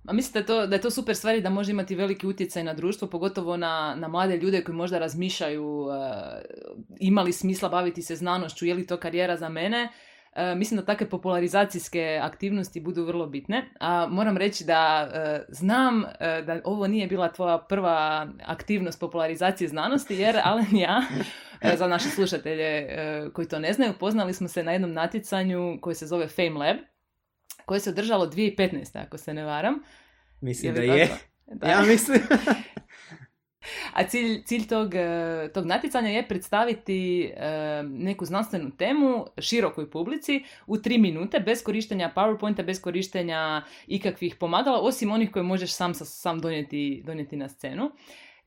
A 0.07 0.13
mislite 0.13 0.45
to, 0.45 0.67
da 0.67 0.75
je 0.75 0.81
to 0.81 0.89
super 0.89 1.15
stvari 1.15 1.41
da 1.41 1.49
može 1.49 1.71
imati 1.71 1.95
veliki 1.95 2.27
utjecaj 2.27 2.63
na 2.63 2.73
društvo, 2.73 3.07
pogotovo 3.07 3.57
na, 3.57 3.95
na 3.99 4.07
mlade 4.07 4.37
ljude 4.37 4.63
koji 4.63 4.75
možda 4.75 4.99
razmišljaju 4.99 5.79
uh, 5.79 5.93
imali 6.99 7.31
smisla 7.31 7.69
baviti 7.69 8.01
se 8.01 8.15
znanošću, 8.15 8.65
je 8.65 8.73
li 8.73 8.87
to 8.87 8.97
karijera 8.97 9.37
za 9.37 9.49
mene? 9.49 9.89
Uh, 10.35 10.57
mislim 10.57 10.79
da 10.79 10.85
takve 10.85 11.09
popularizacijske 11.09 12.19
aktivnosti 12.23 12.81
budu 12.81 13.05
vrlo 13.05 13.27
bitne. 13.27 13.69
A 13.79 14.07
moram 14.07 14.37
reći 14.37 14.63
da 14.63 15.07
uh, 15.07 15.45
znam 15.49 16.03
da 16.19 16.61
ovo 16.63 16.87
nije 16.87 17.07
bila 17.07 17.31
tvoja 17.31 17.57
prva 17.57 18.27
aktivnost 18.45 18.99
popularizacije 18.99 19.67
znanosti, 19.67 20.15
jer 20.15 20.35
Alen 20.43 20.77
ja, 20.77 21.03
za 21.77 21.87
naše 21.87 22.09
slušatelje 22.09 22.87
koji 23.33 23.47
to 23.47 23.59
ne 23.59 23.73
znaju, 23.73 23.93
poznali 23.99 24.33
smo 24.33 24.47
se 24.47 24.63
na 24.63 24.71
jednom 24.71 24.93
natjecanju 24.93 25.77
koji 25.81 25.95
se 25.95 26.07
zove 26.07 26.27
Fame 26.27 26.49
Lab 26.49 26.77
koje 27.65 27.79
se 27.79 27.89
održalo 27.89 28.27
2015. 28.27 29.05
ako 29.05 29.17
se 29.17 29.33
ne 29.33 29.43
varam. 29.43 29.83
Mislim 30.41 30.73
da 30.73 30.81
je. 30.81 31.09
Da. 31.47 31.67
Ja 31.71 31.81
mislim. 31.81 32.21
A 33.93 34.03
cilj, 34.03 34.43
cilj 34.43 34.67
tog, 34.67 34.95
e, 34.95 35.49
tog 35.53 35.65
natjecanja 35.65 36.09
je 36.09 36.27
predstaviti 36.27 37.23
e, 37.23 37.83
neku 37.83 38.25
znanstvenu 38.25 38.71
temu 38.77 39.25
širokoj 39.37 39.91
publici 39.91 40.43
u 40.67 40.77
tri 40.77 40.97
minute 40.97 41.39
bez 41.39 41.63
korištenja 41.63 42.13
PowerPointa, 42.15 42.63
bez 42.63 42.81
korištenja 42.81 43.63
ikakvih 43.87 44.35
pomagala, 44.35 44.79
osim 44.79 45.11
onih 45.11 45.31
koje 45.31 45.43
možeš 45.43 45.73
sam, 45.73 45.93
sam 45.93 46.39
donijeti, 46.39 47.03
donijeti 47.05 47.35
na 47.35 47.49
scenu. 47.49 47.91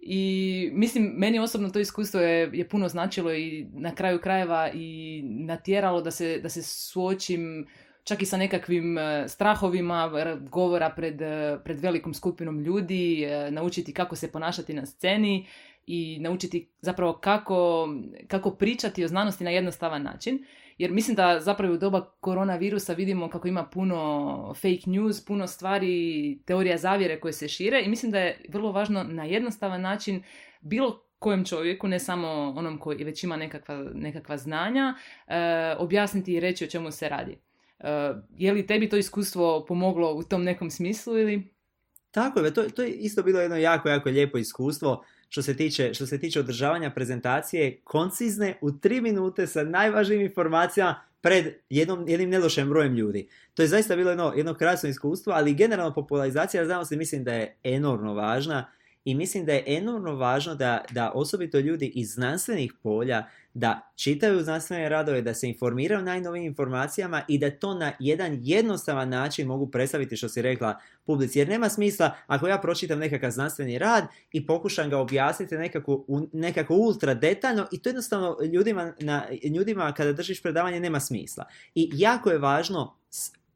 I 0.00 0.70
mislim, 0.72 1.12
meni 1.16 1.38
osobno 1.38 1.70
to 1.70 1.78
iskustvo 1.78 2.20
je, 2.20 2.50
je 2.52 2.68
puno 2.68 2.88
značilo 2.88 3.35
i 3.35 3.66
na 3.72 3.94
kraju 3.94 4.18
krajeva 4.20 4.70
i 4.74 5.22
natjeralo 5.24 6.00
da 6.02 6.11
se, 6.11 6.38
da 6.42 6.48
se 6.48 6.62
suočim 6.62 7.66
čak 8.09 8.23
i 8.23 8.27
sa 8.27 8.37
nekakvim 8.37 8.99
e, 8.99 9.29
strahovima 9.29 10.11
govora 10.51 10.90
pred, 10.90 11.23
e, 11.23 11.59
pred 11.64 11.81
velikom 11.81 12.14
skupinom 12.14 12.61
ljudi, 12.61 13.25
e, 13.25 13.51
naučiti 13.51 13.92
kako 13.92 14.16
se 14.16 14.33
ponašati 14.33 14.75
na 14.75 14.87
sceni 14.87 15.47
i 15.87 16.18
naučiti 16.21 16.71
zapravo 16.81 17.12
kako, 17.12 17.88
kako 18.29 18.51
pričati 18.51 19.05
o 19.05 19.09
znanosti 19.09 19.44
na 19.44 19.51
jednostavan 19.51 20.03
način. 20.03 20.44
Jer 20.79 20.90
mislim 20.90 21.16
da 21.16 21.40
zapravo 21.40 21.75
u 21.75 21.77
doba 21.77 22.11
koronavirusa 22.21 22.92
vidimo 22.92 23.31
kako 23.31 23.49
ima 23.49 23.64
puno 23.64 24.55
fake 24.55 24.90
news, 24.90 25.27
puno 25.27 25.47
stvari, 25.47 26.38
teorija 26.47 26.77
zavjere 26.77 27.21
koje 27.21 27.33
se 27.33 27.49
šire 27.49 27.83
i 27.85 27.88
mislim 27.88 28.12
da 28.12 28.18
je 28.18 28.40
vrlo 28.49 28.73
važno 28.73 29.03
na 29.03 29.25
jednostavan 29.25 29.81
način 29.81 30.23
bilo 30.61 31.05
kojem 31.18 31.44
čovjeku, 31.44 31.88
ne 31.88 31.99
samo 31.99 32.29
onom 32.57 32.79
koji 32.79 33.05
već 33.05 33.25
ima 33.25 33.37
nekakva, 33.37 33.90
nekakva 33.94 34.37
znanja, 34.37 34.94
objasniti 35.79 36.35
i 36.35 36.40
reći 36.40 36.64
o 36.64 36.68
čemu 36.68 36.90
se 36.90 37.09
radi. 37.09 37.47
Uh, 37.79 37.87
je 38.37 38.53
li 38.53 38.67
tebi 38.67 38.88
to 38.88 38.97
iskustvo 38.97 39.64
pomoglo 39.69 40.14
u 40.14 40.23
tom 40.23 40.45
nekom 40.45 40.71
smislu 40.71 41.19
ili? 41.19 41.55
Tako 42.11 42.41
je, 42.41 42.55
to, 42.55 42.62
to 42.62 42.83
je 42.83 42.91
isto 42.91 43.23
bilo 43.23 43.41
jedno 43.41 43.57
jako, 43.57 43.88
jako 43.88 44.09
lijepo 44.09 44.38
iskustvo 44.38 45.05
što 45.29 45.43
se 45.43 45.57
tiče, 45.57 45.95
što 45.95 46.07
se 46.07 46.19
tiče 46.19 46.41
održavanja 46.41 46.91
prezentacije 46.91 47.81
koncizne 47.85 48.59
u 48.61 48.73
tri 48.73 49.01
minute 49.01 49.47
sa 49.47 49.64
najvažnijim 49.64 50.23
informacijama 50.23 51.01
pred 51.21 51.55
jednom, 51.71 52.09
jednim 52.09 52.31
nelošem 52.31 52.69
brojem 52.69 52.95
ljudi. 52.95 53.29
To 53.55 53.62
je 53.62 53.69
zaista 53.69 53.97
bilo 53.97 54.11
jedno, 54.11 54.33
jedno 54.37 54.55
krasno 54.55 54.88
iskustvo, 54.88 55.33
ali 55.33 55.55
generalno 55.55 55.95
popularizacija 55.95 56.64
znanosti 56.64 56.97
mislim 56.97 57.25
da 57.25 57.33
je 57.33 57.57
enormno 57.64 58.14
važna 58.14 58.71
i 59.05 59.14
mislim 59.14 59.45
da 59.45 59.53
je 59.53 59.64
enormno 59.67 60.14
važno 60.14 60.55
da, 60.55 60.85
da 60.91 61.12
osobito 61.14 61.59
ljudi 61.59 61.87
iz 61.95 62.11
znanstvenih 62.11 62.73
polja 62.83 63.27
da 63.59 63.92
čitaju 63.97 64.42
znanstvene 64.42 64.88
radove, 64.88 65.23
da 65.23 65.35
se 65.35 65.49
informiraju 65.49 66.03
najnovim 66.03 66.44
informacijama 66.44 67.23
i 67.29 67.38
da 67.38 67.51
to 67.51 67.75
na 67.75 67.92
jedan 67.99 68.38
jednostavan 68.42 69.09
način 69.09 69.47
mogu 69.47 69.71
predstaviti 69.71 70.16
što 70.16 70.29
si 70.29 70.42
rekla 70.42 70.81
publici. 71.05 71.38
Jer 71.38 71.49
nema 71.49 71.68
smisla 71.68 72.14
ako 72.27 72.49
ja 72.49 72.59
pročitam 72.59 72.99
nekakav 72.99 73.31
znanstveni 73.31 73.79
rad 73.79 74.07
i 74.33 74.47
pokušam 74.47 74.90
ga 74.90 74.99
objasniti 74.99 75.55
nekako, 75.55 76.05
nekako 76.33 76.75
ultra 76.75 77.14
detaljno 77.14 77.66
i 77.73 77.83
to 77.83 77.88
jednostavno 77.88 78.37
ljudima, 78.53 78.92
na, 79.01 79.25
ljudima 79.57 79.92
kada 79.92 80.12
držiš 80.12 80.42
predavanje 80.42 80.81
nema 80.81 81.01
smisla. 81.01 81.44
I 81.75 81.90
jako 81.92 82.31
je 82.31 82.38
važno 82.38 82.97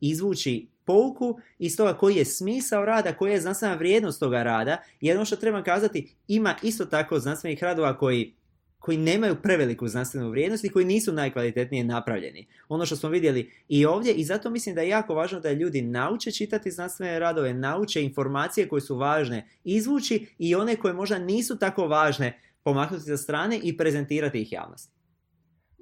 izvući 0.00 0.68
pouku 0.84 1.38
iz 1.58 1.76
toga 1.76 1.94
koji 1.94 2.16
je 2.16 2.24
smisao 2.24 2.84
rada, 2.84 3.12
koja 3.12 3.32
je 3.32 3.40
znanstvena 3.40 3.74
vrijednost 3.74 4.20
toga 4.20 4.42
rada, 4.42 4.76
jer 5.00 5.16
ono 5.16 5.24
što 5.24 5.36
treba 5.36 5.62
kazati, 5.62 6.14
ima 6.28 6.54
isto 6.62 6.84
tako 6.84 7.18
znanstvenih 7.18 7.62
radova 7.62 7.98
koji 7.98 8.34
koji 8.82 8.98
nemaju 8.98 9.36
preveliku 9.42 9.88
znanstvenu 9.88 10.30
vrijednost 10.30 10.64
i 10.64 10.68
koji 10.68 10.84
nisu 10.84 11.12
najkvalitetnije 11.12 11.84
napravljeni. 11.84 12.46
Ono 12.68 12.86
što 12.86 12.96
smo 12.96 13.08
vidjeli 13.08 13.50
i 13.68 13.86
ovdje 13.86 14.14
i 14.14 14.24
zato 14.24 14.50
mislim 14.50 14.74
da 14.74 14.80
je 14.80 14.88
jako 14.88 15.14
važno 15.14 15.40
da 15.40 15.52
ljudi 15.52 15.82
nauče 15.82 16.30
čitati 16.30 16.70
znanstvene 16.70 17.18
radove, 17.18 17.54
nauče 17.54 18.02
informacije 18.02 18.68
koje 18.68 18.80
su 18.80 18.96
važne 18.96 19.48
izvući 19.64 20.26
i 20.38 20.54
one 20.54 20.76
koje 20.76 20.94
možda 20.94 21.18
nisu 21.18 21.58
tako 21.58 21.86
važne 21.86 22.40
pomaknuti 22.62 23.04
za 23.04 23.16
strane 23.16 23.60
i 23.62 23.76
prezentirati 23.76 24.42
ih 24.42 24.52
javnosti. 24.52 24.91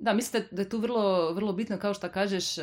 Da, 0.03 0.13
mislite 0.13 0.49
da 0.51 0.63
je 0.63 0.69
tu 0.69 0.79
vrlo, 0.79 1.33
vrlo 1.33 1.53
bitno, 1.53 1.79
kao 1.79 1.95
što 1.95 2.09
kažeš, 2.09 2.57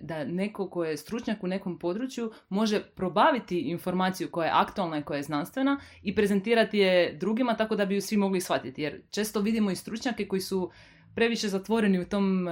da 0.00 0.24
neko 0.24 0.68
ko 0.70 0.84
je 0.84 0.96
stručnjak 0.96 1.42
u 1.42 1.46
nekom 1.46 1.78
području 1.78 2.32
može 2.48 2.80
probaviti 2.80 3.60
informaciju 3.60 4.30
koja 4.30 4.46
je 4.46 4.52
aktualna 4.54 4.98
i 4.98 5.02
koja 5.02 5.16
je 5.16 5.22
znanstvena 5.22 5.80
i 6.02 6.14
prezentirati 6.14 6.78
je 6.78 7.12
drugima 7.12 7.56
tako 7.56 7.76
da 7.76 7.86
bi 7.86 7.94
ju 7.94 8.02
svi 8.02 8.16
mogli 8.16 8.40
shvatiti. 8.40 8.82
Jer 8.82 9.02
često 9.10 9.40
vidimo 9.40 9.70
i 9.70 9.76
stručnjake 9.76 10.28
koji 10.28 10.40
su 10.40 10.70
previše 11.14 11.48
zatvoreni 11.48 11.98
u 11.98 12.04
tom, 12.04 12.48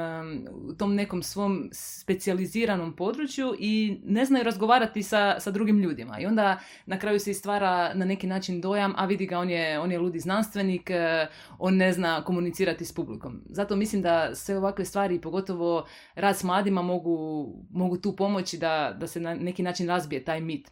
u 0.53 0.75
tom 0.75 0.94
nekom 0.94 1.22
svom 1.22 1.68
specijaliziranom 1.72 2.96
području 2.96 3.55
i 3.59 4.01
ne 4.05 4.25
znaju 4.25 4.44
razgovarati 4.44 5.03
sa, 5.03 5.40
sa 5.40 5.51
drugim 5.51 5.79
ljudima. 5.79 6.20
I 6.20 6.27
onda 6.27 6.59
na 6.87 6.98
kraju 6.98 7.18
se 7.18 7.35
stvara 7.35 7.94
na 7.94 8.05
neki 8.05 8.27
način 8.27 8.61
dojam, 8.61 8.94
a 8.96 9.07
vidi 9.07 9.27
ga, 9.27 9.38
on 9.38 9.51
je, 9.51 9.79
on 9.79 9.92
je 9.92 9.98
ludi 9.98 10.20
znanstvenik, 10.20 10.90
e, 10.90 11.27
on 11.59 11.77
ne 11.77 11.92
zna 11.92 12.25
komunicirati 12.25 12.85
s 12.85 12.94
publikom. 12.94 13.42
Zato 13.46 13.77
mislim 13.77 14.03
da 14.03 14.35
sve 14.35 14.57
ovakve 14.57 14.85
stvari, 14.85 15.20
pogotovo 15.20 15.87
rad 16.14 16.37
s 16.37 16.44
mladima, 16.44 16.83
mogu, 16.83 17.46
mogu 17.70 17.96
tu 17.96 18.16
pomoći 18.16 18.59
da, 18.59 18.96
da 19.01 19.07
se 19.07 19.20
na 19.20 19.35
neki 19.35 19.62
način 19.62 19.88
razbije 19.88 20.25
taj 20.25 20.40
mit. 20.40 20.70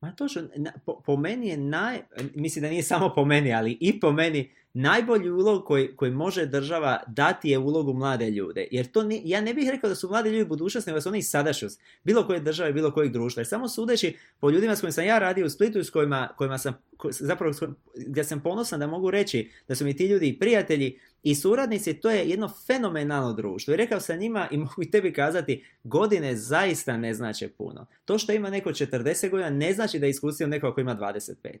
Ma 0.00 0.12
to 0.12 0.28
što, 0.28 0.40
po, 0.84 1.02
po 1.06 1.16
meni 1.16 1.48
je 1.48 1.56
naj, 1.56 1.98
mislim 2.34 2.62
da 2.62 2.68
nije 2.68 2.82
samo 2.82 3.12
po 3.14 3.24
meni, 3.24 3.54
ali 3.54 3.78
i 3.80 4.00
po 4.00 4.12
meni 4.12 4.50
najbolji 4.78 5.30
ulog 5.30 5.64
koji, 5.64 5.96
koji 5.96 6.10
može 6.10 6.46
država 6.46 7.02
dati 7.06 7.50
je 7.50 7.58
ulogu 7.58 7.92
mlade 7.92 8.30
ljude. 8.30 8.68
Jer 8.70 8.86
to 8.86 9.04
ja 9.24 9.40
ne 9.40 9.54
bih 9.54 9.68
rekao 9.70 9.88
da 9.88 9.94
su 9.96 10.08
mladi 10.08 10.30
ljudi 10.30 10.44
budućnost, 10.44 10.86
nego 10.86 11.00
su 11.00 11.08
oni 11.08 11.22
sadašnjost. 11.22 11.80
Bilo 12.04 12.26
koje 12.26 12.40
države, 12.40 12.72
bilo 12.72 12.90
kojeg 12.90 13.12
društva. 13.12 13.40
Jer 13.40 13.46
samo 13.46 13.68
sudeći 13.68 14.16
po 14.40 14.50
ljudima 14.50 14.76
s 14.76 14.80
kojima 14.80 14.92
sam 14.92 15.04
ja 15.04 15.18
radio 15.18 15.46
u 15.46 15.50
Splitu 15.50 15.78
i 15.78 15.84
s 15.84 15.90
kojima, 15.90 16.28
kojima 16.36 16.58
sam, 16.58 16.74
zapravo 17.10 17.54
gdje 17.94 18.24
sam 18.24 18.40
ponosan 18.40 18.80
da 18.80 18.86
mogu 18.86 19.10
reći 19.10 19.50
da 19.68 19.74
su 19.74 19.84
mi 19.84 19.96
ti 19.96 20.06
ljudi 20.06 20.28
i 20.28 20.38
prijatelji 20.38 20.98
i 21.22 21.34
suradnici, 21.34 21.94
to 21.94 22.10
je 22.10 22.28
jedno 22.28 22.50
fenomenalno 22.66 23.32
društvo. 23.32 23.74
I 23.74 23.76
rekao 23.76 24.00
sam 24.00 24.18
njima 24.18 24.48
i 24.50 24.56
mogu 24.66 24.82
i 24.82 24.90
tebi 24.90 25.12
kazati, 25.12 25.64
godine 25.84 26.36
zaista 26.36 26.96
ne 26.96 27.14
znače 27.14 27.48
puno. 27.48 27.86
To 28.04 28.18
što 28.18 28.32
ima 28.32 28.50
neko 28.50 28.70
40 28.70 29.30
godina 29.30 29.50
ne 29.50 29.72
znači 29.72 29.98
da 29.98 30.06
je 30.06 30.10
iskusio 30.10 30.46
neko 30.46 30.74
koji 30.74 30.82
ima 30.82 30.96
25. 30.96 31.58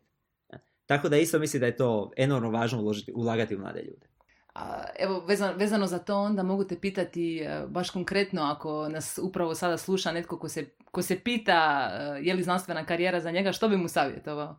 Tako 0.86 1.08
da 1.08 1.16
isto 1.16 1.38
mislim 1.38 1.60
da 1.60 1.66
je 1.66 1.76
to 1.76 2.10
enormno 2.16 2.50
važno 2.50 2.80
uložiti, 2.80 3.12
ulagati 3.14 3.56
u 3.56 3.58
mlade 3.58 3.82
ljude. 3.82 4.06
A, 4.54 4.84
evo, 4.98 5.20
vezano, 5.20 5.58
vezano 5.58 5.86
za 5.86 5.98
to 5.98 6.18
onda 6.18 6.42
mogu 6.42 6.64
te 6.64 6.80
pitati 6.80 7.38
e, 7.38 7.66
baš 7.68 7.90
konkretno 7.90 8.42
ako 8.42 8.88
nas 8.88 9.18
upravo 9.22 9.54
sada 9.54 9.76
sluša 9.76 10.12
netko 10.12 10.38
ko 10.38 10.48
se, 10.48 10.70
ko 10.90 11.02
se 11.02 11.20
pita 11.20 11.90
e, 11.92 12.20
je 12.22 12.34
li 12.34 12.42
znanstvena 12.42 12.84
karijera 12.84 13.20
za 13.20 13.30
njega, 13.30 13.52
što 13.52 13.68
bi 13.68 13.76
mu 13.76 13.88
savjetovao? 13.88 14.58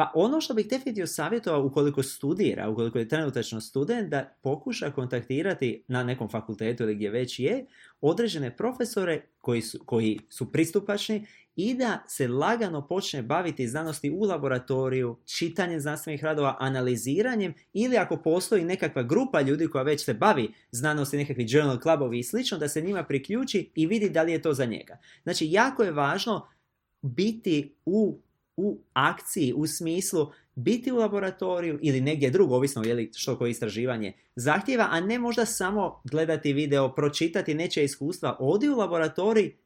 Pa 0.00 0.12
ono 0.14 0.40
što 0.40 0.54
bih 0.54 0.68
definitivno 0.68 1.06
savjetovao 1.06 1.64
ukoliko 1.64 2.02
studira, 2.02 2.68
ukoliko 2.68 2.98
je 2.98 3.08
trenutačno 3.08 3.60
student, 3.60 4.08
da 4.08 4.36
pokuša 4.42 4.90
kontaktirati 4.90 5.84
na 5.88 6.02
nekom 6.02 6.28
fakultetu 6.28 6.82
ili 6.82 6.94
gdje 6.94 7.10
već 7.10 7.38
je, 7.38 7.66
određene 8.00 8.56
profesore 8.56 9.22
koji 9.38 9.62
su, 9.62 9.78
koji 9.86 10.18
su 10.28 10.52
pristupačni 10.52 11.26
i 11.56 11.74
da 11.74 12.04
se 12.08 12.28
lagano 12.28 12.86
počne 12.86 13.22
baviti 13.22 13.68
znanosti 13.68 14.10
u 14.10 14.20
laboratoriju, 14.20 15.16
čitanjem 15.24 15.80
znanstvenih 15.80 16.24
radova, 16.24 16.56
analiziranjem 16.60 17.54
ili 17.72 17.96
ako 17.96 18.16
postoji 18.16 18.64
nekakva 18.64 19.02
grupa 19.02 19.40
ljudi 19.40 19.68
koja 19.68 19.84
već 19.84 20.04
se 20.04 20.14
bavi 20.14 20.54
znanosti, 20.70 21.16
nekakvi 21.16 21.46
journal 21.48 21.80
clubovi 21.80 22.18
i 22.18 22.24
slično, 22.24 22.58
da 22.58 22.68
se 22.68 22.80
njima 22.80 23.04
priključi 23.04 23.70
i 23.74 23.86
vidi 23.86 24.10
da 24.10 24.22
li 24.22 24.32
je 24.32 24.42
to 24.42 24.54
za 24.54 24.64
njega. 24.64 24.98
Znači, 25.22 25.46
jako 25.50 25.82
je 25.82 25.92
važno 25.92 26.46
biti 27.02 27.74
u, 27.84 28.20
u 28.60 28.78
akciji, 28.92 29.52
u 29.56 29.66
smislu 29.66 30.26
biti 30.54 30.92
u 30.92 30.96
laboratoriju 30.96 31.78
ili 31.82 32.00
negdje 32.00 32.30
drugo, 32.30 32.54
ovisno 32.54 32.82
je 32.82 32.94
li 32.94 33.10
što 33.14 33.38
koje 33.38 33.50
istraživanje 33.50 34.12
zahtjeva, 34.36 34.88
a 34.90 35.00
ne 35.00 35.18
možda 35.18 35.44
samo 35.44 36.02
gledati 36.10 36.52
video, 36.52 36.94
pročitati 36.94 37.54
nečija 37.54 37.84
iskustva, 37.84 38.36
odi 38.40 38.68
u 38.68 38.76
laboratorij, 38.76 39.56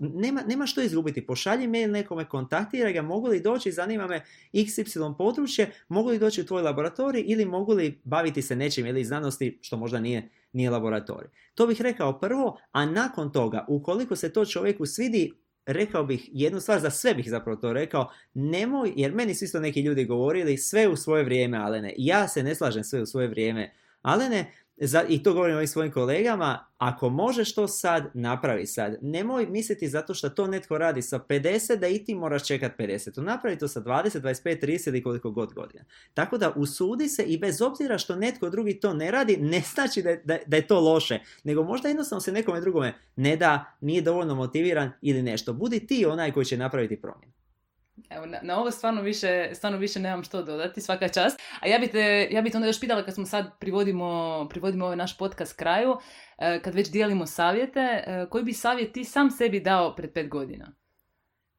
nema, 0.00 0.42
nema 0.46 0.66
što 0.66 0.82
izgubiti. 0.82 1.26
Pošalji 1.26 1.66
mail 1.66 1.90
nekome, 1.90 2.28
kontaktiraj 2.28 2.92
ga, 2.92 3.02
mogu 3.02 3.28
li 3.28 3.40
doći, 3.40 3.72
zanima 3.72 4.06
me 4.06 4.24
XY 4.52 5.16
područje, 5.18 5.70
mogu 5.88 6.08
li 6.08 6.18
doći 6.18 6.40
u 6.40 6.46
tvoj 6.46 6.62
laboratorij 6.62 7.24
ili 7.26 7.44
mogu 7.44 7.72
li 7.72 8.00
baviti 8.04 8.42
se 8.42 8.56
nečim 8.56 8.86
ili 8.86 9.04
znanosti 9.04 9.58
što 9.62 9.76
možda 9.76 10.00
nije, 10.00 10.28
nije 10.52 10.70
laboratorij. 10.70 11.28
To 11.54 11.66
bih 11.66 11.80
rekao 11.80 12.20
prvo, 12.20 12.58
a 12.72 12.86
nakon 12.86 13.32
toga, 13.32 13.64
ukoliko 13.68 14.16
se 14.16 14.32
to 14.32 14.44
čovjeku 14.44 14.86
svidi, 14.86 15.32
rekao 15.68 16.04
bih 16.04 16.28
jednu 16.32 16.60
stvar, 16.60 16.80
za 16.80 16.90
sve 16.90 17.14
bih 17.14 17.30
zapravo 17.30 17.56
to 17.56 17.72
rekao, 17.72 18.10
nemoj, 18.34 18.92
jer 18.96 19.14
meni 19.14 19.34
su 19.34 19.44
isto 19.44 19.60
neki 19.60 19.80
ljudi 19.80 20.04
govorili 20.04 20.56
sve 20.56 20.88
u 20.88 20.96
svoje 20.96 21.24
vrijeme, 21.24 21.58
Alene. 21.58 21.94
Ja 21.98 22.28
se 22.28 22.42
ne 22.42 22.54
slažem 22.54 22.84
sve 22.84 23.02
u 23.02 23.06
svoje 23.06 23.28
vrijeme. 23.28 23.72
Alene, 24.02 24.52
za, 24.80 25.04
i 25.08 25.22
to 25.22 25.32
govorim 25.32 25.56
ovim 25.56 25.68
svojim 25.68 25.92
kolegama, 25.92 26.66
ako 26.78 27.08
možeš 27.08 27.54
to 27.54 27.68
sad, 27.68 28.10
napravi 28.14 28.66
sad. 28.66 28.96
Nemoj 29.02 29.46
misliti 29.46 29.88
zato 29.88 30.14
što 30.14 30.28
to 30.28 30.46
netko 30.46 30.78
radi 30.78 31.02
sa 31.02 31.18
50 31.28 31.76
da 31.76 31.88
i 31.88 32.04
ti 32.04 32.14
moraš 32.14 32.46
čekati 32.46 32.82
50. 32.82 33.20
Napravi 33.20 33.58
to 33.58 33.68
sa 33.68 33.80
20, 33.80 34.20
25, 34.20 34.64
30 34.66 34.88
ili 34.88 35.02
koliko 35.02 35.30
god 35.30 35.54
godina. 35.54 35.84
Tako 36.14 36.38
da 36.38 36.52
usudi 36.56 37.08
se 37.08 37.22
i 37.22 37.38
bez 37.38 37.62
obzira 37.62 37.98
što 37.98 38.16
netko 38.16 38.50
drugi 38.50 38.80
to 38.80 38.94
ne 38.94 39.10
radi, 39.10 39.36
ne 39.36 39.60
znači 39.74 40.02
da, 40.02 40.16
da, 40.24 40.38
da 40.46 40.56
je 40.56 40.66
to 40.66 40.80
loše, 40.80 41.20
nego 41.44 41.62
možda 41.62 41.88
jednostavno 41.88 42.20
se 42.20 42.32
nekome 42.32 42.60
drugome 42.60 42.94
ne 43.16 43.36
da, 43.36 43.76
nije 43.80 44.02
dovoljno 44.02 44.34
motiviran 44.34 44.90
ili 45.02 45.22
nešto. 45.22 45.52
Budi 45.52 45.86
ti 45.86 46.06
onaj 46.06 46.32
koji 46.32 46.46
će 46.46 46.56
napraviti 46.56 47.00
promjenu. 47.00 47.32
Evo, 48.10 48.26
na, 48.26 48.38
na, 48.42 48.60
ovo 48.60 48.70
stvarno 48.70 49.02
više, 49.02 49.50
stvarno 49.54 49.78
više 49.78 50.00
nemam 50.00 50.22
što 50.22 50.42
dodati, 50.42 50.80
svaka 50.80 51.08
čast. 51.08 51.40
A 51.60 51.66
ja 51.66 51.78
bi 51.78 51.86
te, 51.88 52.28
ja 52.30 52.42
bi 52.42 52.50
te 52.50 52.56
onda 52.56 52.66
još 52.66 52.80
pitala 52.80 53.04
kad 53.04 53.14
smo 53.14 53.26
sad 53.26 53.58
privodimo, 53.58 54.46
privodimo 54.50 54.84
ovaj 54.84 54.96
naš 54.96 55.18
podcast 55.18 55.56
kraju, 55.56 55.96
e, 56.38 56.60
kad 56.62 56.74
već 56.74 56.90
dijelimo 56.90 57.26
savjete, 57.26 57.80
e, 57.80 58.26
koji 58.30 58.44
bi 58.44 58.52
savjet 58.52 58.92
ti 58.92 59.04
sam 59.04 59.30
sebi 59.30 59.60
dao 59.60 59.96
pred 59.96 60.12
pet 60.12 60.28
godina? 60.28 60.72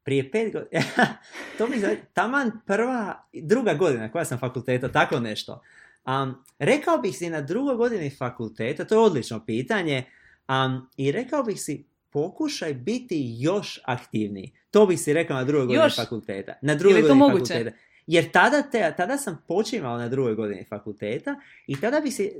Prije 0.02 0.30
pet 0.30 0.52
godina, 0.52 0.82
to 1.58 1.66
mi 1.66 1.78
zove, 1.78 1.96
taman 2.12 2.50
prva, 2.66 3.28
druga 3.32 3.74
godina 3.74 4.12
koja 4.12 4.24
sam 4.24 4.38
fakulteta, 4.38 4.92
tako 4.92 5.20
nešto. 5.20 5.62
Um, 6.06 6.44
rekao 6.58 6.98
bih 6.98 7.16
si 7.16 7.30
na 7.30 7.40
drugoj 7.40 7.74
godini 7.74 8.10
fakulteta, 8.10 8.84
to 8.84 8.94
je 8.94 8.98
odlično 8.98 9.44
pitanje, 9.44 10.04
um, 10.48 10.88
i 10.96 11.12
rekao 11.12 11.42
bih 11.42 11.60
si 11.60 11.89
pokušaj 12.10 12.74
biti 12.74 13.36
još 13.38 13.80
aktivniji. 13.84 14.52
To 14.70 14.86
bih 14.86 15.00
si 15.00 15.12
rekao 15.12 15.36
na 15.36 15.44
drugoj 15.44 15.66
godini 15.66 15.90
fakulteta. 15.96 16.52
Na 16.62 16.74
drugoj 16.74 17.02
godini 17.02 17.18
moguće? 17.18 17.54
fakulteta. 17.54 17.76
Jer 18.06 18.30
tada, 18.30 18.62
te, 18.62 18.94
tada 18.96 19.18
sam 19.18 19.44
počimao 19.48 19.98
na 19.98 20.08
drugoj 20.08 20.34
godini 20.34 20.64
fakulteta 20.64 21.34
i 21.66 21.80
tada 21.80 22.00
bi 22.00 22.10
si, 22.10 22.32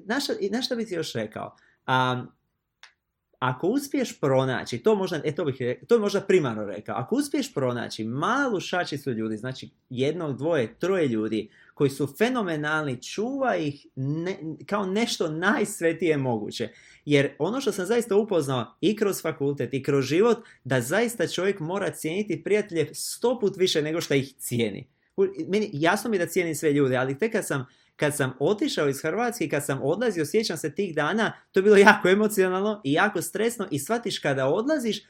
na 0.50 0.60
što, 0.60 0.76
bi 0.76 0.84
si 0.84 0.94
još 0.94 1.12
rekao? 1.12 1.56
Um, 1.88 2.28
ako 3.40 3.66
uspiješ 3.66 4.20
pronaći, 4.20 4.78
to 4.78 4.94
možda, 4.94 5.20
e, 5.24 5.34
to, 5.34 5.44
bih, 5.44 5.56
to 5.88 5.94
je 5.94 6.00
možda 6.00 6.20
primarno 6.20 6.64
rekao, 6.64 6.96
ako 6.96 7.16
uspiješ 7.16 7.54
pronaći 7.54 8.04
malu 8.04 8.60
šačicu 8.60 9.10
ljudi, 9.10 9.36
znači 9.36 9.70
jednog, 9.90 10.36
dvoje, 10.36 10.74
troje 10.78 11.08
ljudi 11.08 11.50
koji 11.74 11.90
su 11.90 12.14
fenomenalni, 12.18 13.02
čuva 13.02 13.56
ih 13.56 13.86
ne, 13.96 14.38
kao 14.66 14.86
nešto 14.86 15.28
najsvetije 15.30 16.16
moguće. 16.16 16.68
Jer 17.04 17.30
ono 17.38 17.60
što 17.60 17.72
sam 17.72 17.86
zaista 17.86 18.16
upoznao 18.16 18.76
i 18.80 18.96
kroz 18.96 19.22
fakultet 19.22 19.74
i 19.74 19.82
kroz 19.82 20.04
život, 20.04 20.38
da 20.64 20.80
zaista 20.80 21.26
čovjek 21.26 21.60
mora 21.60 21.90
cijeniti 21.90 22.42
prijatelje 22.44 22.94
sto 22.94 23.38
put 23.40 23.56
više 23.56 23.82
nego 23.82 24.00
što 24.00 24.14
ih 24.14 24.34
cijeni. 24.38 24.88
Meni, 25.48 25.70
jasno 25.72 26.10
mi 26.10 26.18
da 26.18 26.26
cijenim 26.26 26.54
sve 26.54 26.72
ljude, 26.72 26.96
ali 26.96 27.18
tek 27.18 27.32
kad 27.32 27.46
sam, 27.46 27.66
kad 28.00 28.16
sam 28.16 28.32
otišao 28.38 28.88
iz 28.88 29.02
Hrvatske 29.02 29.48
kad 29.48 29.64
sam 29.64 29.80
odlazio, 29.82 30.26
sjećam 30.26 30.56
se 30.56 30.74
tih 30.74 30.94
dana, 30.94 31.32
to 31.52 31.60
je 31.60 31.64
bilo 31.64 31.76
jako 31.76 32.08
emocionalno 32.08 32.80
i 32.84 32.92
jako 32.92 33.22
stresno 33.22 33.68
i 33.70 33.78
shvatiš 33.78 34.18
kada 34.18 34.46
odlaziš, 34.46 35.02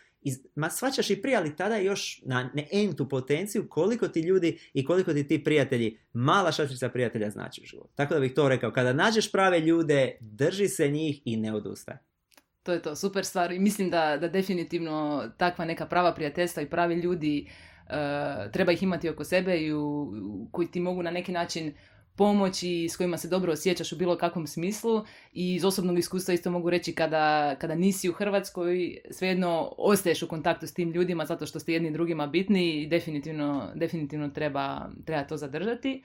ma 0.55 0.71
svačaš 0.71 1.11
i 1.11 1.23
prije, 1.23 1.37
ali 1.37 1.57
tada 1.57 1.77
još 1.77 2.23
na 2.25 2.51
ne 2.55 2.69
entu 2.73 3.09
potenciju 3.09 3.69
koliko 3.69 4.09
ti 4.09 4.21
ljudi 4.21 4.59
i 4.73 4.85
koliko 4.85 5.13
ti 5.13 5.29
ti 5.29 5.45
prijatelji, 5.45 5.99
mala 6.13 6.53
šačica 6.53 6.89
prijatelja 6.89 7.31
znači 7.31 7.61
u 7.61 7.67
životu. 7.67 7.91
Tako 7.95 8.15
da 8.15 8.21
bih 8.21 8.33
to 8.35 8.49
rekao, 8.49 8.73
kada 8.73 8.93
nađeš 8.93 9.33
prave 9.33 9.61
ljude, 9.61 10.17
drži 10.21 10.69
se 10.69 10.89
njih 10.89 11.23
i 11.25 11.37
ne 11.37 11.55
odustaj. 11.55 11.97
To 12.63 12.73
je 12.73 12.83
to, 12.83 12.97
super 12.97 13.25
stvar 13.25 13.53
i 13.53 13.59
mislim 13.59 13.91
da, 13.91 14.17
da 14.21 14.29
definitivno 14.29 15.31
takva 15.37 15.65
neka 15.65 15.87
prava 15.87 16.15
prijateljstva 16.15 16.63
i 16.63 16.71
pravi 16.71 16.95
ljudi 16.95 17.47
uh, 17.47 18.53
treba 18.53 18.73
ih 18.73 18.83
imati 18.83 19.09
oko 19.09 19.25
sebe 19.25 19.57
i 19.57 19.73
u, 19.73 20.13
koji 20.53 20.71
ti 20.71 20.81
mogu 20.81 21.03
na 21.03 21.11
neki 21.11 21.33
način 21.33 21.75
pomoći 22.21 22.89
s 22.89 22.97
kojima 22.97 23.17
se 23.17 23.29
dobro 23.29 23.53
osjećaš 23.53 23.93
u 23.93 23.97
bilo 23.97 24.17
kakvom 24.17 24.47
smislu 24.47 25.05
i 25.33 25.55
iz 25.55 25.65
osobnog 25.65 25.99
iskustva 25.99 26.35
isto 26.35 26.51
mogu 26.51 26.71
reći 26.71 26.95
kada, 26.95 27.57
kada 27.59 27.75
nisi 27.75 28.09
u 28.09 28.13
Hrvatskoj 28.13 28.99
svejedno 29.11 29.75
ostaješ 29.79 30.23
u 30.23 30.29
kontaktu 30.29 30.67
s 30.67 30.75
tim 30.75 30.91
ljudima 30.91 31.25
zato 31.25 31.47
što 31.47 31.61
ste 31.61 31.73
jedni 31.73 31.91
drugima 31.91 32.27
bitni 32.27 32.83
i 32.83 32.87
definitivno, 32.87 33.71
definitivno 33.75 34.29
treba, 34.29 34.91
treba 35.05 35.25
to 35.25 35.37
zadržati. 35.37 36.03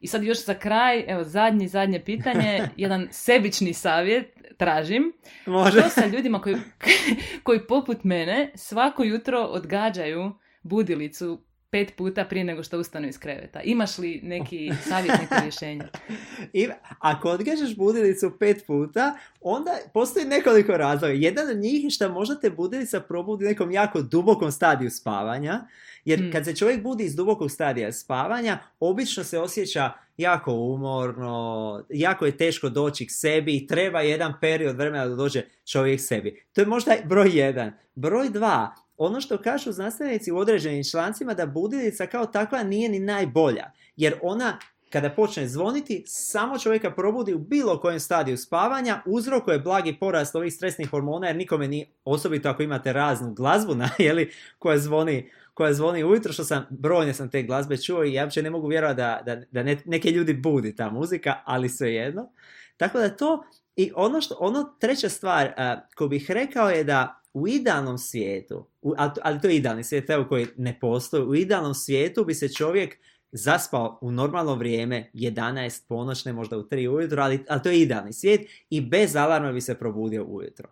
I 0.00 0.06
sad 0.06 0.24
još 0.24 0.44
za 0.44 0.54
kraj, 0.54 1.04
evo 1.08 1.24
zadnje, 1.24 1.68
zadnje 1.68 2.00
pitanje, 2.04 2.68
jedan 2.76 3.08
sebični 3.10 3.72
savjet 3.72 4.38
tražim. 4.56 5.12
Može. 5.46 5.80
Što 5.80 5.88
sa 5.88 6.06
ljudima 6.06 6.40
koji, 6.40 6.56
koji 7.44 7.66
poput 7.66 8.04
mene 8.04 8.52
svako 8.54 9.04
jutro 9.04 9.40
odgađaju 9.40 10.32
budilicu 10.62 11.45
pet 11.70 11.96
puta 11.96 12.24
prije 12.24 12.44
nego 12.44 12.62
što 12.62 12.78
ustanu 12.78 13.08
iz 13.08 13.18
kreveta. 13.18 13.60
Imaš 13.60 13.98
li 13.98 14.20
neki 14.22 14.72
savjet, 14.88 15.20
neko 15.20 15.34
rješenje? 15.42 15.84
I, 16.52 16.68
ako 16.98 17.30
odgađaš 17.30 17.76
budilicu 17.76 18.32
pet 18.38 18.66
puta, 18.66 19.18
onda 19.40 19.70
postoji 19.94 20.24
nekoliko 20.24 20.76
razloga. 20.76 21.14
Jedan 21.14 21.50
od 21.50 21.56
njih 21.56 21.84
je 21.84 21.90
što 21.90 22.08
možda 22.08 22.40
te 22.40 22.50
budilica 22.50 23.00
probudi 23.00 23.44
u 23.44 23.48
nekom 23.48 23.70
jako 23.70 24.02
dubokom 24.02 24.52
stadiju 24.52 24.90
spavanja, 24.90 25.66
jer 26.04 26.18
hmm. 26.18 26.32
kad 26.32 26.44
se 26.44 26.56
čovjek 26.56 26.82
budi 26.82 27.04
iz 27.04 27.16
dubokog 27.16 27.50
stadija 27.50 27.92
spavanja, 27.92 28.58
obično 28.80 29.24
se 29.24 29.38
osjeća 29.38 29.92
jako 30.16 30.52
umorno, 30.52 31.84
jako 31.88 32.26
je 32.26 32.36
teško 32.36 32.68
doći 32.68 33.06
k 33.06 33.10
sebi, 33.10 33.66
treba 33.66 34.00
jedan 34.00 34.34
period 34.40 34.76
vremena 34.76 35.06
da 35.06 35.14
dođe 35.14 35.42
čovjek 35.64 36.00
sebi. 36.00 36.44
To 36.52 36.60
je 36.60 36.66
možda 36.66 36.96
broj 37.04 37.30
jedan. 37.38 37.72
Broj 37.94 38.30
dva, 38.30 38.74
ono 38.96 39.20
što 39.20 39.38
kažu 39.38 39.72
znanstvenici 39.72 40.32
u 40.32 40.38
određenim 40.38 40.84
člancima 40.90 41.34
da 41.34 41.46
budilica 41.46 42.06
kao 42.06 42.26
takva 42.26 42.62
nije 42.62 42.88
ni 42.88 42.98
najbolja, 42.98 43.70
jer 43.96 44.14
ona 44.22 44.58
kada 44.90 45.10
počne 45.10 45.48
zvoniti, 45.48 46.04
samo 46.06 46.58
čovjeka 46.58 46.90
probudi 46.90 47.34
u 47.34 47.38
bilo 47.38 47.80
kojem 47.80 48.00
stadiju 48.00 48.36
spavanja, 48.36 49.02
uzrokuje 49.06 49.58
blagi 49.58 49.96
porast 50.00 50.34
ovih 50.34 50.54
stresnih 50.54 50.90
hormona, 50.90 51.26
jer 51.26 51.36
nikome 51.36 51.68
nije, 51.68 51.86
osobito 52.04 52.48
ako 52.48 52.62
imate 52.62 52.92
raznu 52.92 53.34
glazbu 53.34 53.74
na, 53.80 53.90
jeli, 53.98 54.30
koja 54.58 54.78
zvoni 54.78 55.30
koja 55.56 55.74
zvoni 55.74 56.04
ujutro, 56.04 56.32
što 56.32 56.44
sam, 56.44 56.66
brojne 56.70 57.14
sam 57.14 57.30
te 57.30 57.42
glazbe 57.42 57.76
čuo 57.76 58.04
i 58.04 58.12
ja 58.12 58.24
uopće 58.24 58.42
ne 58.42 58.50
mogu 58.50 58.68
vjerovati 58.68 58.96
da, 58.96 59.22
da, 59.24 59.36
da 59.50 59.76
neke 59.84 60.10
ljudi 60.10 60.34
budi 60.34 60.76
ta 60.76 60.90
muzika, 60.90 61.34
ali 61.44 61.68
svejedno. 61.68 62.32
Tako 62.76 62.98
da 62.98 63.16
to, 63.16 63.44
i 63.76 63.92
ono 63.94 64.20
što, 64.20 64.36
ono 64.40 64.64
treća 64.80 65.08
stvar 65.08 65.46
uh, 65.46 65.52
koju 65.96 66.08
bih 66.08 66.30
rekao 66.30 66.70
je 66.70 66.84
da 66.84 67.22
u 67.34 67.48
idealnom 67.48 67.98
svijetu, 67.98 68.66
ali 69.22 69.40
to 69.40 69.48
je 69.48 69.56
idealni 69.56 69.84
svijet 69.84 70.10
evo 70.10 70.24
koji 70.28 70.46
ne 70.56 70.78
postoji, 70.80 71.22
u 71.22 71.34
idealnom 71.34 71.74
svijetu 71.74 72.24
bi 72.24 72.34
se 72.34 72.48
čovjek 72.48 72.98
zaspao 73.32 73.98
u 74.02 74.10
normalno 74.10 74.54
vrijeme 74.54 75.10
11 75.14 75.88
ponoćne, 75.88 76.32
možda 76.32 76.58
u 76.58 76.62
3 76.62 76.88
ujutro, 76.88 77.22
ali, 77.22 77.44
ali 77.48 77.62
to 77.62 77.68
je 77.68 77.80
idealni 77.80 78.12
svijet 78.12 78.40
i 78.70 78.80
bez 78.80 79.16
alarma 79.16 79.52
bi 79.52 79.60
se 79.60 79.78
probudio 79.78 80.24
ujutro. 80.24 80.68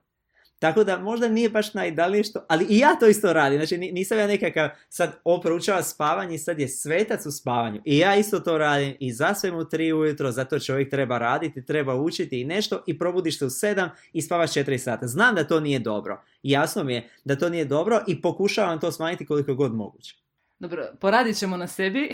Tako 0.64 0.84
da 0.84 0.98
možda 0.98 1.28
nije 1.28 1.50
baš 1.50 1.74
najidealnije 1.74 2.24
što, 2.24 2.44
ali 2.48 2.66
i 2.68 2.78
ja 2.78 2.96
to 3.00 3.06
isto 3.06 3.32
radim. 3.32 3.58
Znači 3.58 3.78
nisam 3.78 4.18
ja 4.18 4.26
nekakav 4.26 4.68
sad 4.88 5.12
oproučava 5.24 5.82
spavanje 5.82 6.34
i 6.34 6.38
sad 6.38 6.58
je 6.58 6.68
svetac 6.68 7.26
u 7.26 7.30
spavanju. 7.30 7.80
I 7.84 7.98
ja 7.98 8.16
isto 8.16 8.40
to 8.40 8.58
radim 8.58 8.96
i 9.00 9.12
zasvem 9.12 9.56
u 9.56 9.64
tri 9.64 9.92
ujutro, 9.92 10.32
zato 10.32 10.60
čovjek 10.60 10.90
treba 10.90 11.18
raditi, 11.18 11.64
treba 11.64 11.94
učiti 11.94 12.40
i 12.40 12.44
nešto 12.44 12.82
i 12.86 12.98
probudiš 12.98 13.38
se 13.38 13.46
u 13.46 13.50
sedam 13.50 13.90
i 14.12 14.22
spavaš 14.22 14.52
četiri 14.52 14.78
sata. 14.78 15.06
Znam 15.06 15.34
da 15.34 15.44
to 15.44 15.60
nije 15.60 15.78
dobro. 15.78 16.22
Jasno 16.42 16.84
mi 16.84 16.94
je 16.94 17.08
da 17.24 17.36
to 17.36 17.48
nije 17.48 17.64
dobro 17.64 18.00
i 18.06 18.22
pokušavam 18.22 18.80
to 18.80 18.92
smanjiti 18.92 19.26
koliko 19.26 19.54
god 19.54 19.74
moguće. 19.74 20.23
Dobro, 20.59 20.86
poradit 21.00 21.38
ćemo 21.38 21.57
na 21.57 21.66
sebi. 21.66 22.11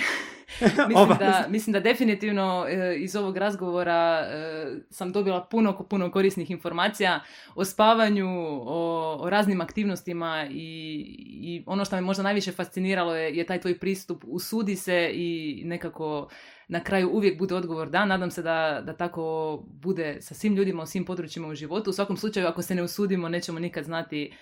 mislim, 0.89 1.19
da, 1.19 1.47
mislim 1.49 1.73
da 1.73 1.81
definitivno 1.81 2.67
e, 2.69 2.97
iz 2.99 3.17
ovog 3.17 3.37
razgovora 3.37 4.27
e, 4.31 4.67
sam 4.91 5.13
dobila 5.13 5.45
puno, 5.45 5.87
puno 5.89 6.11
korisnih 6.11 6.51
informacija 6.51 7.21
o 7.55 7.65
spavanju, 7.65 8.29
o, 8.67 9.17
o 9.21 9.31
raznim 9.31 9.61
aktivnostima 9.61 10.47
i, 10.51 11.05
i 11.29 11.65
ono 11.67 11.85
što 11.85 11.97
me 11.97 12.03
možda 12.03 12.23
najviše 12.23 12.53
fasciniralo 12.53 13.17
je, 13.17 13.37
je 13.37 13.47
taj 13.47 13.61
tvoj 13.61 13.79
pristup 13.79 14.25
usudi 14.27 14.77
se 14.77 15.11
i 15.15 15.63
nekako 15.65 16.29
na 16.69 16.81
kraju 16.81 17.11
uvijek 17.13 17.39
bude 17.39 17.55
odgovor 17.55 17.91
da. 17.91 18.05
Nadam 18.05 18.31
se 18.31 18.43
da, 18.43 18.83
da 18.87 18.97
tako 18.97 19.57
bude 19.67 20.17
sa 20.21 20.35
svim 20.35 20.55
ljudima 20.55 20.83
u 20.83 20.87
svim 20.87 21.05
područjima 21.05 21.49
u 21.49 21.55
životu. 21.55 21.91
U 21.91 21.93
svakom 21.93 22.17
slučaju 22.17 22.47
ako 22.47 22.63
se 22.63 22.75
ne 22.75 22.83
usudimo 22.83 23.29
nećemo 23.29 23.59
nikad 23.59 23.85
znati 23.85 24.33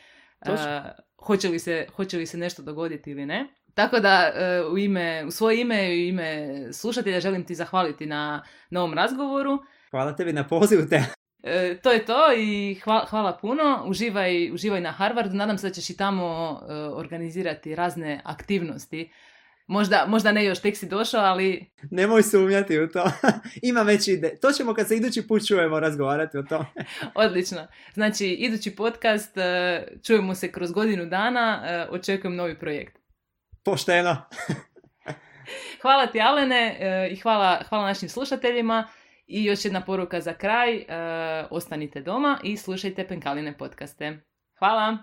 uh, 0.46 0.54
hoće, 1.16 1.48
li 1.48 1.58
se, 1.58 1.86
hoće 1.96 2.16
li 2.16 2.26
se 2.26 2.38
nešto 2.38 2.62
dogoditi 2.62 3.10
ili 3.10 3.26
ne. 3.26 3.57
Tako 3.78 4.00
da 4.00 4.32
e, 4.34 4.62
u, 4.72 4.78
ime, 4.78 5.24
u 5.26 5.30
svoje 5.30 5.60
ime 5.60 5.96
i 5.96 6.04
u 6.04 6.08
ime 6.08 6.58
slušatelja 6.72 7.20
želim 7.20 7.44
ti 7.44 7.54
zahvaliti 7.54 8.06
na, 8.06 8.42
na 8.70 8.80
ovom 8.80 8.94
razgovoru. 8.94 9.58
Hvala 9.90 10.16
tebi 10.16 10.32
na 10.32 10.46
pozivu 10.46 10.82
te. 10.90 11.02
E, 11.42 11.76
to 11.82 11.92
je 11.92 12.04
to 12.04 12.32
i 12.36 12.74
hvala, 12.84 13.06
hvala 13.10 13.38
puno. 13.40 13.84
Uživaj, 13.86 14.52
uživaj 14.52 14.80
na 14.80 14.92
Harvardu. 14.92 15.34
Nadam 15.34 15.58
se 15.58 15.68
da 15.68 15.74
ćeš 15.74 15.90
i 15.90 15.96
tamo 15.96 16.60
e, 16.60 16.74
organizirati 16.74 17.74
razne 17.74 18.20
aktivnosti 18.24 19.12
Možda, 19.66 20.04
možda 20.08 20.32
ne 20.32 20.44
još, 20.44 20.60
tek 20.60 20.76
si 20.76 20.88
došao, 20.88 21.20
ali... 21.20 21.70
Nemoj 21.90 22.22
sumnjati 22.22 22.80
u 22.80 22.88
to. 22.88 23.10
Ima 23.70 23.82
već 23.82 24.08
ide. 24.08 24.36
To 24.40 24.52
ćemo 24.52 24.74
kad 24.74 24.88
se 24.88 24.96
idući 24.96 25.26
put 25.26 25.46
čujemo 25.48 25.80
razgovarati 25.80 26.38
o 26.38 26.42
tome. 26.42 26.66
Odlično. 27.14 27.66
Znači, 27.94 28.26
idući 28.26 28.76
podcast, 28.76 29.36
čujemo 30.06 30.34
se 30.34 30.52
kroz 30.52 30.72
godinu 30.72 31.06
dana, 31.06 31.62
očekujem 31.90 32.36
novi 32.36 32.58
projekt. 32.58 32.97
Pošteno. 33.70 34.16
hvala 35.82 36.06
ti, 36.06 36.20
Alene, 36.20 36.76
e, 36.80 37.08
i 37.10 37.16
hvala, 37.16 37.62
hvala 37.68 37.86
našim 37.86 38.08
slušateljima. 38.08 38.88
I 39.26 39.44
još 39.44 39.64
jedna 39.64 39.80
poruka 39.80 40.20
za 40.20 40.32
kraj, 40.34 40.84
ostanite 41.50 42.00
doma 42.00 42.38
i 42.42 42.56
slušajte 42.56 43.08
Penkaline 43.08 43.58
podcaste. 43.58 44.20
Hvala! 44.58 44.98